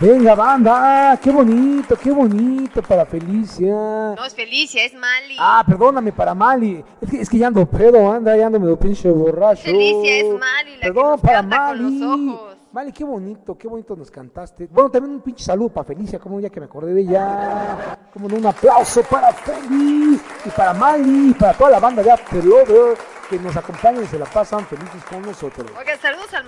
[0.00, 4.14] Venga, banda, qué bonito, qué bonito para Felicia.
[4.14, 5.36] No es Felicia, es Mali.
[5.40, 6.84] Ah, perdóname, para Mali.
[7.00, 9.62] Es que, es que ya ando pedo, anda, ya ando medio pinche borracho.
[9.62, 11.98] Felicia, es Mali la que Perdón, nos para canta con Mali.
[11.98, 12.56] los ojos.
[12.70, 14.68] Mali, qué bonito, qué bonito nos cantaste.
[14.70, 17.98] Bueno, también un pinche saludo para Felicia, como ya que me acordé de ella.
[18.12, 22.44] Como un aplauso para Feli y para Mali y para toda la banda de After
[22.44, 22.96] Lover
[23.28, 25.70] que nos acompañan y se la pasan felices con nosotros.
[25.78, 26.44] Oiga, saludos al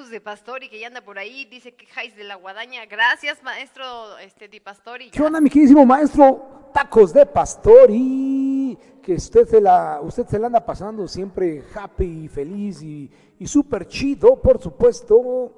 [0.00, 2.86] Tacos de Pastori que ya anda por ahí, dice que Jais de la Guadaña.
[2.86, 5.10] Gracias, maestro este, Di Pastori.
[5.10, 6.70] ¿Qué onda, mi queridísimo maestro?
[6.72, 8.78] Tacos de Pastori.
[9.02, 13.46] Que usted se la, usted se la anda pasando siempre happy y feliz y, y
[13.46, 15.52] súper chido, por supuesto.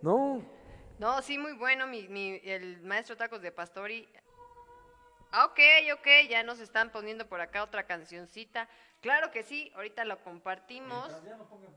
[0.00, 0.40] ¿No?
[0.98, 4.08] No, sí, muy bueno, mi, mi- el maestro Tacos de Pastori.
[5.32, 5.58] Ah, ok,
[5.98, 8.70] ok, ya nos están poniendo por acá otra cancioncita.
[9.02, 11.08] Claro que sí, ahorita lo compartimos.
[11.08, 11.74] Mientras ya no pongan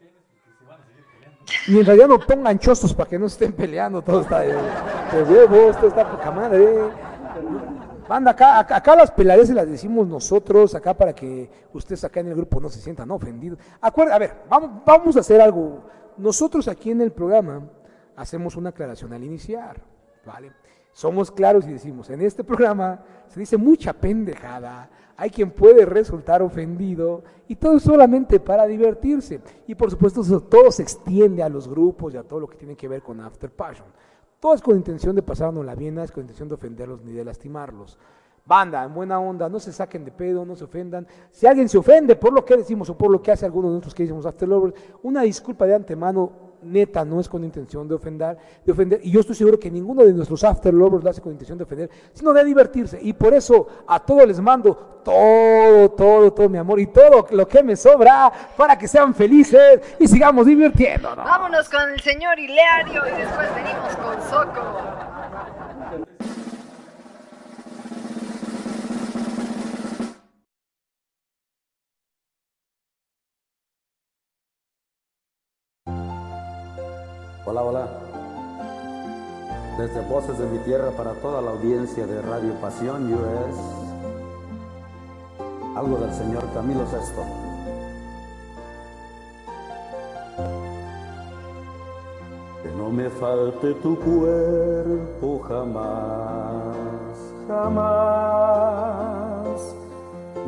[2.60, 6.90] chozos para que no estén peleando, todo está de, de huevos, todo está poca madre.
[8.08, 12.28] Banda, acá, acá, acá las peladeces las decimos nosotros, acá para que ustedes acá en
[12.28, 13.58] el grupo no se sientan ofendidos.
[13.82, 15.84] Acuerda, a ver, vamos, vamos a hacer algo.
[16.18, 17.64] Nosotros aquí en el programa
[18.16, 19.82] hacemos una aclaración al iniciar,
[20.26, 20.52] ¿vale?
[20.94, 26.42] Somos claros y decimos, en este programa se dice mucha pendejada, hay quien puede resultar
[26.42, 29.42] ofendido y todo solamente para divertirse.
[29.68, 32.58] Y por supuesto eso todo se extiende a los grupos y a todo lo que
[32.58, 33.88] tiene que ver con After Passion.
[34.40, 37.24] Todo es con intención de pasarnos la bien, es con intención de ofenderlos ni de
[37.24, 37.98] lastimarlos.
[38.46, 41.08] Banda, en buena onda, no se saquen de pedo, no se ofendan.
[41.32, 43.74] Si alguien se ofende por lo que decimos o por lo que hace alguno de
[43.74, 46.32] nosotros que decimos After Lovers, una disculpa de antemano,
[46.66, 49.00] neta, no es con intención de ofender, de ofender.
[49.04, 51.64] Y yo estoy seguro que ninguno de nuestros After Lovers lo hace con intención de
[51.64, 53.00] ofender, sino de divertirse.
[53.02, 57.48] Y por eso a todos les mando todo, todo, todo mi amor y todo lo
[57.48, 61.26] que me sobra para que sean felices y sigamos divirtiéndonos.
[61.26, 66.15] Vámonos con el señor Hilario y después venimos con Soco.
[77.48, 77.88] Hola, hola.
[79.78, 83.56] Desde Voces de mi Tierra para toda la audiencia de Radio Pasión US,
[85.76, 87.22] algo del señor Camilo Sesto.
[92.64, 96.76] Que no me falte tu cuerpo jamás,
[97.48, 98.56] jamás,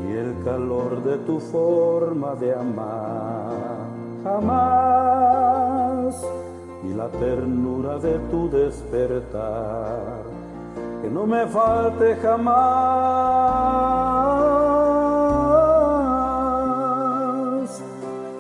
[0.03, 3.85] y el calor de tu forma de amar,
[4.23, 5.07] jamás
[6.83, 10.21] y la ternura de tu despertar,
[11.01, 12.61] que no me falte jamás,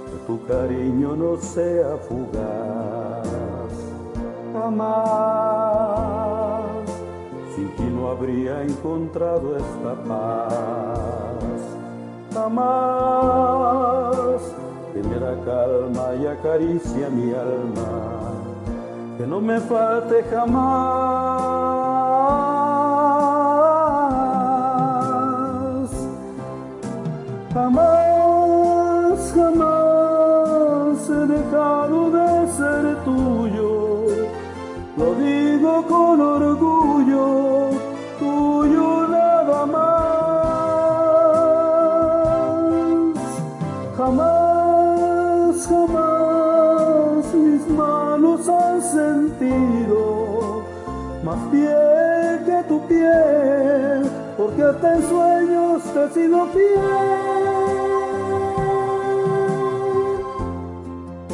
[0.05, 3.27] que tu cariño no sea fugaz,
[4.53, 5.91] jamás,
[7.55, 11.33] sin ti no habría encontrado esta paz,
[12.33, 13.37] jamás
[14.93, 18.31] da calma y acaricia mi alma,
[19.17, 20.61] que no me falte jamás,
[27.53, 34.07] jamás, jamás he dejado de ser tuyo,
[34.97, 36.66] lo digo con orgullo,
[48.37, 50.63] ojos han sentido
[51.23, 56.79] más piel que tu piel, porque hasta en sueños te he sido fiel.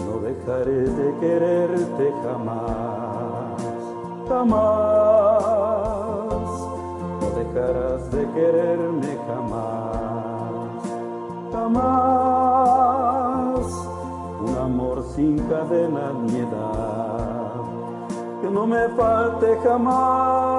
[0.06, 3.62] No dejaré de quererte jamás,
[4.28, 5.44] jamás.
[7.22, 10.84] No dejarás de quererme jamás,
[11.52, 11.84] jamás.
[14.46, 16.93] Un amor sin cadenas ni edad
[18.44, 20.53] que no me falte jamás.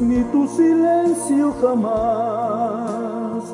[0.00, 3.44] Ni tu silencio jamás,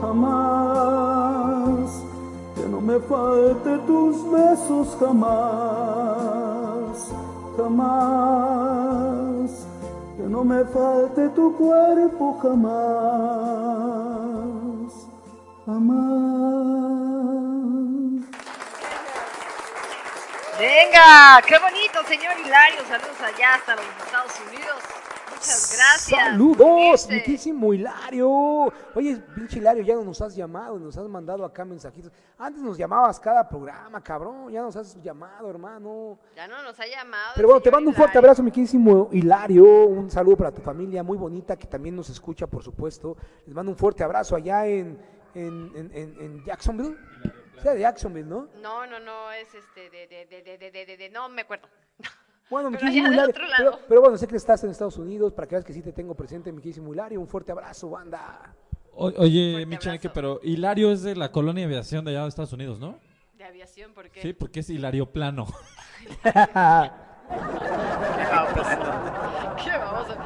[0.00, 1.90] jamás.
[2.54, 5.36] Que no me falte tus besos jamás,
[7.56, 8.86] jamás.
[10.16, 12.70] Que no me falte tu cuerpo jamás,
[15.66, 16.10] jamás.
[20.58, 22.80] Venga, qué bonito, señor Hilario.
[22.88, 24.99] Saludos allá hasta los Estados Unidos.
[25.40, 26.20] Muchas gracias.
[26.20, 28.28] Saludos, miquísimo Hilario.
[28.94, 32.12] Oye, pinche Hilario, ya no nos has llamado, nos has mandado acá mensajitos.
[32.36, 36.18] Antes nos llamabas cada programa, cabrón, ya nos has llamado, hermano.
[36.36, 37.32] Ya no nos ha llamado.
[37.36, 38.28] Pero bueno, te mando un fuerte Hilario.
[38.28, 39.64] abrazo, mi queridísimo Hilario.
[39.86, 43.16] Un saludo para tu familia muy bonita que también nos escucha, por supuesto.
[43.46, 44.98] Les mando un fuerte abrazo allá en,
[45.34, 46.96] en, en, en- en Jacksonville.
[47.62, 48.48] Sí, de Jacksonville, ¿no?
[48.60, 51.42] No, no, no, es este, de, de, de, de, de, de, de- de- no me
[51.42, 51.66] acuerdo.
[52.50, 53.30] Bueno, mi Pero queridísimo Hilario.
[53.30, 53.80] otro Pero, lado.
[53.88, 56.14] pero bueno, sé que estás en Estados Unidos para que veas que sí te tengo
[56.14, 57.20] presente, mi queridísimo Hilario.
[57.20, 58.54] Un fuerte abrazo, banda.
[58.92, 62.28] O- oye, mi Cheneque, pero Hilario es de la colonia de aviación de allá de
[62.28, 62.98] Estados Unidos, ¿no?
[63.38, 64.20] De aviación, ¿por qué?
[64.20, 65.46] Sí, porque es Hilario Plano.
[69.62, 70.16] Qué baboso.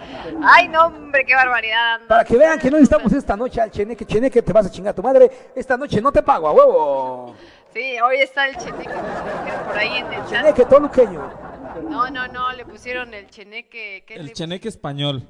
[0.42, 1.94] Ay, no, hombre, qué barbaridad.
[1.96, 2.08] anda.
[2.08, 4.92] Para que vean que no estamos esta noche al cheneque, cheneque, te vas a chingar
[4.92, 5.30] a tu madre.
[5.54, 7.34] Esta noche no te pago, a huevo.
[7.72, 8.88] Sí, hoy está el cheneque
[9.66, 10.28] por ahí en el chat.
[10.30, 11.43] Cheneque toluqueño.
[11.82, 14.04] No, no, no, le pusieron el cheneque.
[14.06, 15.26] ¿qué El le- cheneque español.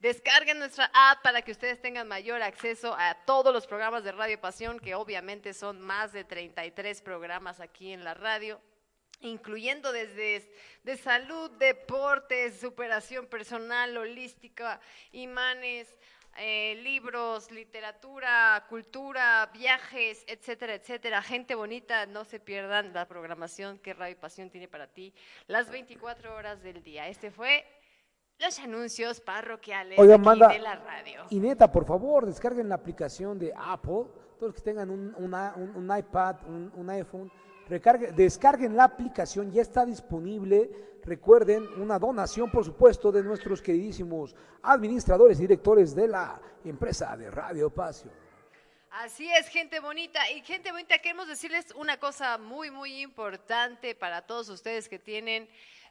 [0.00, 4.40] Descarguen nuestra app para que ustedes tengan mayor acceso a todos los programas de Radio
[4.40, 8.60] Pasión, que obviamente son más de 33 programas aquí en la radio
[9.22, 10.50] incluyendo desde
[10.82, 14.80] de salud, deportes, superación personal, holística,
[15.12, 15.94] imanes,
[16.38, 21.22] eh, libros, literatura, cultura, viajes, etcétera, etcétera.
[21.22, 25.14] Gente bonita, no se pierdan la programación que Radio Pasión tiene para ti
[25.46, 27.06] las 24 horas del día.
[27.08, 27.64] Este fue
[28.42, 30.48] los anuncios parroquiales Oigan, aquí manda.
[30.48, 31.24] de la radio.
[31.30, 34.04] Y neta, por favor, descarguen la aplicación de Apple.
[34.38, 37.30] Todos los que tengan un, una- un- un iPad, un, un iPhone,
[38.16, 40.70] descarguen la aplicación, ya está disponible.
[41.04, 47.30] Recuerden, una donación, por supuesto, de nuestros queridísimos administradores y directores de la empresa de
[47.30, 48.12] Radio Pasión.
[48.90, 50.30] Así es, gente bonita.
[50.30, 55.48] Y gente bonita, queremos decirles una cosa muy, muy importante para todos ustedes que tienen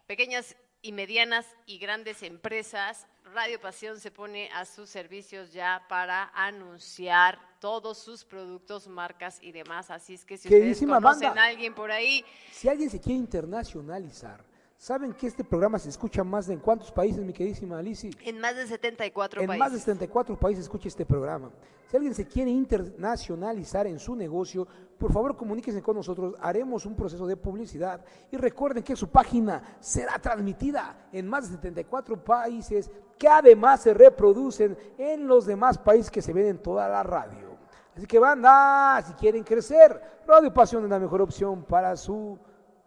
[0.07, 3.07] pequeñas y medianas y grandes empresas.
[3.33, 9.51] Radio Pasión se pone a sus servicios ya para anunciar todos sus productos, marcas y
[9.51, 9.91] demás.
[9.91, 11.43] Así es que si ustedes conocen banda.
[11.43, 14.43] a alguien por ahí, Si alguien se quiere internacionalizar,
[14.81, 18.09] ¿saben que este programa se escucha más de en cuántos países, mi queridísima Alicia?
[18.25, 19.59] en más de 74 En países.
[19.59, 21.51] más de 74 países escucha este programa.
[21.87, 24.67] Si alguien se quiere internacionalizar en su negocio,
[24.97, 29.77] por favor comuníquense con nosotros, haremos un proceso de publicidad y recuerden que su página
[29.79, 32.89] será transmitida en más de 74 países
[33.19, 37.51] que además se reproducen en los demás países que se ven en toda la radio.
[37.95, 42.39] Así que banda, si quieren crecer, Radio Pasión es la mejor opción para su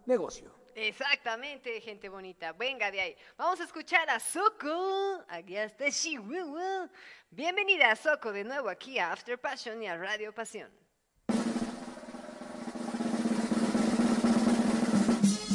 [0.05, 0.55] negocio.
[0.75, 2.51] Exactamente, gente bonita.
[2.51, 3.15] Venga de ahí.
[3.37, 5.23] Vamos a escuchar a Soko.
[5.29, 6.89] Aquí está Chihuahua.
[7.31, 10.69] Bienvenida a Soko de nuevo aquí a After Passion y a Radio Pasión.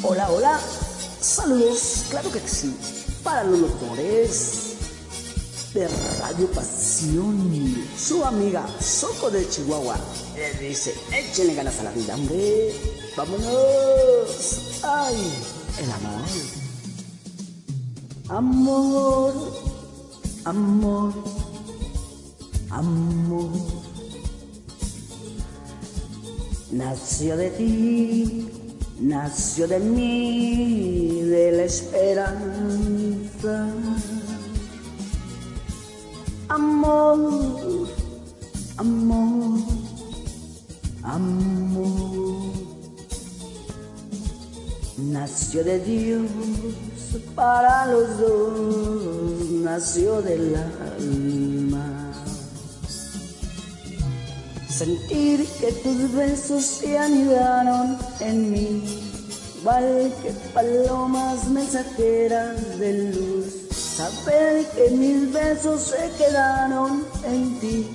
[0.03, 0.57] Hola, hola.
[0.57, 2.75] Saludos, claro que sí.
[3.23, 4.75] Para los locutores
[5.75, 5.87] de
[6.19, 7.87] Radio Pasión.
[7.95, 9.99] Su amiga Soco de Chihuahua
[10.35, 13.00] les dice, échenle ganas a la vida, hombre.
[13.15, 14.81] Vámonos.
[14.83, 15.15] Ay,
[15.79, 16.21] el amor.
[18.29, 19.33] Amor,
[20.45, 21.13] amor,
[22.69, 23.49] amor.
[26.71, 28.47] Nació de ti,
[29.01, 33.67] nació de mí, de la esperanza.
[36.47, 37.89] Amor,
[38.77, 39.59] amor,
[41.03, 42.10] amor.
[45.01, 46.29] Nació de Dios
[47.33, 52.13] para los dos, nació del alma.
[54.69, 58.83] Sentir que tus besos se anidaron en mí,
[59.59, 63.45] igual que palomas mensajeras de luz.
[63.71, 67.87] Saber que mis besos se quedaron en ti,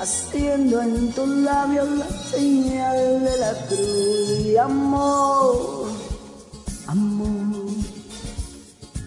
[0.00, 4.30] haciendo en tus labios la señal de la cruz.
[4.44, 6.03] Y amor,
[6.86, 7.66] amor,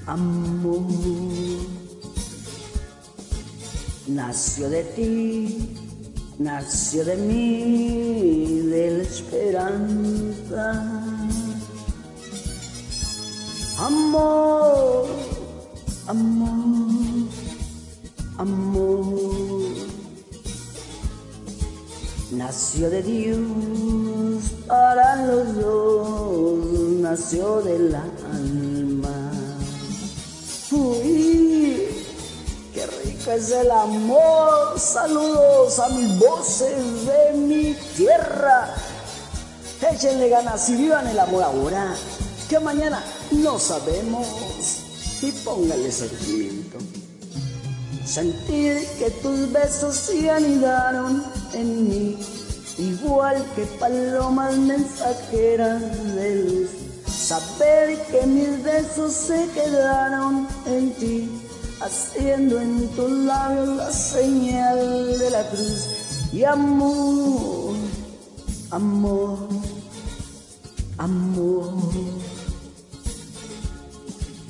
[0.06, 0.86] amor.
[4.08, 5.76] Nació de ti,
[6.40, 10.72] nació de mí, de la esperanza.
[13.80, 15.08] Amor,
[16.08, 17.30] amor,
[18.38, 19.77] amor.
[22.32, 23.40] Nació de Dios
[24.68, 26.66] para los dos,
[27.00, 29.32] nació del alma.
[30.72, 31.88] Uy,
[32.74, 34.78] qué rico es el amor.
[34.78, 38.76] Saludos a mis voces de mi tierra.
[39.90, 41.96] Échenle ganas y vivan el amor ahora,
[42.50, 43.02] que mañana
[43.32, 44.28] no sabemos.
[45.22, 46.78] Y póngale sentimiento.
[48.08, 51.22] Sentir que tus besos se anidaron
[51.54, 52.18] en mí,
[52.78, 55.82] igual que palomas mensajeras
[56.16, 56.70] de luz.
[57.06, 61.30] Saber que mis besos se quedaron en ti,
[61.82, 65.90] haciendo en tus labios la señal de la cruz.
[66.32, 67.76] Y amor,
[68.72, 69.50] amor,
[70.98, 71.74] amor.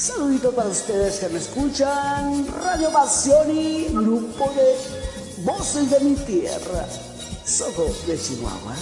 [0.00, 6.86] Saludito para ustedes que me escuchan, Radio Pasión y grupo de voces de mi tierra,
[7.44, 8.74] Soco de Chihuahua.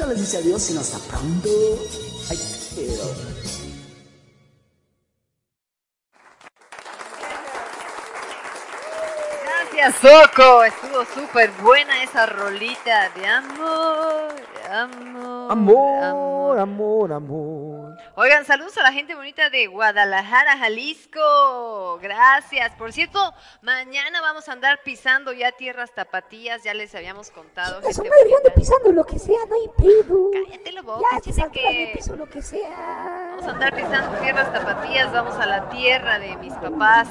[0.00, 1.48] No les dice adiós, sino hasta pronto.
[2.28, 2.40] Ay,
[2.74, 3.31] pero...
[9.82, 10.62] Gracias, Soco.
[10.62, 14.34] Estuvo súper buena esa rolita de amor,
[14.70, 15.50] amor.
[15.50, 17.96] Amor, amor, amor.
[18.14, 21.98] Oigan, saludos a la gente bonita de Guadalajara, Jalisco.
[22.00, 22.72] Gracias.
[22.76, 27.80] Por cierto, mañana vamos a andar pisando ya tierras tapatías, ya les habíamos contado.
[27.80, 30.30] Eso gente pisando lo que sea, no hay pedo.
[30.32, 33.30] Cállate la boca, Ya, que- piso lo que sea.
[33.30, 37.08] Vamos a andar pisando tierras tapatías, vamos a la tierra de mis papás.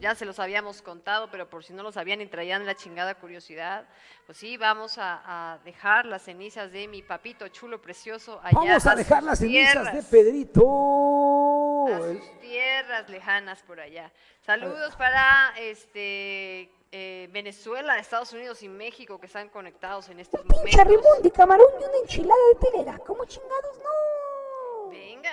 [0.00, 3.14] Ya se los habíamos contado, pero por si no lo sabían y traían la chingada
[3.16, 3.86] curiosidad,
[4.24, 8.58] pues sí, vamos a, a dejar las cenizas de mi papito chulo precioso allá.
[8.58, 11.86] Vamos a dejar las cenizas de Pedrito.
[11.86, 14.10] a sus tierras lejanas por allá.
[14.40, 20.56] Saludos para este eh, Venezuela, Estados Unidos y México que están conectados en estos Pinche
[20.56, 20.86] momentos.
[20.86, 22.98] rimón de camarón y una enchilada de telera.
[23.00, 23.78] ¿Cómo chingados?
[23.78, 24.88] No.
[24.90, 25.30] Venga,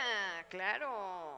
[0.50, 1.37] claro.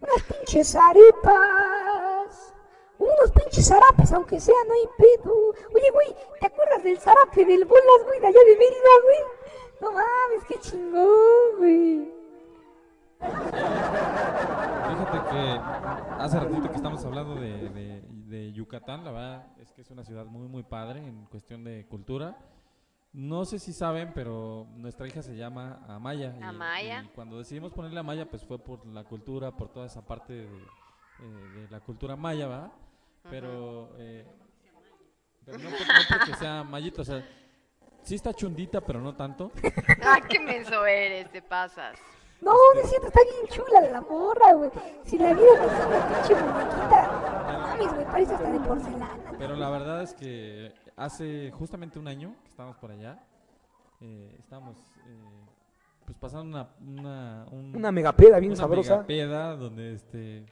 [0.00, 2.54] Unas pinches arepas.
[2.98, 5.34] Unos pinches zarapes, aunque sea, no hay pedo.
[5.74, 9.18] Oye, güey, ¿te acuerdas del zarape del bolas, güey, de allá de Mérida, güey?
[9.80, 12.12] No mames, qué chingón, güey.
[14.88, 15.60] Fíjate que
[16.18, 20.04] hace ratito que estamos hablando de, de- de Yucatán, la verdad es que es una
[20.04, 22.36] ciudad muy, muy padre en cuestión de cultura.
[23.12, 26.34] No sé si saben, pero nuestra hija se llama Amaya.
[26.38, 27.02] y- Amaya.
[27.04, 30.44] Y, cuando decidimos ponerle Amaya, pues fue por la cultura, por toda esa parte de,
[30.46, 32.72] eh, de la cultura maya, ¿verdad?
[33.30, 34.26] Pero, eh,
[35.44, 37.26] pero no, por- no porque sea mayita, o sea,
[38.02, 39.50] sí está chundita, pero no tanto.
[40.04, 41.98] Ah, qué menso eres, te pasas.
[42.40, 44.70] No, no es cierto, está bien chula la morra, güey.
[45.04, 47.52] Si la vida no es una pinche muñequita.
[47.52, 49.32] No mames, güey, parece hasta de porcelana.
[49.38, 53.24] Pero la verdad es que hace justamente un año que estábamos por allá,
[54.00, 54.76] eh, estábamos
[55.06, 55.46] eh,
[56.04, 58.96] pues pasando una una, un- Una megapeda bien una sabrosa.
[58.96, 60.46] megapeda donde este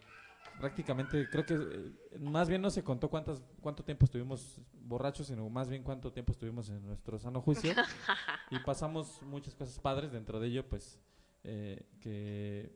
[0.60, 5.48] prácticamente creo que eh, más bien no se contó cuántas cuánto tiempo estuvimos borrachos, sino
[5.50, 7.72] más bien cuánto tiempo estuvimos en nuestro sano juicio
[8.50, 10.98] y pasamos muchas cosas padres dentro de ello, pues
[11.44, 12.74] eh, que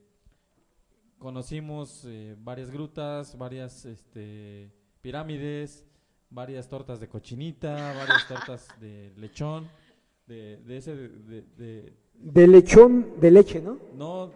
[1.19, 4.71] conocimos eh, varias grutas, varias este,
[5.03, 5.87] pirámides,
[6.31, 9.69] varias tortas de cochinita, varias tortas de lechón,
[10.27, 13.79] de, de ese de, de- de- lechón de leche, ¿no?
[13.95, 14.31] no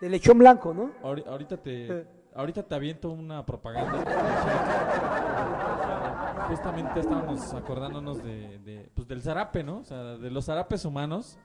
[0.00, 0.90] De lechón blanco, ¿no?
[1.02, 2.06] ahori- ahorita te Eh.
[2.34, 4.04] ahorita te aviento una propaganda.
[6.48, 9.78] Justamente estábamos acordándonos de, de, pues del zarape, ¿no?
[9.78, 11.38] O sea, de los zarapes humanos.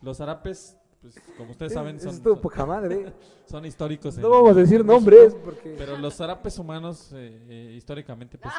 [0.00, 3.12] Los zarapes, pues como ustedes saben, son, son- poca madre.
[3.46, 4.16] son históricos.
[4.18, 8.54] No vamos a decir nombres, porque- Pero los zarapes humanos, eh, eh, históricamente, pues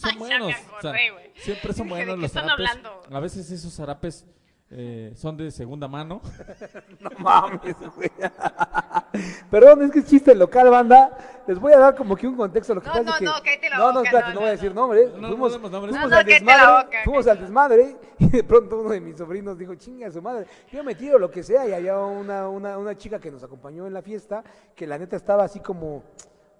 [0.00, 0.54] son Ay, ya buenos.
[0.76, 0.94] o sea,
[1.36, 2.52] siempre son Dije, ¿de buenos los zarapes.
[2.52, 3.02] hablando?
[3.10, 4.26] A veces esos zarapes
[4.72, 6.20] eh, son de segunda mano.
[7.00, 8.10] No mames, güey.
[9.50, 11.42] Perdón, es que es chiste local, banda.
[11.46, 12.74] Les voy a dar como que un contexto.
[12.74, 13.24] Lo que No, pasa no, es que...
[13.24, 15.10] no, cállate la no, no, boca, espérate, no, no, no, voy a decir nombres.
[15.14, 18.44] No, no fuimos fuimos No, al no, la desmadre, boca, fuimos al desmadre y de
[18.44, 21.42] pronto uno de mis sobrinos dijo, chinga a su madre, yo me tiro lo que
[21.42, 24.44] sea y había una, una, una chica que nos acompañó en la fiesta
[24.76, 26.04] que la neta estaba así como,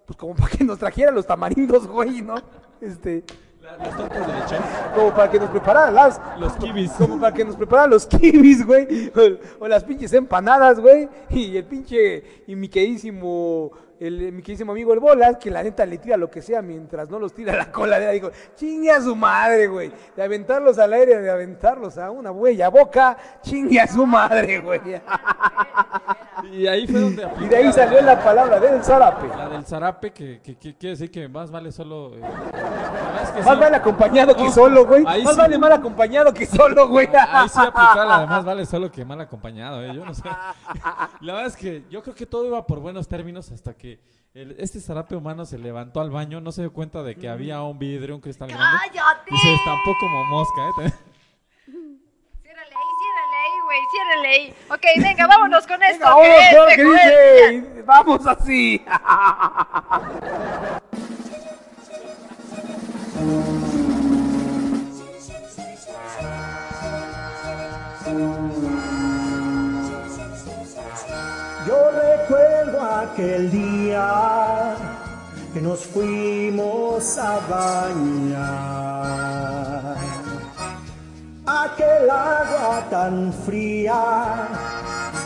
[0.05, 2.35] pues como para que nos trajera los tamarindos, güey, ¿no?
[2.81, 3.23] Este...
[3.61, 4.59] Las tortas de lechón.
[4.95, 6.19] Como para que nos preparara las...
[6.39, 6.91] Los kibis.
[6.93, 9.11] Como para que nos preparara los kibis, güey.
[9.15, 11.07] O, o las pinches empanadas, güey.
[11.29, 12.43] Y el pinche...
[12.47, 13.71] Y mi queridísimo...
[14.01, 17.07] El, mi queridísimo amigo el Bolas, que la neta le tira lo que sea mientras
[17.09, 18.11] no los tira la coladera.
[18.11, 19.91] Dijo, chingue a su madre, güey.
[20.15, 24.81] De aventarlos al aire, de aventarlos a una huella boca, chingue a su madre, güey.
[26.51, 29.27] Y ahí fue donde Y de ahí salió la palabra del zarape.
[29.27, 32.15] La del zarape, que, que- que quiere decir que más vale solo.
[32.15, 32.21] eh,
[33.23, 33.59] es que Más sí.
[33.59, 35.03] vale acompañado que solo, güey.
[35.03, 35.37] Más sí.
[35.37, 37.07] vale mal acompañado que solo, güey.
[37.13, 39.91] Ahí sí aplicó la más vale solo que mal acompañado, ¿eh?
[39.93, 40.23] Yo no sé.
[41.21, 43.90] La verdad es que yo creo que todo iba por buenos términos hasta que
[44.33, 47.61] el- este zarape humano se levantó al baño, no se dio cuenta de que había
[47.63, 48.77] un vidrio, un cristal grande.
[48.79, 49.33] ¡Cállate!
[49.33, 50.91] Y se destampó como mosca, ¿eh?
[52.41, 54.53] Ciérrale ahí, ciérrale ahí, güey, ciérrale ahí.
[54.69, 56.05] Ok, venga, vámonos con esto.
[56.05, 57.81] Venga, vamos, que este que.
[57.83, 58.83] Vamos así.
[71.67, 72.60] Yo recuerdo
[73.01, 74.75] aquel día
[75.53, 78.51] que nos fuimos a bañar.
[81.45, 84.47] Aquel agua tan fría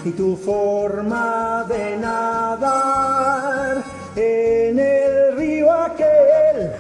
[0.04, 3.84] y tu forma de nadar
[4.16, 6.72] en el río aquel,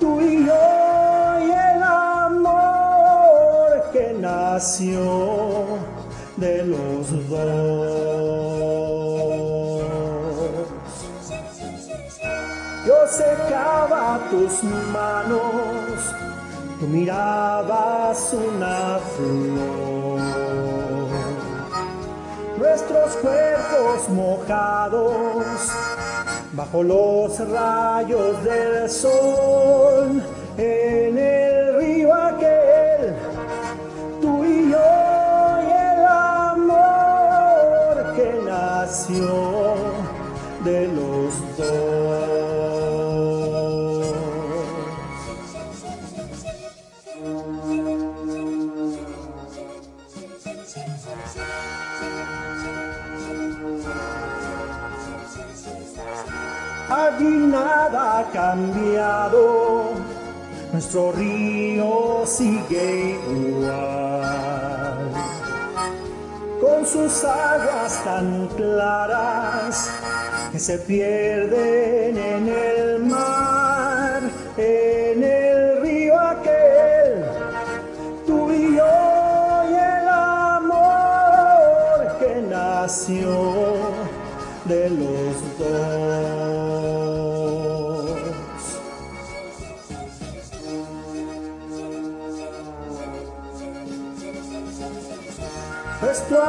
[0.00, 5.78] tú y yo y el amor que nació
[6.36, 8.51] de los dos.
[14.30, 16.14] Tus manos,
[16.80, 20.20] tú mirabas una flor.
[22.58, 25.70] Nuestros cuerpos mojados
[26.52, 30.22] bajo los rayos del sol
[30.56, 33.14] en el río aquel,
[34.20, 34.78] tú y yo
[35.62, 36.06] y el
[36.54, 36.74] amor
[38.16, 39.74] que nació
[40.64, 42.01] de los dos.
[58.30, 59.92] Cambiado,
[60.72, 65.10] nuestro río sigue igual.
[66.60, 69.90] Con sus aguas tan claras
[70.52, 74.22] que se pierden en el mar,
[74.56, 77.24] en el río aquel,
[78.26, 80.78] tú y yo y el amor
[82.20, 83.61] que nació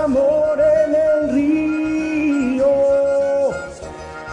[0.03, 2.67] amor en el río,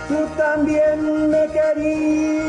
[0.08, 2.39] tú también me querías.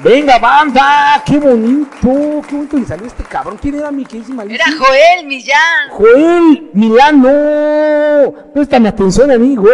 [0.00, 3.58] Venga, banda, qué bonito, qué bonito le salió este cabrón.
[3.60, 4.44] ¿Quién era mi queridísima?
[4.44, 5.90] Era Joel Millán.
[5.90, 8.32] Joel Milano.
[8.54, 9.68] Préstame atención, amigo.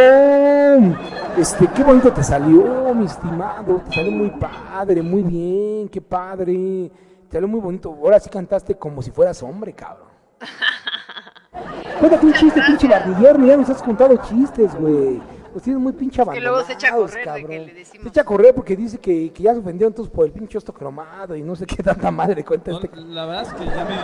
[1.36, 3.82] Este, qué bonito te salió, mi estimado.
[3.86, 6.90] Te salió muy padre, muy bien, qué padre.
[7.28, 7.90] Te salió muy bonito.
[7.90, 10.08] Ahora sí cantaste como si fueras hombre, cabrón.
[12.00, 13.44] Cuéntate un chiste, pinche barrillero.
[13.44, 15.20] Ya nos has contado chistes, güey.
[15.54, 17.70] Los tienes muy pinche Que abandonados, luego se echa a correr de que cabrón.
[18.02, 20.58] Se echa a correr porque dice que, que ya se ofendió entonces por el pinche
[20.58, 22.90] osto cromado y no sé qué tanta madre cuenta No, este.
[22.96, 23.94] la verdad es que ya me...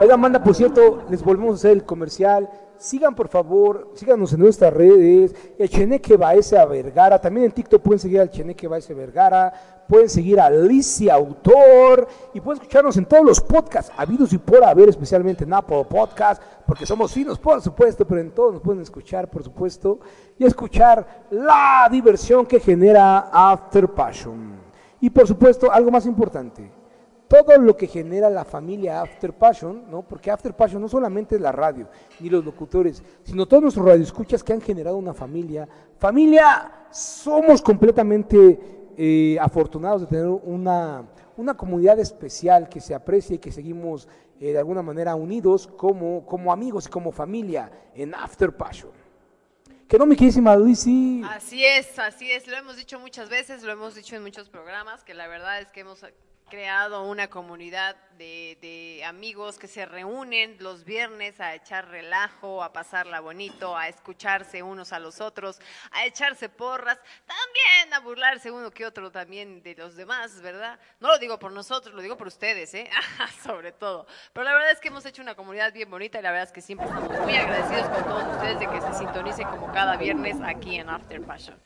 [0.00, 2.48] Oiga, manda, por cierto, les volvemos a hacer el comercial.
[2.78, 5.34] Sigan, por favor, síganos en nuestras redes.
[5.58, 7.20] El Cheneque Baeza Vergara.
[7.20, 9.52] También en TikTok pueden seguir al Cheneque Baeza Vergara.
[9.90, 12.06] Pueden seguir a Alicia Autor.
[12.32, 16.40] Y pueden escucharnos en todos los podcasts habidos y por haber, especialmente en Apple Podcast.
[16.64, 19.98] Porque somos finos, por supuesto, pero en todos nos pueden escuchar, por supuesto.
[20.38, 24.60] Y escuchar la diversión que genera After Passion.
[25.00, 26.70] Y por supuesto, algo más importante
[27.26, 30.02] todo lo que genera la familia After Passion, ¿no?
[30.02, 31.86] Porque After Passion no solamente es la radio,
[32.18, 35.68] ni los locutores, sino todos nuestros radioescuchas que han generado una familia.
[35.96, 41.08] Familia, somos completamente eh, afortunados de tener una,
[41.38, 44.06] una comunidad especial que se aprecia y que seguimos
[44.38, 48.92] eh, de alguna manera unidos como, como amigos y como familia en After Passion.
[49.88, 51.22] Que no, mi queridísima Luisi.
[51.24, 52.46] Así es, así es.
[52.46, 55.70] Lo hemos dicho muchas veces, lo hemos dicho en muchos programas, que la verdad es
[55.72, 56.04] que hemos
[56.50, 62.72] creado una comunidad de, de amigos que se reúnen los viernes a echar relajo, a
[62.74, 65.58] pasarla bonito, a escucharse unos a los otros,
[65.92, 70.78] a echarse porras, también a burlarse uno que otro también de los demás, ¿verdad?
[70.98, 72.90] No lo digo por nosotros, lo digo por ustedes, ¿eh?
[73.42, 74.06] Sobre todo.
[74.34, 76.52] Pero la verdad es que hemos hecho una comunidad bien bonita y la verdad es
[76.52, 80.36] que siempre estamos muy agradecidos con todos ustedes de que se sintonicen como cada viernes
[80.44, 81.58] aquí en After Passion.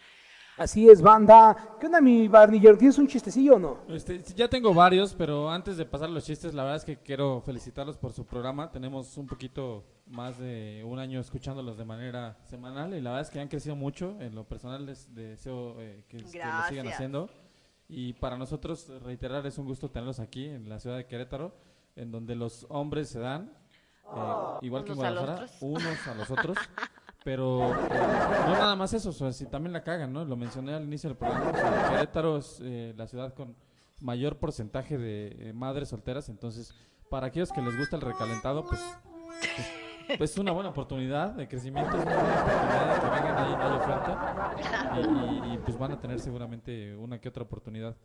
[0.56, 1.76] Así es, banda.
[1.80, 2.78] ¿Qué onda, mi barnillero?
[2.78, 3.78] ¿Tienes un chistecillo o no?
[3.88, 6.98] Este, ya tengo varios, pero antes de pasar a los chistes, la verdad es que
[6.98, 8.70] quiero felicitarlos por su programa.
[8.70, 13.30] Tenemos un poquito más de un año escuchándolos de manera semanal y la verdad es
[13.30, 14.16] que han crecido mucho.
[14.20, 16.94] En lo personal les deseo eh, que, que lo sigan Gracias.
[16.94, 17.30] haciendo.
[17.88, 21.52] Y para nosotros, reiterar, es un gusto tenerlos aquí en la ciudad de Querétaro,
[21.96, 23.52] en donde los hombres se dan,
[24.14, 26.56] eh, igual que en Oh, ¿Unos a los Guadalajara, unos a los otros.
[27.24, 27.76] Pero eh,
[28.46, 30.24] no nada más eso, o sea, si también la cagan, ¿no?
[30.24, 31.50] Lo mencioné al inicio del programa.
[31.50, 33.56] o sea, Querétaro es eh, la ciudad con
[34.00, 36.74] mayor porcentaje de eh, madres solteras, entonces
[37.08, 38.80] para aquellos que les gusta el recalentado, pues,
[40.06, 43.38] pues, pues es una buena oportunidad de crecimiento, es una buena oportunidad de que vengan
[43.38, 44.54] ahí, hay oferta
[44.96, 47.96] y, y- y, pues van a tener seguramente una que otra oportunidad.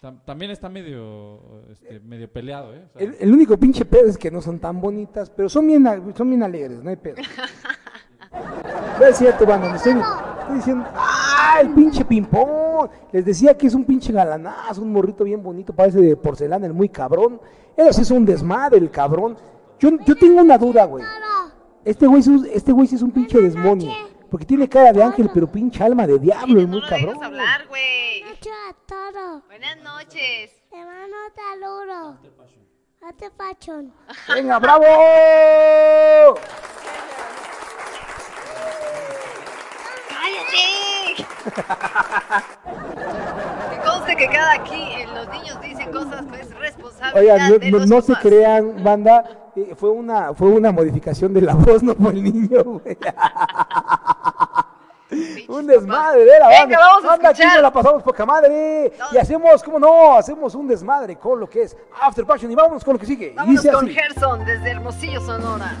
[0.00, 2.84] Tam- también está medio, este, medio peleado, ¿eh?
[2.94, 5.66] O sea, El, el único pinche pedo es que no son tan bonitas, pero son
[5.66, 5.84] bien,
[6.16, 7.16] son bien alegres, no hay pedo.
[9.02, 9.92] No es cierto, banda, me estoy,
[10.40, 12.88] estoy diciendo, ¡ah, el pinche ping-pong!
[13.10, 16.72] Les decía que es un pinche galanazo, un morrito bien bonito, parece de porcelana, el
[16.72, 17.40] muy cabrón.
[17.76, 19.36] Él sí es un desmadre, el cabrón.
[19.80, 21.04] Yo, yo tengo una duda, güey.
[21.84, 23.90] Este güey, sí es- este güey sí es un pinche desmonio.
[24.30, 27.22] Porque tiene cara de ángel, pero pinche alma de diablo, el muy cabrón.
[27.24, 28.22] hablar, güey.
[29.48, 30.52] Buenas noches.
[30.70, 32.18] Hermano Taluro.
[33.04, 33.92] Hazte pachón.
[34.32, 34.84] ¡Venga, bravo!
[40.52, 41.26] ¡Cállate!
[43.70, 47.58] que conste que cada aquí eh, los niños dicen cosas que es responsabilidad Oigan, no,
[47.58, 48.22] de no- los no se papás.
[48.22, 49.24] crean, banda,
[49.56, 52.96] eh, fue una fue una modificación de la voz, no fue el niño, güey.
[55.48, 56.78] Un desmadre de la Venga, banda.
[56.78, 57.54] vamos a Banda, aquí escuchar.
[57.56, 58.92] nos la pasamos poca madre.
[59.12, 60.14] Y hacemos, ¿cómo no?
[60.16, 62.50] Hacemos un desmadre con lo que es After Passion.
[62.50, 63.26] Y vámonos con lo que sigue.
[63.26, 63.94] Y Vámonos dice con así.
[63.94, 65.72] Gerson desde Hermosillo, Sonora.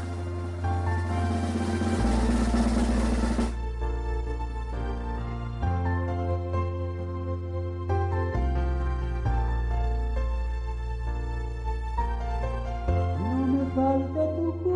[13.74, 14.71] No me falte tu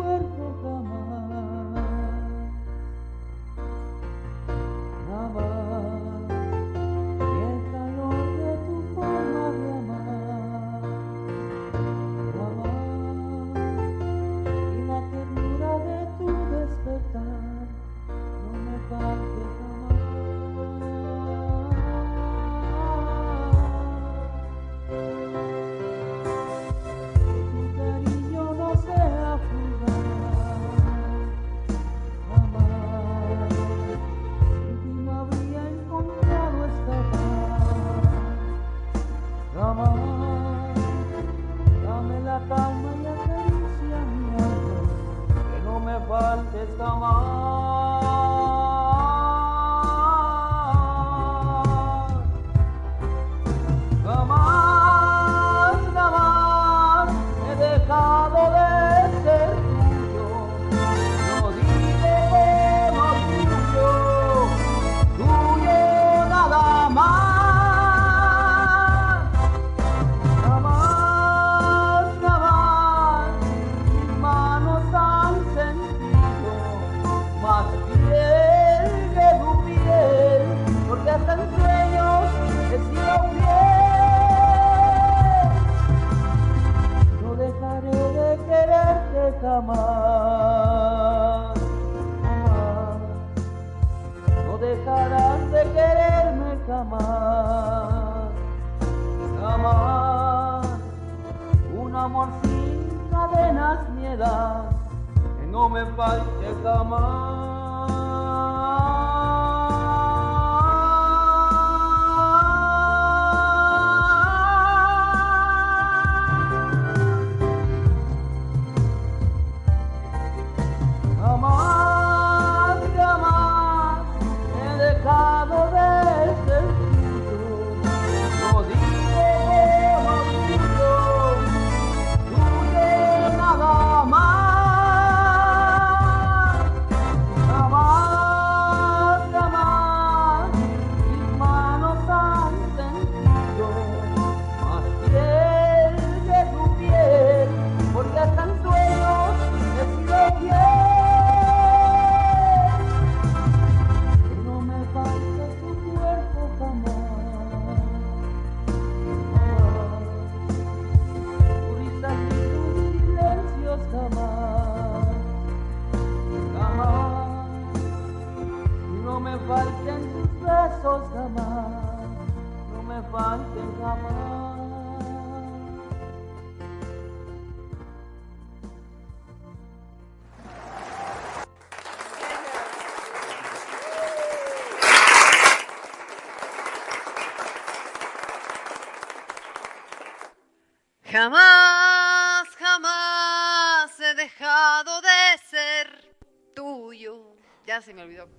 [198.07, 198.29] olvidó.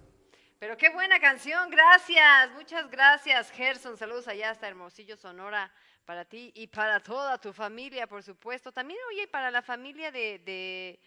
[0.59, 3.97] Pero qué buena canción, gracias, muchas gracias, Gerson.
[3.97, 5.71] Saludos allá hasta Hermosillo, Sonora,
[6.05, 8.73] para ti y para toda tu familia, por supuesto.
[8.73, 11.01] También, oye, para la familia de, de,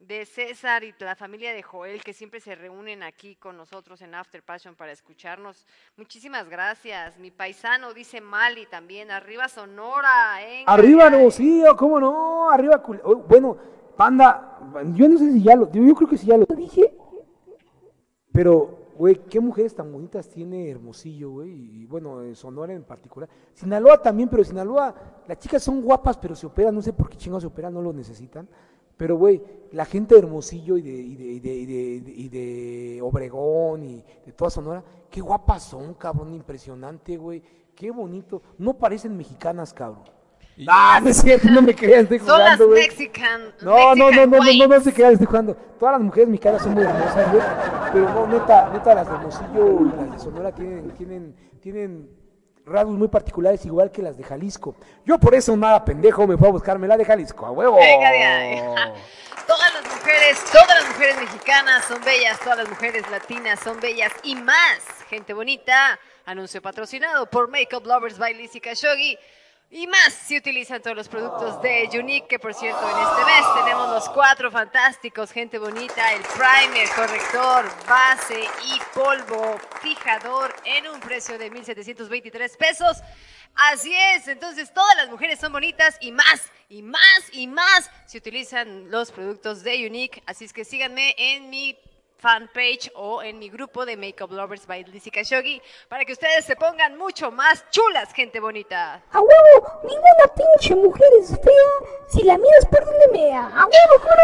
[0.00, 4.14] de César y la familia de Joel, que siempre se reúnen aquí con nosotros en
[4.14, 5.66] After Passion para escucharnos.
[5.96, 7.16] Muchísimas gracias.
[7.18, 9.10] Mi paisano dice Mali también.
[9.10, 10.64] Arriba Sonora, ¿eh?
[10.66, 12.50] Arriba Hermosillo, ¿cómo no?
[12.50, 13.56] Arriba oh, Bueno,
[13.96, 14.58] Panda,
[14.94, 16.90] yo no sé si ya lo, yo, creo que sí ya lo dije,
[18.32, 21.50] pero, güey, qué mujeres tan bonitas tiene Hermosillo, güey,
[21.82, 23.28] y bueno, Sonora en particular.
[23.54, 24.94] Sinaloa también, pero Sinaloa,
[25.26, 27.82] las chicas son guapas, pero se operan, no sé por qué chingados se operan, no
[27.82, 28.48] lo necesitan.
[28.96, 29.42] Pero, güey,
[29.72, 31.66] la gente de Hermosillo y de, y de, y de, y
[32.00, 37.42] de- y de Obregón y de toda Sonora, qué guapas son, cabrón, impresionante, güey.
[37.74, 38.42] Qué bonito.
[38.58, 40.04] No parecen mexicanas, cabrón.
[40.68, 42.82] Ah, no es cierto, no me crean, estoy Son las jugando, güey.
[42.82, 43.54] Mexican.
[43.62, 45.54] No, no, no, no, no, no, no, se crean, estoy jugando.
[45.78, 47.42] Todas las mujeres mexicanas son muy hermosas, güey.
[47.92, 52.10] Pero no, neta, neta, las de Hermosillo y las de Sonora tienen, tienen, tienen
[52.66, 54.76] rasgos muy particulares, igual que las de Jalisco.
[55.04, 57.76] Yo por eso, nada pendejo, me fui a buscarme la de Jalisco, a huevo.
[57.76, 58.58] Venga de ahí.
[59.46, 64.12] Todas las mujeres, todas las mujeres mexicanas son bellas, todas las mujeres latinas son bellas
[64.22, 64.78] y más.
[65.08, 69.18] Gente bonita, anuncio patrocinado por Makeup Lovers by Lizzy Khashoggi.
[69.72, 73.46] Y más si utilizan todos los productos de Unique, que por cierto en este mes
[73.62, 80.98] tenemos los cuatro fantásticos, gente bonita, el primer, corrector, base y polvo fijador en un
[80.98, 82.96] precio de 1.723 pesos.
[83.54, 88.18] Así es, entonces todas las mujeres son bonitas y más, y más, y más si
[88.18, 90.20] utilizan los productos de Unique.
[90.26, 91.78] Así es que síganme en mi
[92.20, 96.54] fanpage o en mi grupo de Makeup Lovers by Lizzy Khashoggi para que ustedes se
[96.56, 99.02] pongan mucho más chulas, gente bonita.
[99.12, 101.70] A huevo, ninguna pinche mujer es fea
[102.08, 103.46] si la miras por donde mea.
[103.46, 104.22] A huevo, juro.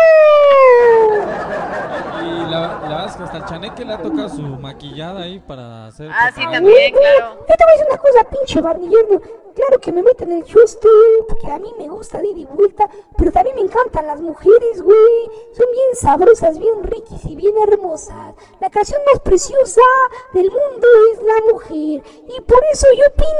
[2.22, 5.38] Y la, la verdad es que hasta el chaneque le ha tocado su maquillada ahí
[5.40, 6.10] para hacer.
[6.12, 7.46] Ah, sí, también, claro.
[7.48, 9.45] Yo te voy a decir una cosa, pinche barnillero.
[9.56, 10.88] Claro que me meten el chuste,
[11.26, 14.82] porque a mí me gusta de ida y vuelta, pero también me encantan las mujeres,
[14.82, 15.30] güey.
[15.52, 18.34] Son bien sabrosas, bien riquis y bien hermosas.
[18.60, 19.80] La creación más preciosa
[20.34, 22.02] del mundo es la mujer.
[22.28, 23.30] Y por eso yo opino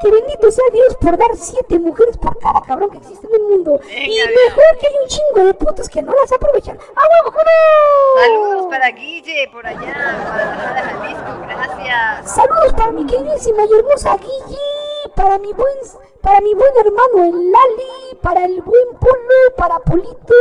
[0.00, 3.42] que bendito sea Dios por dar siete mujeres por cada cabrón que existe en el
[3.42, 3.80] mundo.
[3.90, 6.78] y mejor que hay un chingo de putos que no las aprovechan.
[6.78, 7.34] ¡A huevo!
[8.16, 12.34] Saludos para Guille por allá, para Jalisco, gracias.
[12.34, 14.58] Saludos para mi queridísima y hermosa Guille,
[15.14, 15.76] para mi buen,
[16.20, 20.34] para mi buen hermano el Lali, para el buen Polo, para Polito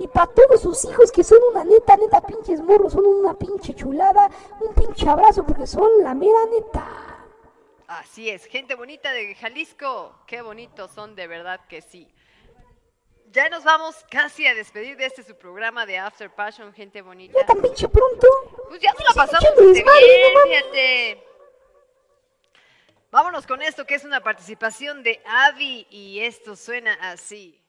[0.00, 3.74] y para todos sus hijos que son una neta, neta pinches morros, son una pinche
[3.74, 6.86] chulada, un pinche abrazo porque son la mera neta.
[7.86, 12.12] Así es, gente bonita de Jalisco, qué bonitos son, de verdad que sí.
[13.30, 17.38] Ya nos vamos casi a despedir de este su programa de After Passion, gente bonita.
[17.40, 18.28] Ya tan pinche pronto.
[18.68, 19.84] Pues ya nos la pasamos bien,
[20.44, 21.33] fíjate.
[23.14, 27.64] Vámonos con esto que es una participación de Avi y esto suena así.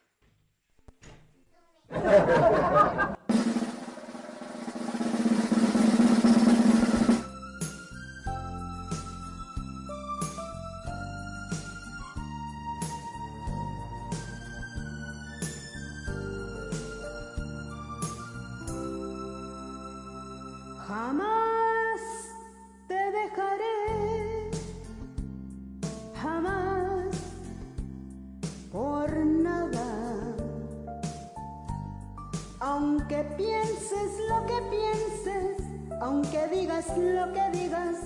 [33.07, 35.63] Aunque pienses lo que pienses,
[36.01, 37.97] aunque digas lo que digas,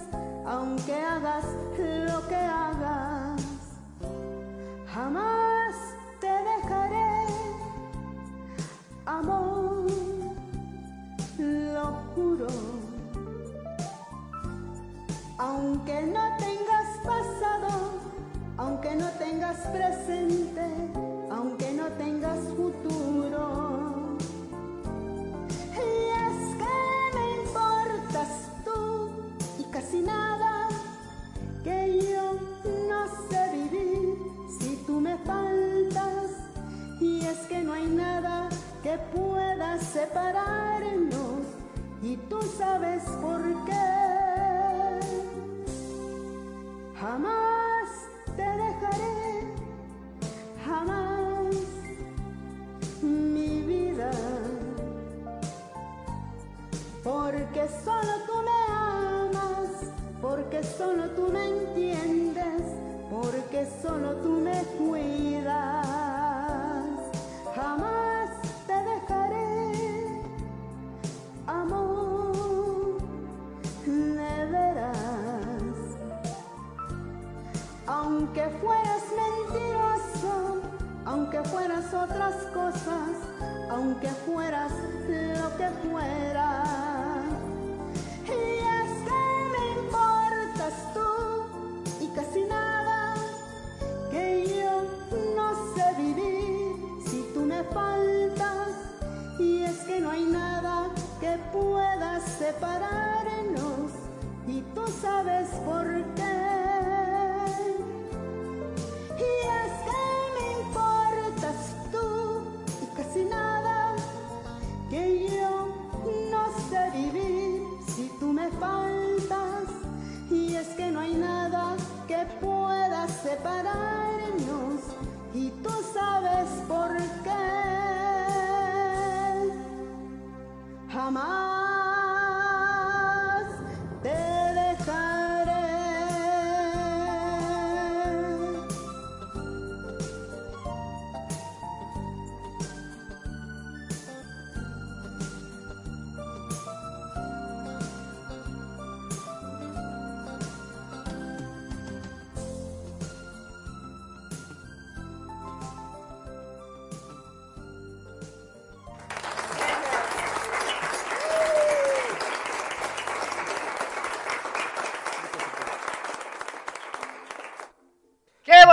[0.45, 1.45] aunque hagas
[1.77, 3.41] lo que hagas,
[4.93, 5.73] jamás
[6.19, 7.27] te dejaré,
[9.05, 9.87] amor
[11.37, 12.47] lo juro.
[15.37, 17.69] Aunque no tengas pasado,
[18.57, 21.08] aunque no tengas presente,
[37.01, 38.49] Y es que no hay nada
[38.83, 41.45] que pueda separarnos.
[42.01, 43.99] Y tú sabes por qué.
[46.99, 47.89] Jamás
[48.35, 49.53] te dejaré,
[50.65, 51.55] jamás
[53.01, 54.11] mi vida,
[57.01, 59.69] porque solo tú me amas,
[60.21, 62.28] porque solo tú me entiendes,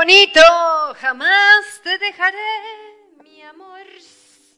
[0.06, 0.40] bonito!
[1.00, 2.36] Jamás te dejaré,
[3.24, 3.80] mi amor,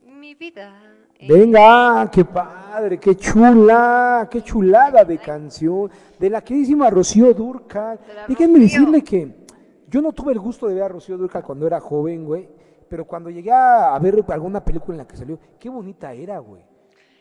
[0.05, 0.79] mi vida.
[1.27, 7.99] Venga, qué padre, qué chula, qué chulada de canción de la queridísima Rocío Durcal.
[8.29, 9.47] Déjenme decirle que
[9.89, 12.47] yo no tuve el gusto de ver a Rocío Durcal cuando era joven, güey,
[12.87, 16.63] pero cuando llegué a ver alguna película en la que salió, qué bonita era, güey.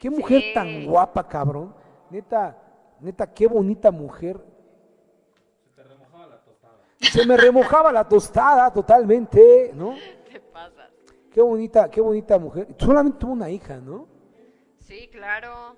[0.01, 0.53] Qué mujer Sí.
[0.53, 1.73] tan guapa, cabrón.
[2.09, 2.57] Neta,
[2.99, 4.37] neta, qué bonita mujer.
[6.99, 9.95] Se me remojaba la tostada totalmente, ¿no?
[10.31, 10.89] Te pasas.
[11.31, 12.67] Qué bonita, qué bonita mujer.
[12.77, 14.07] Solamente tuvo una hija, ¿no?
[14.79, 15.75] Sí, claro.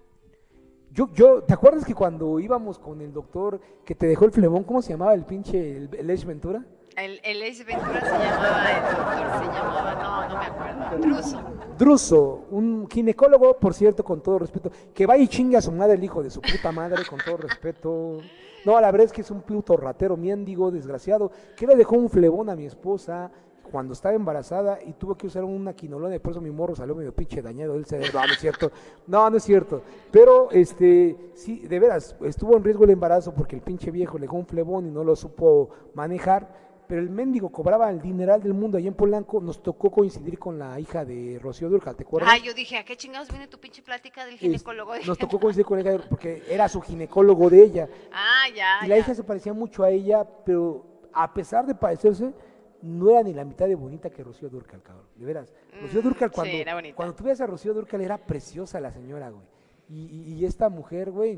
[0.91, 4.63] Yo, yo, ¿te acuerdas que cuando íbamos con el doctor que te dejó el flebón,
[4.63, 6.63] ¿cómo se llamaba el pinche, el, el Ace Ventura?
[6.95, 10.97] El, el Ace Ventura se llamaba, el doctor se llamaba, no, no me acuerdo.
[10.97, 11.43] Druso.
[11.77, 15.93] Druso, un ginecólogo, por cierto, con todo respeto, que va y chinga a su madre
[15.93, 18.17] el hijo de su puta madre, con todo respeto.
[18.65, 22.09] No, la verdad es que es un puto ratero, miendigo, desgraciado, que le dejó un
[22.09, 23.31] flebón a mi esposa
[23.69, 26.95] cuando estaba embarazada y tuvo que usar una quinolona y por eso mi morro salió
[26.95, 28.19] medio pinche dañado del cerebro.
[28.19, 28.71] No, no es cierto.
[29.07, 29.81] No, no es cierto.
[30.11, 34.23] Pero, este, sí, de veras, estuvo en riesgo el embarazo porque el pinche viejo le
[34.23, 36.68] dejó un flebón y no lo supo manejar.
[36.89, 39.39] Pero el mendigo cobraba el dineral del mundo allá en Polanco.
[39.39, 42.31] Nos tocó coincidir con la hija de Rocío Durcal, ¿te acuerdas?
[42.33, 44.93] Ah, yo dije, ¿a qué chingados viene tu pinche plática del ginecólogo?
[45.05, 47.87] Nos tocó coincidir con ella porque era su ginecólogo de ella.
[48.11, 49.01] Ah, ya, Y la ya.
[49.01, 52.33] hija se parecía mucho a ella, pero a pesar de parecerse,
[52.81, 55.05] no era ni la mitad de bonita que Rocío Durcal, cabrón.
[55.15, 55.53] De veras.
[55.79, 58.91] Rocío Durcal, Mm, sí, cuando, era cuando tú ves a Rocío Durcal, era preciosa la
[58.91, 59.45] señora, güey.
[59.89, 61.37] Y, y- y esta mujer, güey,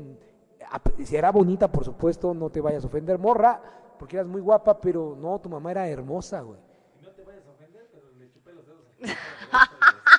[1.04, 3.60] si era bonita, por supuesto, no te vayas a ofender, morra,
[4.02, 6.58] porque eras muy guapa, pero no, tu mamá era hermosa, güey.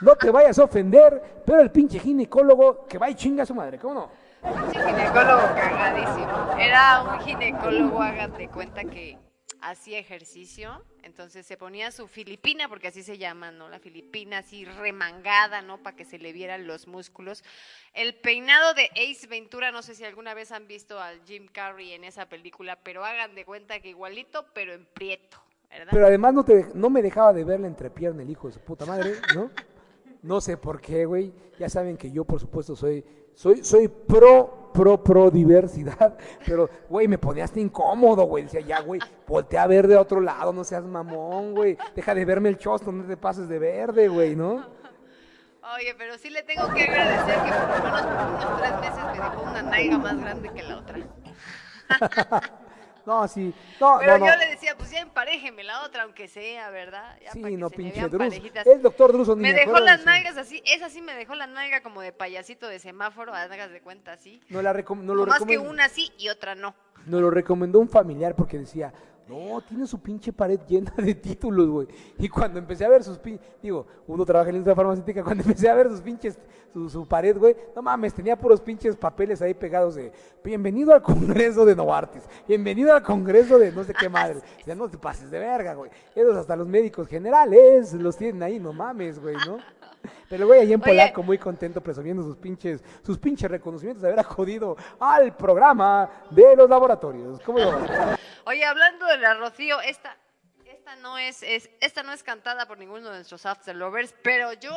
[0.01, 3.53] No te vayas a ofender, pero el pinche ginecólogo que va y chinga a su
[3.53, 4.09] madre, ¿cómo no?
[4.41, 6.53] Pinche ginecólogo cagadísimo.
[6.57, 9.17] Era un ginecólogo, hágate cuenta que
[9.64, 13.69] hacía ejercicio, entonces se ponía su filipina, porque así se llama, ¿no?
[13.69, 15.82] La filipina así remangada, ¿no?
[15.82, 17.43] Para que se le vieran los músculos.
[17.93, 21.93] El peinado de Ace Ventura, no sé si alguna vez han visto al Jim Carrey
[21.93, 25.92] en esa película, pero hagan de cuenta que igualito, pero en prieto, ¿verdad?
[25.92, 28.59] Pero además no, te, no me dejaba de ver la entrepierna el hijo de su
[28.59, 29.50] puta madre, ¿no?
[30.22, 31.33] No sé por qué, güey.
[31.59, 36.17] Ya saben que yo, por supuesto, soy, soy, soy pro, pro, pro diversidad.
[36.45, 38.43] Pero, güey, me ponía hasta incómodo, güey.
[38.43, 41.77] Decía, ya, güey, voltea a ver de otro lado, no seas mamón, güey.
[41.95, 44.65] Deja de verme el chosto, no te pases de verde, güey, ¿no?
[45.75, 49.05] Oye, pero sí le tengo que agradecer que por lo menos por unos tres meses
[49.05, 50.99] me dejó una nalga más grande que la otra.
[53.06, 53.53] No, sí.
[53.82, 54.38] No, Pero no, yo no.
[54.38, 57.17] le decía, pues ya emparéjeme la otra, aunque sea, ¿verdad?
[57.22, 58.65] Ya Sí, para que no, se pinche parejitas.
[58.65, 61.48] El doctor Druso, Me me dejó de las nalgas así, esa sí me dejó la
[61.48, 64.41] nalga como de payasito de semáforo, hagas de cuenta así.
[64.49, 66.75] No, la recom- no lo Más que una sí y otra no.
[67.06, 68.93] Nos lo recomendó un familiar porque decía,
[69.27, 71.87] no, tiene su pinche pared llena de títulos, güey.
[72.17, 75.43] Y cuando empecé a ver sus pinches, digo, uno trabaja en la industria farmacéutica, cuando
[75.43, 76.37] empecé a ver sus pinches,
[76.73, 80.11] su, su pared, güey, no mames, tenía puros pinches papeles ahí pegados de,
[80.43, 84.39] bienvenido al Congreso de Novartis, bienvenido al Congreso de no sé qué madre.
[84.65, 85.91] Ya no te pases de verga, güey.
[86.15, 89.57] Esos hasta los médicos generales los tienen ahí, no mames, güey, ¿no?
[90.30, 90.91] Pero güey, ahí en Oye.
[90.91, 96.56] Polaco muy contento presumiendo sus pinches, sus pinches reconocimientos de haber acudido al programa de
[96.56, 97.40] los laboratorios.
[97.41, 97.72] ¿Cómo lo
[98.45, 100.17] Oye, hablando de la Rocío, esta,
[100.65, 104.53] esta no es, es, esta no es cantada por ninguno de nuestros After Lovers, pero
[104.53, 104.75] yo,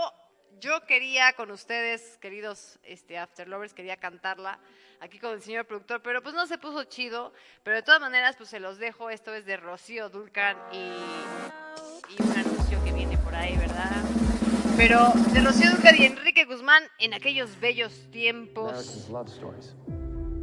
[0.60, 4.58] yo quería con ustedes, queridos este, After Lovers, quería cantarla
[5.00, 7.32] aquí con el señor productor, pero pues no se puso chido,
[7.62, 10.92] pero de todas maneras pues se los dejo, esto es de Rocío Dulcan y,
[12.12, 14.25] y un anuncio que viene por ahí, ¿verdad?
[14.76, 19.08] Pero de Rocío Dulcan y Enrique Guzmán en aquellos bellos tiempos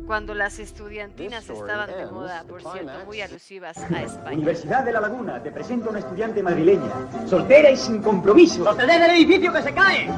[0.07, 4.35] cuando las estudiantinas estaban de moda, por cierto, muy alusivas a España.
[4.35, 6.91] Universidad de La Laguna, te presento a una estudiante madrileña,
[7.25, 8.63] soltera y sin compromiso.
[8.65, 10.09] ¡Sostened el edificio que se cae!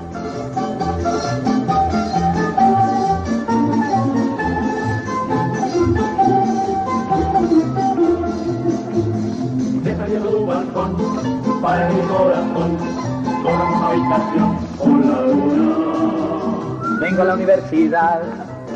[16.99, 18.21] Vengo a la universidad,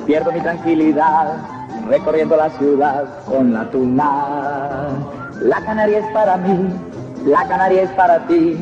[0.06, 1.35] pierdo mi tranquilidad,
[1.89, 4.88] recorriendo la ciudad con la tuna.
[5.41, 6.69] La canaria es para mí,
[7.25, 8.57] la canaria es para ti,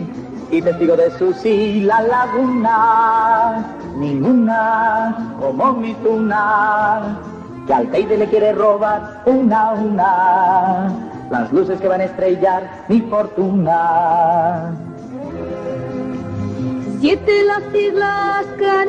[0.50, 3.64] y testigo de su sí, la laguna.
[3.98, 7.20] Ninguna como mi tuna,
[7.68, 10.88] que al Teide le quiere robar una a una,
[11.30, 14.87] las luces que van a estrellar mi fortuna
[17.00, 18.88] siete las Islas Canarias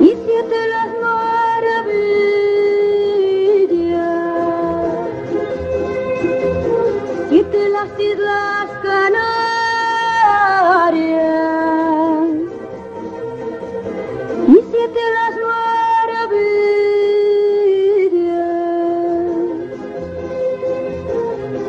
[0.00, 1.94] y siete las maravillas,
[7.28, 9.14] siete las Islas Canarias
[14.48, 16.54] y siete las maravillas.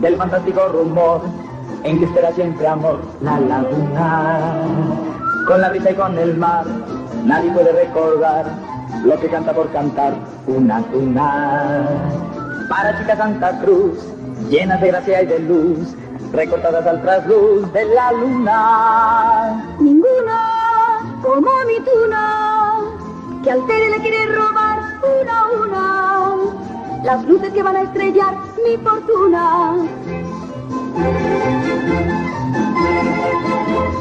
[0.01, 1.21] del fantástico rumor
[1.83, 4.39] en que espera siempre amor la laguna.
[5.47, 6.65] Con la brisa y con el mar,
[7.25, 8.45] nadie puede recordar
[9.03, 10.13] lo que canta por cantar
[10.47, 11.85] una tuna.
[12.69, 13.99] Para chica Santa Cruz,
[14.49, 15.95] llenas de gracia y de luz,
[16.31, 19.65] recortadas al trasluz de la luna.
[19.79, 20.39] Ninguna
[21.21, 22.79] como mi tuna,
[23.43, 24.79] que al tele le quiere robar
[25.21, 28.33] una a una las luces que van a estrellar
[28.65, 29.75] mi fortuna.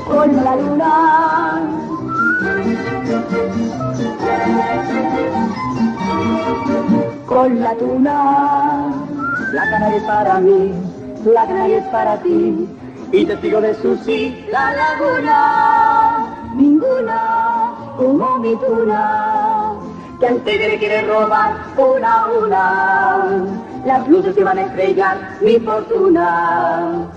[0.08, 0.92] Con la luna.
[7.26, 8.92] Con la tuna,
[9.52, 10.72] la canaria es para mí,
[11.24, 12.68] la canaria es para ti,
[13.10, 19.74] y testigo de su sí, la laguna, ninguna como mi tuna,
[20.20, 23.44] que tigre le quiere robar una a una,
[23.84, 27.08] las luces que van a estrellar mi fortuna.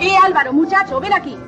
[0.00, 1.38] Eh, Álvaro, muchacho, ven aquí.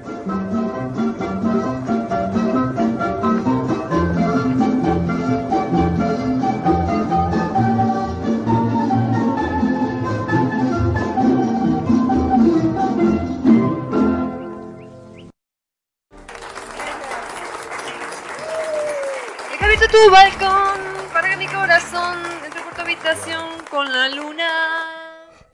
[19.87, 20.79] Tu balcón
[21.13, 24.51] para que mi corazón entre por tu habitación con la luna.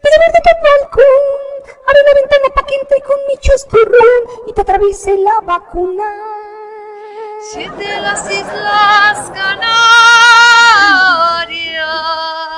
[0.01, 1.25] Pero verde tu balcón,
[1.89, 6.09] abre la ventana pa' que entre con mi chosturrón y te atraviese la vacuna.
[7.51, 9.73] Siete las islas Canarias.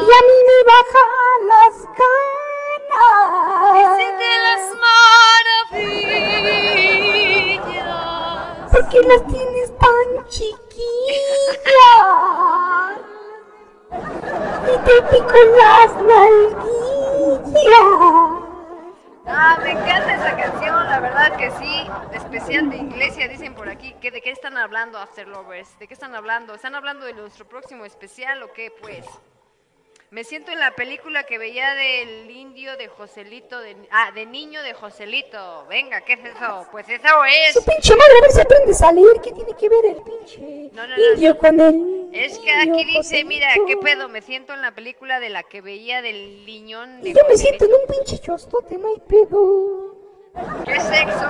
[0.00, 3.24] Y a mí me bajan las ganas.
[3.96, 4.64] Siete las
[5.72, 6.32] maravillas.
[8.70, 11.54] ¿Por qué las tienes tan chiquillas?
[14.64, 17.54] Y te pico las nalguillas.
[19.26, 21.86] Ah, me encanta esa canción, la verdad que sí.
[22.12, 23.94] Especial de iglesia, dicen por aquí.
[24.00, 25.78] que ¿De qué están hablando, After Lovers?
[25.78, 26.54] ¿De qué están hablando?
[26.54, 29.06] ¿Están hablando de nuestro próximo especial o qué, pues?
[30.14, 34.62] Me siento en la película que veía del indio de Joselito, de, ah, de niño
[34.62, 35.66] de Joselito.
[35.68, 36.68] Venga, ¿qué es eso?
[36.70, 37.52] Pues eso es.
[37.52, 39.20] Su pinche madre, a ver si aprendes a leer.
[39.20, 41.14] ¿Qué tiene que ver el pinche No, no, no.
[41.14, 43.48] indio con el Es que aquí dice, mira?
[43.66, 44.08] ¿qué pedo?
[44.08, 47.36] Me siento en la película de la que veía del niñón de Y yo me
[47.36, 49.93] siento en un pinche chostote, no hay pedo.
[50.64, 51.28] ¡Qué sexo!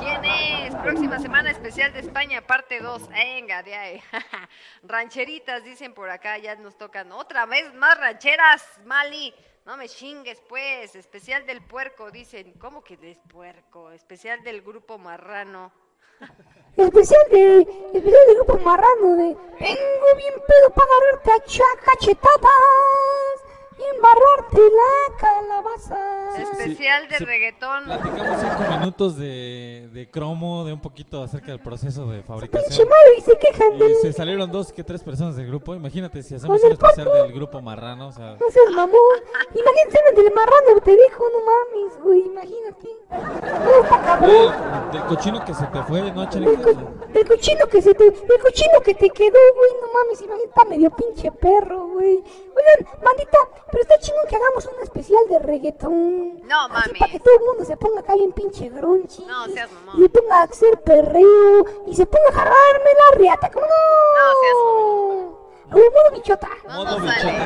[0.00, 0.74] ¿Quién es?
[0.76, 3.08] Próxima semana especial de España, parte 2.
[3.08, 4.02] Venga, de ahí.
[4.82, 7.12] Rancheritas, dicen por acá, ya nos tocan.
[7.12, 9.32] Otra vez más rancheras, Mali.
[9.64, 10.96] No me chingues, pues.
[10.96, 12.52] Especial del puerco, dicen.
[12.58, 13.92] ¿Cómo que es puerco?
[13.92, 15.72] Especial del grupo marrano.
[16.76, 19.24] Especial de, especial del grupo marrano de
[19.60, 23.51] Vengo bien pedo para agarrarte a cachetadas
[23.96, 26.42] embarrarte la calabaza.
[26.42, 27.24] Especial de sí.
[27.24, 27.84] reggaetón.
[27.84, 32.68] Platicamos cinco minutos de, de cromo, de un poquito acerca del proceso de fabricación.
[32.68, 35.74] Pinche madre, y se quejan Y se salieron dos que tres personas del grupo.
[35.74, 38.08] Imagínate si hacemos Con un el especial del grupo marrano.
[38.08, 39.18] O sea, No seas mamón.
[39.54, 42.88] Imagínate del marrano, te dijo, no mames, güey, imagínate.
[43.10, 44.30] No, está cabrón.
[44.30, 46.70] del, del cochino que se te fue, ¿no, Chelita?
[47.14, 50.64] El cochino que se te, el cochino que te quedó, güey, no mames, imagínate, está
[50.64, 52.22] medio pinche perro, güey.
[52.56, 53.38] Oigan, bandita,
[53.70, 56.46] pero está chingón que hagamos un especial de reggaetón.
[56.46, 56.98] No, mami.
[56.98, 59.24] para que todo el mundo se ponga acá bien pinche grunchi.
[59.24, 60.04] No, seas mamón.
[60.04, 63.72] Y ponga a hacer perreo y se ponga a jarrarme la riata, ¿cómo no?
[63.72, 65.31] No seas mamón.
[65.72, 66.48] Como modo bichota.
[66.68, 67.38] No nos sale.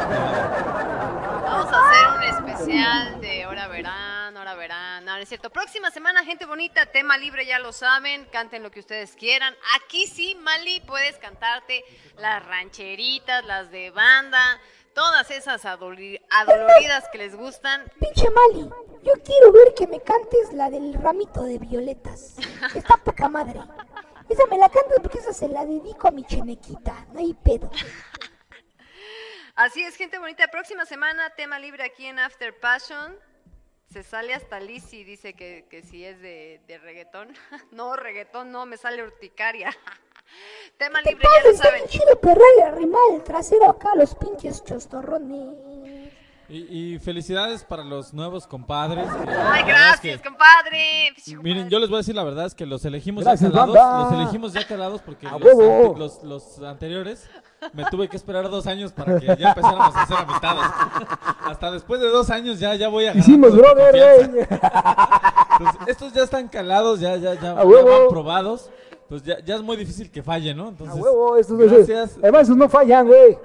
[1.42, 5.06] Vamos a hacer un especial de hora verano, hora verano.
[5.06, 5.48] No, no es cierto.
[5.50, 8.24] Próxima semana, gente bonita, tema libre, ya lo saben.
[8.32, 9.54] Canten lo que ustedes quieran.
[9.76, 11.84] Aquí sí, Mali, puedes cantarte
[12.18, 14.60] las rancheritas, las de banda,
[14.92, 17.84] todas esas adoloridas que les gustan.
[18.00, 18.68] Pinche Mali,
[19.04, 22.34] yo quiero ver que me cantes la del ramito de violetas.
[22.74, 23.60] Está poca madre.
[24.28, 27.06] Esa me la cantas porque esa se la dedico a mi chenequita.
[27.12, 27.70] No hay pedo.
[29.54, 30.48] Así es, gente bonita.
[30.48, 33.18] Próxima semana, tema libre aquí en After Passion.
[33.90, 37.32] Se sale hasta Lizzy, dice que, que si es de, de reggaetón.
[37.70, 39.70] No, reggaetón no, me sale urticaria.
[40.76, 41.86] tema libre, ya Padre, lo saben.
[41.86, 42.20] chido
[42.64, 45.75] arrimar el trasero acá a los pinches chostorrones.
[46.48, 49.08] Y, y felicidades para los nuevos compadres.
[49.10, 51.12] Ay, verdad es gracias, que- compadre.
[51.42, 53.74] Miren, yo les voy a decir la verdad es que los elegimos Gracias, ya calados,
[53.74, 54.10] banda.
[54.10, 57.28] los elegimos ya calados porque ¡A los, ante- los- los anteriores
[57.72, 60.64] me tuve que esperar dos años para que ya empezáramos a hacer amistades.
[61.46, 64.46] Hasta después de dos años ya, ya voy a Hicimos brother, güey.
[65.88, 67.88] estos ya están calados, ya, ya, ya, ¡A ya huevo!
[67.90, 68.70] van probados.
[69.08, 70.66] Pues ya, ya es muy difícil que falle, ¿no?
[70.66, 72.16] A Entonces, huevo, estos gracias.
[72.20, 73.38] Además, esos no fallan, güey.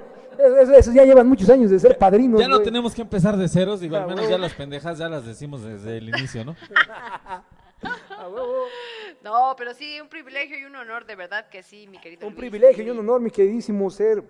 [0.77, 2.39] Esos, ya llevan muchos años de ser padrinos.
[2.39, 2.65] Ya no güey.
[2.65, 5.97] tenemos que empezar de ceros, digo, al menos ya las pendejas ya las decimos desde
[5.97, 6.55] el inicio, ¿no?
[9.23, 12.33] No, pero sí, un privilegio y un honor, de verdad que sí, mi querido Un
[12.33, 12.39] Luis.
[12.39, 14.23] privilegio y un honor, mi queridísimo, ser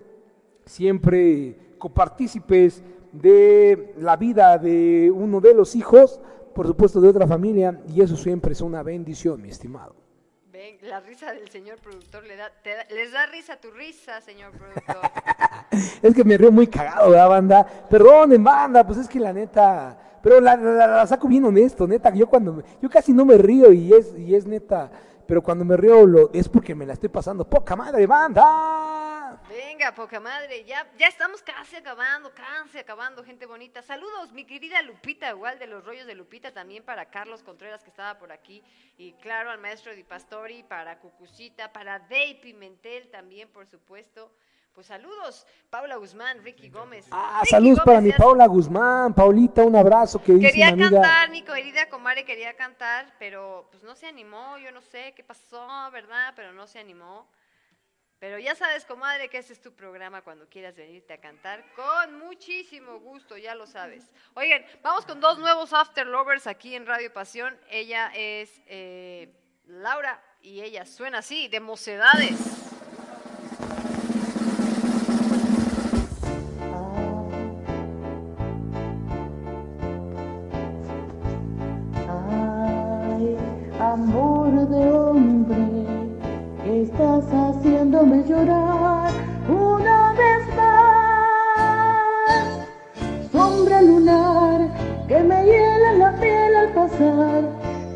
[0.64, 6.20] siempre copartícipes de la vida de uno de los hijos,
[6.54, 9.94] por supuesto de otra familia, y eso siempre es una bendición, mi estimado.
[10.82, 12.50] La risa del señor productor, le da,
[12.90, 14.96] les da risa tu risa, señor productor.
[16.02, 17.66] Es que me río muy cagado, ¿verdad, banda?
[17.88, 19.96] Perdonen, banda, pues es que la neta.
[20.22, 22.12] Pero la, la- la saco bien honesto, neta.
[22.14, 24.90] Yo cuando yo casi no me río y es, y es neta.
[25.26, 29.11] Pero cuando me río lo, es porque me la estoy pasando poca madre, banda.
[29.52, 33.82] Venga, poca madre, ya, ya estamos casi acabando, casi acabando, gente bonita.
[33.82, 37.90] Saludos, mi querida Lupita, igual de los rollos de Lupita, también para Carlos Contreras que
[37.90, 38.62] estaba por aquí,
[38.96, 44.32] y claro, al maestro Di Pastori, para Cucucita, para Dey Pimentel también, por supuesto.
[44.72, 47.06] Pues saludos, Paula Guzmán, Ricky Gómez.
[47.10, 51.02] Ah, Ricky saludos para mi Paula Guzmán, Paulita, un abrazo, queridísima Quería amiga.
[51.02, 55.22] cantar, mi querida comadre quería cantar, pero pues no se animó, yo no sé qué
[55.22, 56.32] pasó, ¿verdad?
[56.34, 57.28] Pero no se animó.
[58.22, 61.64] Pero ya sabes, comadre, que ese es tu programa cuando quieras venirte a cantar.
[61.74, 64.14] Con muchísimo gusto, ya lo sabes.
[64.34, 67.58] Oigan, vamos con dos nuevos After Lovers aquí en Radio Pasión.
[67.68, 69.34] Ella es eh,
[69.66, 72.38] Laura y ella suena así, de Mocedades.
[82.06, 83.36] Ay,
[83.80, 84.31] amor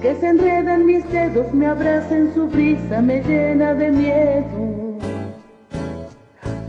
[0.01, 4.99] que se enreda en mis dedos, me abraza su brisa, me llena de miedo.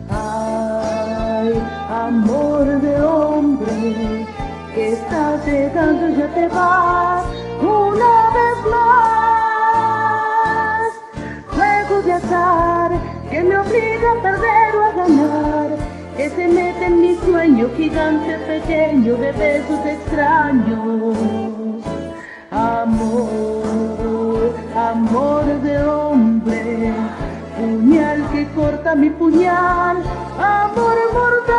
[0.09, 1.53] Ay,
[1.89, 4.25] amor de hombre,
[4.73, 7.25] que estás llegando ya te vas
[7.61, 10.01] una vez más.
[11.55, 12.91] Juego de azar
[13.29, 15.69] que me obliga a perder o a ganar,
[16.17, 21.56] que se mete en mi sueño gigante pequeño de besos extraños.
[22.57, 26.91] Amor, amor de hombre,
[27.55, 29.97] puñal que corta mi puñal,
[30.39, 31.51] amor mortal.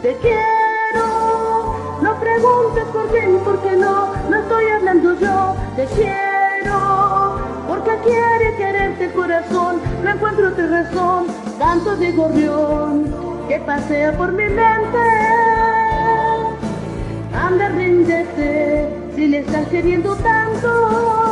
[0.00, 5.54] Te quiero, no preguntes por qué ni por qué no, no estoy hablando yo.
[5.76, 7.36] Te quiero,
[7.68, 11.26] porque quiere quererte corazón, no encuentro otra razón,
[11.58, 13.14] tanto de gorrión
[13.46, 15.67] que pasea por mi mente.
[17.32, 21.27] Anda, ríndete, si le estás queriendo tanto.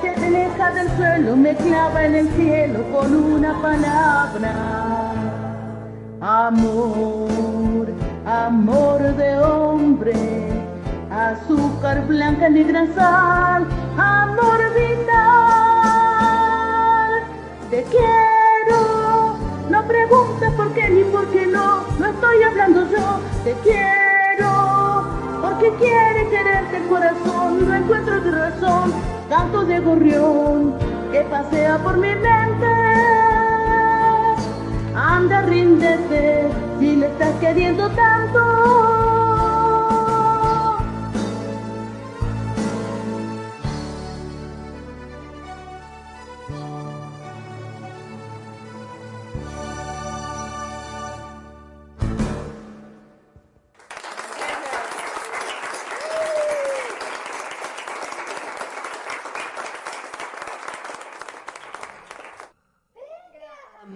[0.00, 5.12] Se aleja del suelo, me clava en el cielo con una palabra.
[6.20, 7.88] Amor,
[8.26, 10.14] amor de hombre,
[11.10, 15.10] azúcar blanca, negra sal, amor vital.
[17.70, 19.36] Te quiero,
[19.70, 23.20] no preguntes por qué ni por qué no, no estoy hablando yo.
[23.44, 25.04] Te quiero,
[25.42, 28.92] porque quiere quererte el corazón, no encuentro otra razón,
[29.30, 30.74] canto de gorrión
[31.12, 32.66] que pasea por mi mente.
[34.94, 36.48] Anda, ríndete,
[36.80, 39.09] si le estás queriendo tanto.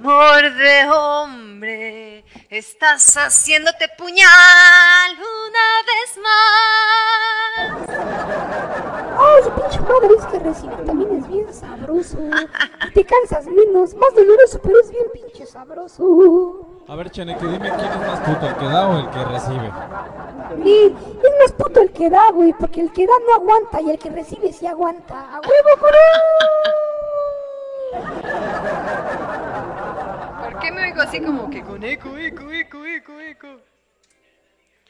[0.04, 7.88] Amor de hombre, estás haciéndote puñal una vez más.
[9.16, 12.18] Ay, pinche madre, es que recibir también es bien sabroso.
[12.86, 16.68] Y te cansas menos, más doloroso, pero es bien pinche sabroso.
[16.86, 19.72] A ver, Cheneque, dime quién es más puto, el que da o el que recibe.
[20.66, 23.98] Es más puto el que da, güey, porque el que da no aguanta y el
[23.98, 25.14] que recibe sí aguanta.
[25.34, 25.96] ¡A huevo, coro!
[30.42, 33.48] ¿Por qué me oigo así como que con eco, eco, eco, eco, eco?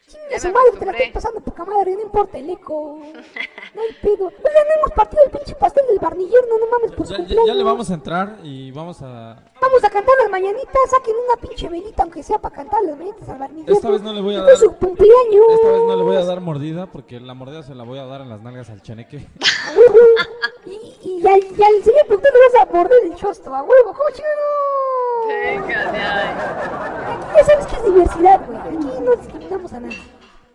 [0.06, 2.98] Chinga su madre, te la estoy pasando poca madre, no importa el eco.
[3.74, 4.26] No hay pedo.
[4.26, 7.16] Oigan, no hemos partido el pinche pastel del barnillero, no, no mames, por su Ya,
[7.18, 7.46] ya- cumpleaños.
[7.48, 9.42] ya le vamos a entrar y vamos a...
[9.62, 13.28] Vamos a cantar las mañanitas, saquen una pinche velita, aunque sea para cantar las mañanitas
[13.30, 13.72] al barnillero.
[13.72, 14.56] Esta vez no le voy a Es dar...
[14.58, 15.46] su cumpleaños.
[15.54, 18.04] Esta vez no le voy a dar mordida porque la mordida se la voy a
[18.04, 19.26] dar en las nalgas al Cheneque.
[20.66, 23.92] Y, y al, y al señor productor le vas a morder el chosto, a huevo,
[23.94, 24.34] ¿cómo chingado?
[25.28, 26.34] Venga, de ahí.
[27.36, 28.58] Ya sabes que es diversidad, güey.
[28.58, 30.02] Aquí no discriminamos a nadie.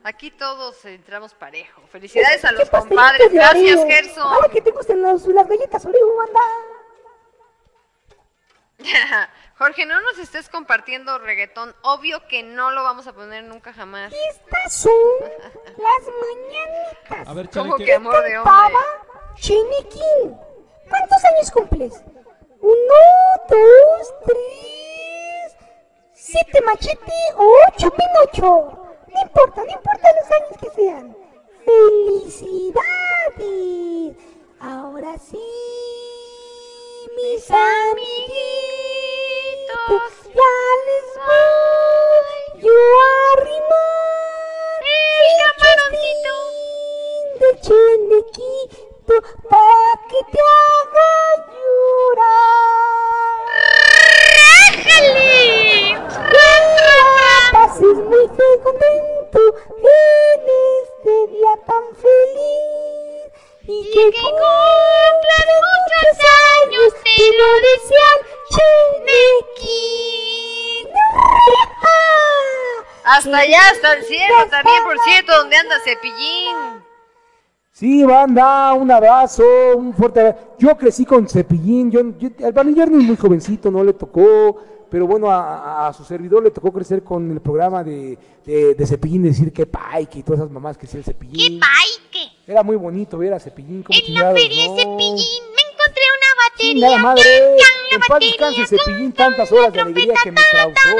[0.04, 1.82] Aquí todos entramos parejo.
[1.92, 3.32] Felicidades a ¿Qué los compadres.
[3.34, 3.84] Gracias?
[3.86, 4.24] Gerson.
[4.34, 6.40] Ahora que te gustan los- las galletas Oreo, banda.
[9.58, 11.76] Jorge, no nos estés compartiendo reggaetón.
[11.82, 14.14] Obvio que no lo vamos a poner nunca jamás.
[14.30, 14.92] Estas son
[15.78, 17.28] las mañanitas.
[17.28, 17.86] A ver, ¿Cómo Cheneque.
[17.86, 18.54] que amor de hombre?
[19.36, 20.38] Chenequín.
[20.90, 22.02] ¿Cuántos años cumples?
[22.62, 23.00] Uno,
[23.48, 25.56] dos, tres,
[26.14, 28.50] siete machete, ocho pinocho.
[29.08, 31.16] No importa, no importa los años que sean.
[31.66, 32.76] ¡Felicidades!
[34.60, 35.42] Ahora sí,
[37.16, 38.30] mis amiguitos,
[40.26, 40.54] ya
[40.88, 44.82] les voy yo a arrimar
[45.24, 46.36] el camaroncito
[47.40, 47.50] de
[49.10, 51.12] Chenequito pa' que te haga
[51.50, 52.30] llorar.
[54.86, 55.98] ¡Déjale!
[57.52, 58.28] pases muy
[58.64, 59.42] contento
[59.78, 60.42] en
[60.84, 63.30] este día tan feliz
[63.64, 66.10] y que cumplan muchos
[66.62, 68.20] años te lo desean
[69.50, 70.10] Chenequín.
[73.06, 76.89] Hasta allá, hasta el cielo también, por cierto, donde anda Cepillín.
[77.80, 79.42] Sí, banda, un abrazo,
[79.78, 80.56] un fuerte abrazo.
[80.60, 84.58] Yo crecí con Cepillín, yo, yo, el barnillero no es muy jovencito, no le tocó,
[84.92, 88.86] pero bueno, a, a- su servidor le tocó crecer con el programa de, de, de
[88.86, 91.58] Cepillín, decir que paique y todas esas mamás que hacía el Cepillín.
[91.62, 92.28] ¡Paique!
[92.46, 94.76] Era muy bonito ver a Cepillín, como En la feria ¿no?
[94.76, 96.74] Cepillín me encontré una batería.
[96.74, 97.24] Chingada madre,
[97.92, 100.98] en paz descanse Cepillín, tantas horas de alegría que me causó.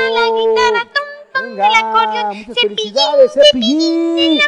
[1.34, 4.40] Venga, muchas felicidades, Cepillín.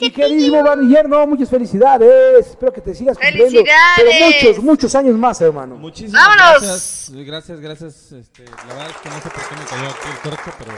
[0.00, 2.46] Mi queridísimo barnillero, no, muchas felicidades.
[2.48, 3.62] Espero que te sigas cumpliendo.
[3.62, 4.46] Pero ¡Felicidades!
[4.46, 5.76] muchos, muchos años más, hermano.
[5.76, 6.62] Muchísimas ¡Vámonos!
[6.62, 7.10] gracias.
[7.12, 8.12] Gracias, gracias.
[8.12, 10.72] Este, la verdad es que no sé por qué me cayó aquí el corcho, pero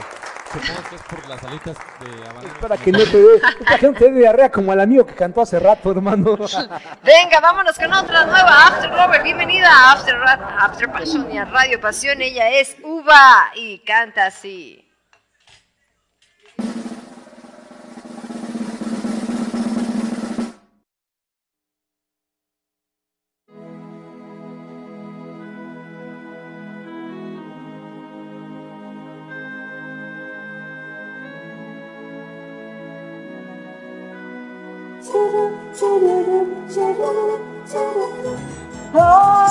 [0.51, 2.59] supongo que es por las alitas de habanero.
[2.59, 5.15] Para que no te dé, para que no te dé diarrea como al amigo que
[5.15, 6.35] cantó hace rato, hermano.
[7.03, 9.23] Venga, vámonos con otra nueva After Lover.
[9.23, 10.15] Bienvenida a After,
[10.59, 12.21] After Passion y a Radio Pasión.
[12.21, 14.82] Ella es Uva y canta así.
[38.93, 39.42] Mira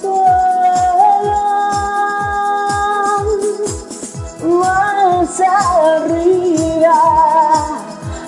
[0.00, 1.46] suelo.
[4.60, 7.00] Más arriba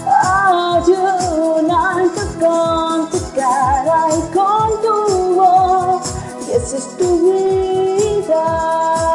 [0.06, 6.14] hay un ángel con tu cara y con tu voz
[6.48, 9.07] y esa es tu vida.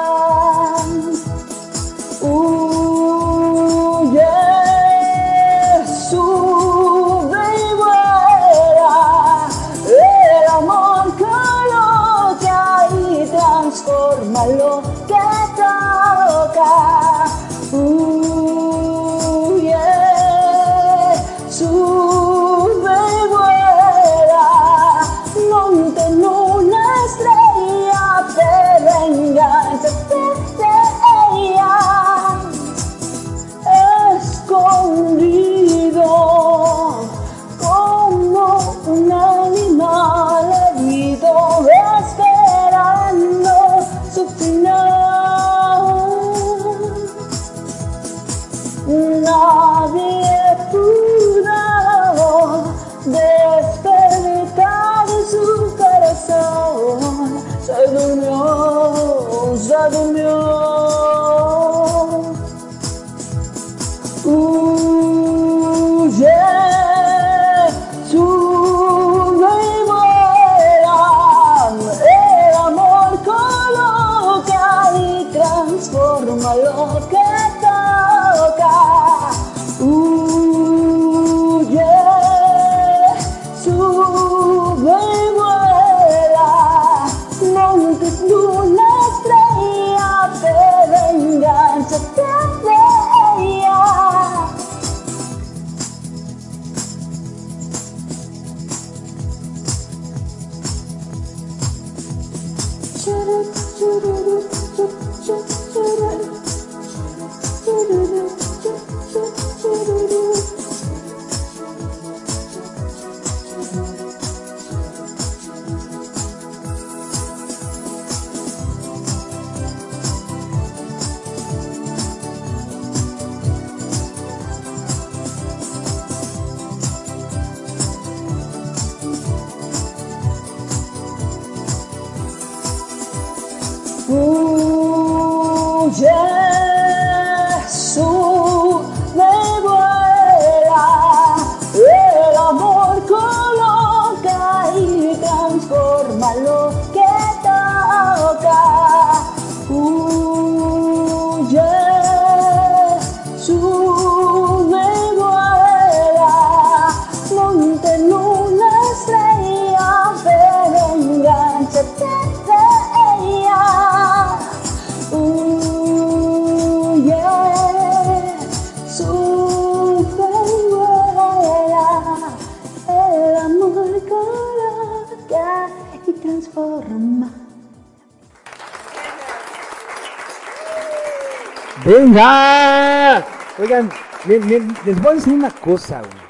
[184.25, 186.23] Les voy a decir una cosa, güey.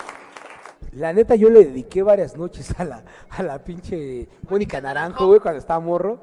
[0.93, 5.39] La neta, yo le dediqué varias noches a la, a la pinche Mónica Naranjo, güey,
[5.39, 6.19] cuando estaba morro.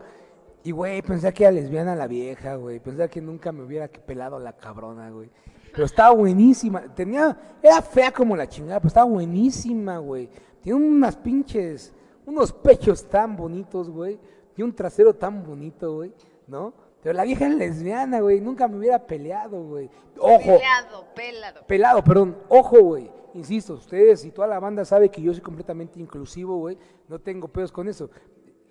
[0.65, 2.81] Y, güey, pensé que era lesbiana la vieja, güey.
[2.81, 5.31] Pensé que nunca me hubiera pelado la cabrona, güey.
[5.73, 6.83] Pero estaba buenísima.
[6.93, 10.29] Tenía, era fea como la chingada, pero estaba buenísima, güey.
[10.63, 11.93] Tiene unas pinches,
[12.27, 14.19] unos pechos tan bonitos, güey.
[14.57, 16.13] Y un trasero tan bonito, güey,
[16.49, 16.75] ¿no?
[17.03, 18.41] Pero la vieja era lesbiana, güey.
[18.41, 19.89] Nunca me hubiera peleado, güey.
[20.19, 20.39] Ojo.
[20.59, 21.67] Pelado, pelado.
[21.67, 22.37] Pelado, perdón.
[22.49, 23.11] Ojo, güey.
[23.35, 26.77] Insisto, ustedes y toda la banda sabe que yo soy completamente inclusivo, güey.
[27.09, 28.11] No tengo pedos con eso.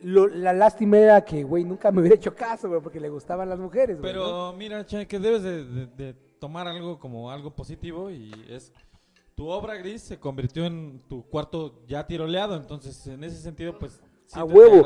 [0.02, 3.50] Lo- la lástima era que, güey, nunca me hubiera hecho caso, güey, porque le gustaban
[3.50, 4.14] las mujeres, güey.
[4.14, 4.20] ¿no?
[4.20, 8.72] Pero mira, Che, que debes de, de- de tomar algo como algo positivo y es
[9.36, 14.02] tu obra gris se convirtió en tu cuarto ya tiroleado, entonces en ese sentido pues
[14.36, 14.86] A huevo.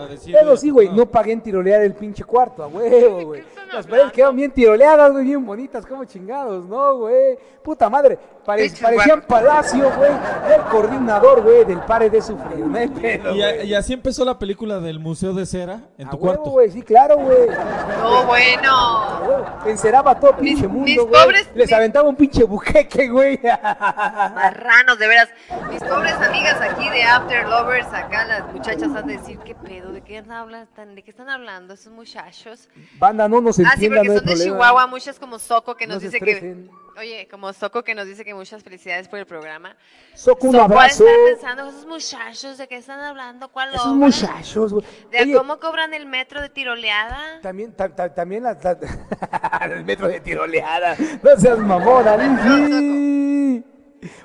[0.54, 3.44] y sí, güey, no pagué en tirolear el pinche cuarto, a huevo, güey.
[3.74, 7.38] Las paredes quedaron bien tiroleadas, güey, bien bonitas, como chingados, ¿no, güey?
[7.64, 10.12] Puta madre, pare- parecían palacio, güey.
[10.46, 13.68] Era el coordinador, güey, del pare de sufrir, no hay pedo, Y, a- güey.
[13.68, 16.50] y así empezó la película del Museo de Cera en A tu huevo, cuarto.
[16.52, 17.48] güey, sí, claro, güey.
[18.00, 19.56] No, bueno.
[19.66, 21.12] Enceraba todo el pinche mundo, mis güey.
[21.26, 23.40] pobres- Les aventaba un pinche buqueque, güey.
[23.42, 25.30] Marranos, de veras.
[25.72, 29.92] Mis pobres amigas aquí de After Lovers, acá las muchachas han de decir, ¿qué pedo?
[29.92, 30.68] ¿De qué hablan?
[30.76, 32.70] tan- ¿De qué están hablando esos muchachos?
[32.98, 34.52] Banda, no nos Ah, sí, entiendan, porque no son de problema.
[34.56, 36.68] Chihuahua, muchas como Soco que No nos dice que...
[36.96, 39.76] Oye, como Soco que nos dice que muchas felicidades por el programa.
[40.14, 41.08] Soco, un de abrazo.
[41.08, 43.50] estar pensando, esos muchachos, ¿de qué están hablando?
[43.50, 43.96] ¿Cuál Esos obra?
[43.96, 44.86] muchachos, güey.
[45.10, 47.42] ¿De Oye, cómo cobran el metro de tiroleada?
[47.42, 48.78] También, ta- ta- también la, ta-
[49.72, 50.96] el metro de tiroleada.
[51.24, 52.16] No seas mamona.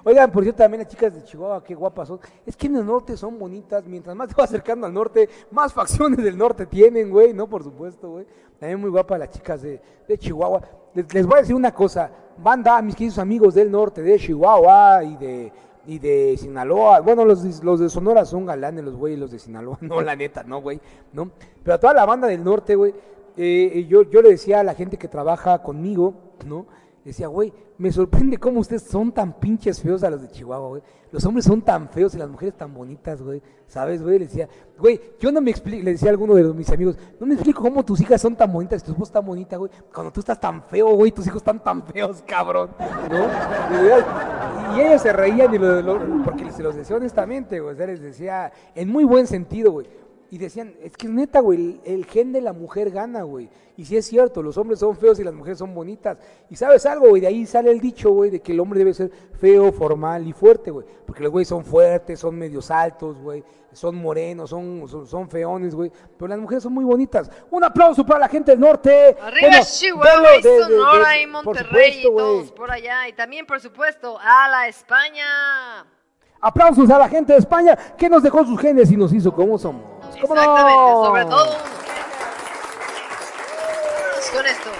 [0.04, 2.20] Oigan, por cierto, también las chicas de Chihuahua, qué guapas son.
[2.46, 3.84] Es que en el norte son bonitas.
[3.86, 7.32] Mientras más te vas acercando al norte, más facciones del norte tienen, güey.
[7.32, 8.26] No, por supuesto, güey.
[8.58, 10.62] También muy guapas las chicas de, de Chihuahua.
[10.94, 12.10] Les, voy a decir una cosa.
[12.38, 15.52] Banda, mis queridos amigos del norte, de Chihuahua y de,
[15.86, 17.00] y de Sinaloa.
[17.00, 19.78] Bueno, los, los de Sonora son galanes, los güeyes, los de Sinaloa.
[19.82, 20.80] No, la neta, no, güey.
[21.12, 21.30] ¿no?
[21.62, 22.94] Pero a toda la banda del norte, güey,
[23.36, 26.66] eh, yo, yo le decía a la gente que trabaja conmigo, ¿no?
[27.04, 30.82] Decía, güey, me sorprende cómo ustedes son tan pinches feos a los de Chihuahua, güey.
[31.10, 33.40] Los hombres son tan feos y las mujeres tan bonitas, güey.
[33.66, 34.18] ¿Sabes, güey?
[34.18, 34.48] Le decía,
[34.78, 37.62] güey, yo no me explico, le decía a alguno de mis amigos, no me explico
[37.62, 39.70] cómo tus hijas son tan bonitas y tu esposa tan bonita, güey.
[39.94, 42.70] Cuando tú estás tan feo, güey, tus hijos están tan feos, cabrón.
[44.76, 47.74] Y ellos se reían y lo- porque se los decía honestamente, güey.
[47.74, 49.86] O sea, les decía en muy buen sentido, güey.
[50.30, 53.48] Y decían, es que es neta, güey, el, el gen de la mujer gana, güey.
[53.78, 56.18] Y sí es cierto, los hombres son feos y las mujeres son bonitas.
[56.50, 58.92] Y sabes algo, güey, de ahí sale el dicho, güey, de que el hombre debe
[58.92, 60.84] ser feo, formal y fuerte, güey.
[61.06, 63.42] Porque los güeyes son fuertes, son medios altos, güey.
[63.72, 65.90] Son morenos, son, son, son feones, güey.
[66.18, 67.30] Pero las mujeres son muy bonitas.
[67.50, 69.16] Un aplauso para la gente del norte.
[69.22, 72.52] Arriba Bueno, Chihuahua y de- de- de- Sonora de- y por Monterrey supuesto, y todos
[72.52, 73.08] por allá.
[73.08, 75.86] Y también, por supuesto, a la España.
[76.40, 79.58] Aplausos a la gente de España que nos dejó sus genes y nos hizo como
[79.58, 79.82] somos.
[80.20, 80.40] ¿Cómo no?
[80.40, 81.78] Exactamente, sobre todo.
[84.32, 84.70] Con esto.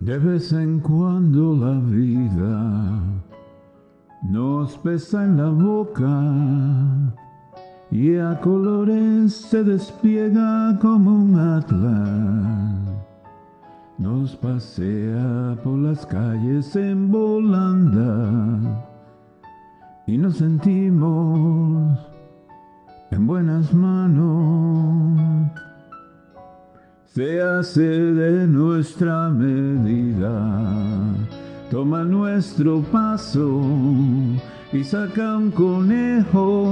[0.00, 3.00] De vez en cuando la vida
[4.22, 7.12] nos pesa en la boca
[7.90, 12.81] y a colores se despliega como un atlas.
[13.98, 18.88] Nos pasea por las calles en volanda
[20.06, 21.98] y nos sentimos
[23.10, 25.50] en buenas manos.
[27.04, 30.74] Se hace de nuestra medida,
[31.70, 33.60] toma nuestro paso
[34.72, 36.66] y saca un conejo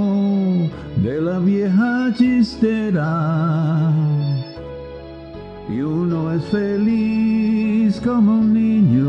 [1.03, 3.93] de la vieja chistera.
[5.71, 9.00] Y uno es feliz como un niño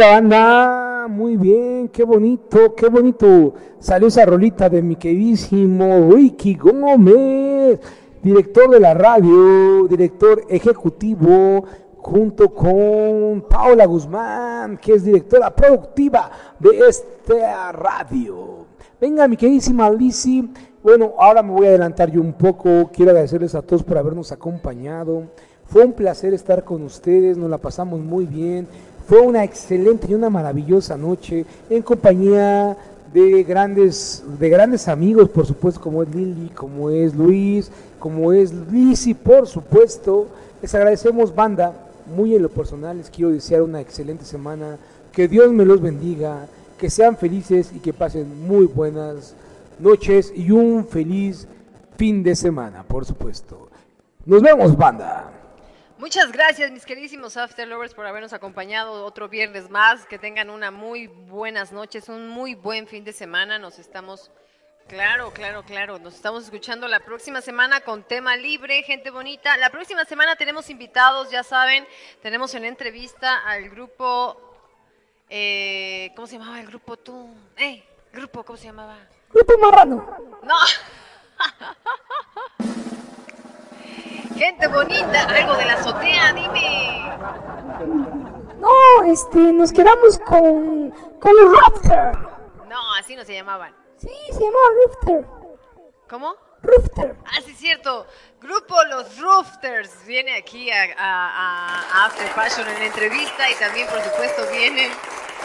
[0.00, 3.52] Venga, muy bien, qué bonito, qué bonito.
[3.78, 7.78] Salió esa rolita de mi queridísimo Ricky Gómez,
[8.22, 11.66] director de la radio, director ejecutivo,
[11.98, 18.64] junto con Paula Guzmán, que es directora productiva de esta radio.
[18.98, 20.50] Venga, mi queridísima Lizzy.
[20.82, 22.88] Bueno, ahora me voy a adelantar yo un poco.
[22.90, 25.24] Quiero agradecerles a todos por habernos acompañado.
[25.66, 28.66] Fue un placer estar con ustedes, nos la pasamos muy bien.
[29.10, 32.76] Fue una excelente y una maravillosa noche en compañía
[33.12, 38.52] de grandes, de grandes amigos, por supuesto, como es Lili, como es Luis, como es
[38.52, 40.28] Lizzy, por supuesto.
[40.62, 41.72] Les agradecemos, banda,
[42.14, 44.78] muy en lo personal, les quiero desear una excelente semana,
[45.10, 46.46] que Dios me los bendiga,
[46.78, 49.34] que sean felices y que pasen muy buenas
[49.80, 51.48] noches y un feliz
[51.96, 53.70] fin de semana, por supuesto.
[54.24, 55.39] Nos vemos, banda.
[56.00, 60.06] Muchas gracias, mis queridísimos After Lovers, por habernos acompañado otro viernes más.
[60.06, 63.58] Que tengan una muy buenas noches, un muy buen fin de semana.
[63.58, 64.30] Nos estamos,
[64.88, 69.58] claro, claro, claro, nos estamos escuchando la próxima semana con tema libre, gente bonita.
[69.58, 71.86] La próxima semana tenemos invitados, ya saben,
[72.22, 74.40] tenemos en entrevista al grupo,
[75.28, 77.28] eh, ¿cómo se llamaba el grupo tú?
[77.58, 78.96] Eh, grupo, ¿cómo se llamaba?
[79.28, 80.16] Grupo Marrano.
[80.44, 80.56] No.
[84.40, 87.04] Gente bonita, algo de la azotea, dime.
[88.58, 92.12] No, este, nos quedamos con, con los Rafter.
[92.66, 93.76] No, así no se llamaban.
[93.98, 95.26] Sí, se llamaba Rafter.
[96.08, 96.34] ¿Cómo?
[96.62, 97.16] Rooster.
[97.26, 98.06] Ah, sí, cierto.
[98.40, 104.00] Grupo Los Roofters viene aquí a, a- a After Fashion en entrevista y también, por
[104.00, 104.90] supuesto, vienen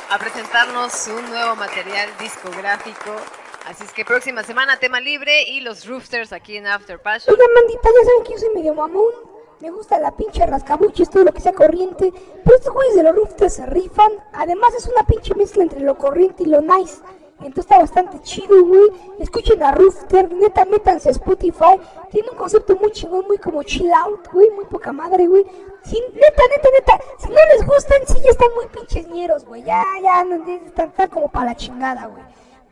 [0.09, 3.13] a presentarnos un nuevo material discográfico.
[3.65, 7.33] Así es que próxima semana tema libre y los Roosters aquí en After Passion.
[7.33, 9.11] Oigan, mandita, ya saben que yo soy medio mamón.
[9.59, 12.13] Me gusta la pinche rascabuches, todo lo que sea corriente.
[12.43, 14.11] Pero estos güeyes de los Roosters se rifan.
[14.33, 17.01] Además, es una pinche mezcla entre lo corriente y lo nice.
[17.39, 18.91] Entonces está bastante chido, güey.
[19.17, 21.79] Escuchen a Rooster, neta, métanse a Spotify.
[22.11, 24.51] Tiene un concepto muy chingón, muy como chill out, güey.
[24.51, 25.43] Muy poca madre, güey.
[25.43, 27.03] Neta, neta, neta.
[27.17, 29.63] Si no les gustan, sí ya están muy pinches ñeros, güey.
[29.63, 32.23] Ya, ya, no, están, están como para la chingada, güey.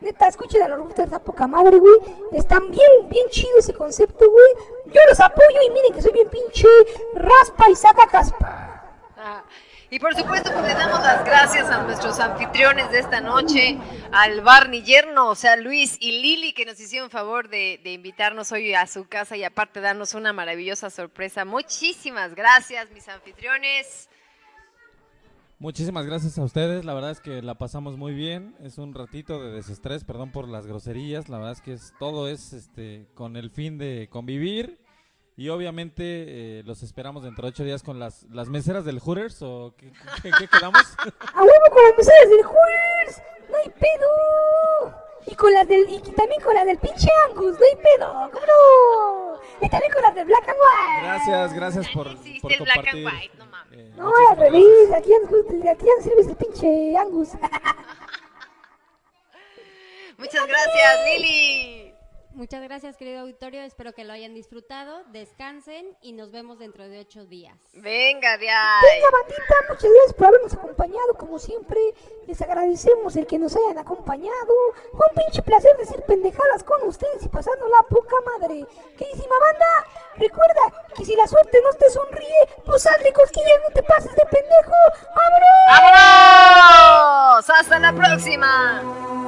[0.04, 1.94] Neta, escuchen a los Roosters, está poca madre, güey.
[2.32, 4.92] Están bien, bien chido ese concepto, güey.
[4.92, 6.68] Yo los apoyo y miren que soy bien pinche
[7.14, 8.84] raspa y saca caspa.
[9.16, 9.42] Ah,
[9.88, 13.78] y por supuesto, pues le damos las gracias a nuestros anfitriones de esta noche,
[14.12, 18.52] al Barney Yerno, o sea, Luis y Lili, que nos hicieron favor de, de invitarnos
[18.52, 21.46] hoy a su casa y aparte darnos una maravillosa sorpresa.
[21.46, 24.10] Muchísimas gracias, mis anfitriones.
[25.58, 29.40] Muchísimas gracias a ustedes, la verdad es que la pasamos muy bien, es un ratito
[29.40, 33.36] de desestrés, perdón por las groserías, la verdad es que es, todo es este con
[33.36, 34.80] el fin de convivir
[35.36, 39.74] y obviamente eh, los esperamos dentro de ocho días con las, meseras del Hooters o
[39.76, 39.92] ¿qué,
[40.50, 40.82] quedamos?
[40.98, 43.22] ¡A huevo con las meseras del Hooters!
[43.48, 45.04] ¡No hay pedo!
[45.26, 48.46] Y con las del, y también con las del pinche Angus, no hay pedo, ¿cómo
[48.46, 48.83] no?
[49.60, 51.02] Y también con las del Black and White.
[51.06, 52.06] Gracias, gracias por,
[52.40, 53.06] por el Black and compartir.
[53.06, 53.78] White, no mames.
[53.78, 57.28] Eh, No, al revés, aquí ya sirves el pinche Angus.
[60.18, 61.83] Muchas gracias, Lili.
[62.34, 63.62] Muchas gracias, querido auditorio.
[63.62, 65.04] Espero que lo hayan disfrutado.
[65.12, 67.56] Descansen y nos vemos dentro de ocho días.
[67.74, 68.82] Venga, de ahí.
[68.82, 71.78] Venga, bandita, muchas gracias por habernos acompañado, como siempre.
[72.26, 74.52] Les agradecemos el que nos hayan acompañado.
[74.96, 78.66] Fue un pinche placer decir pendejadas con ustedes y pasando la poca madre.
[78.98, 83.82] Queridísima banda, recuerda que si la suerte no te sonríe, pues hazle cosquillas, no te
[83.84, 84.74] pases de pendejo.
[85.14, 85.82] ¡Vámonos!
[87.38, 87.50] ¡Vámonos!
[87.50, 89.23] ¡Hasta la próxima!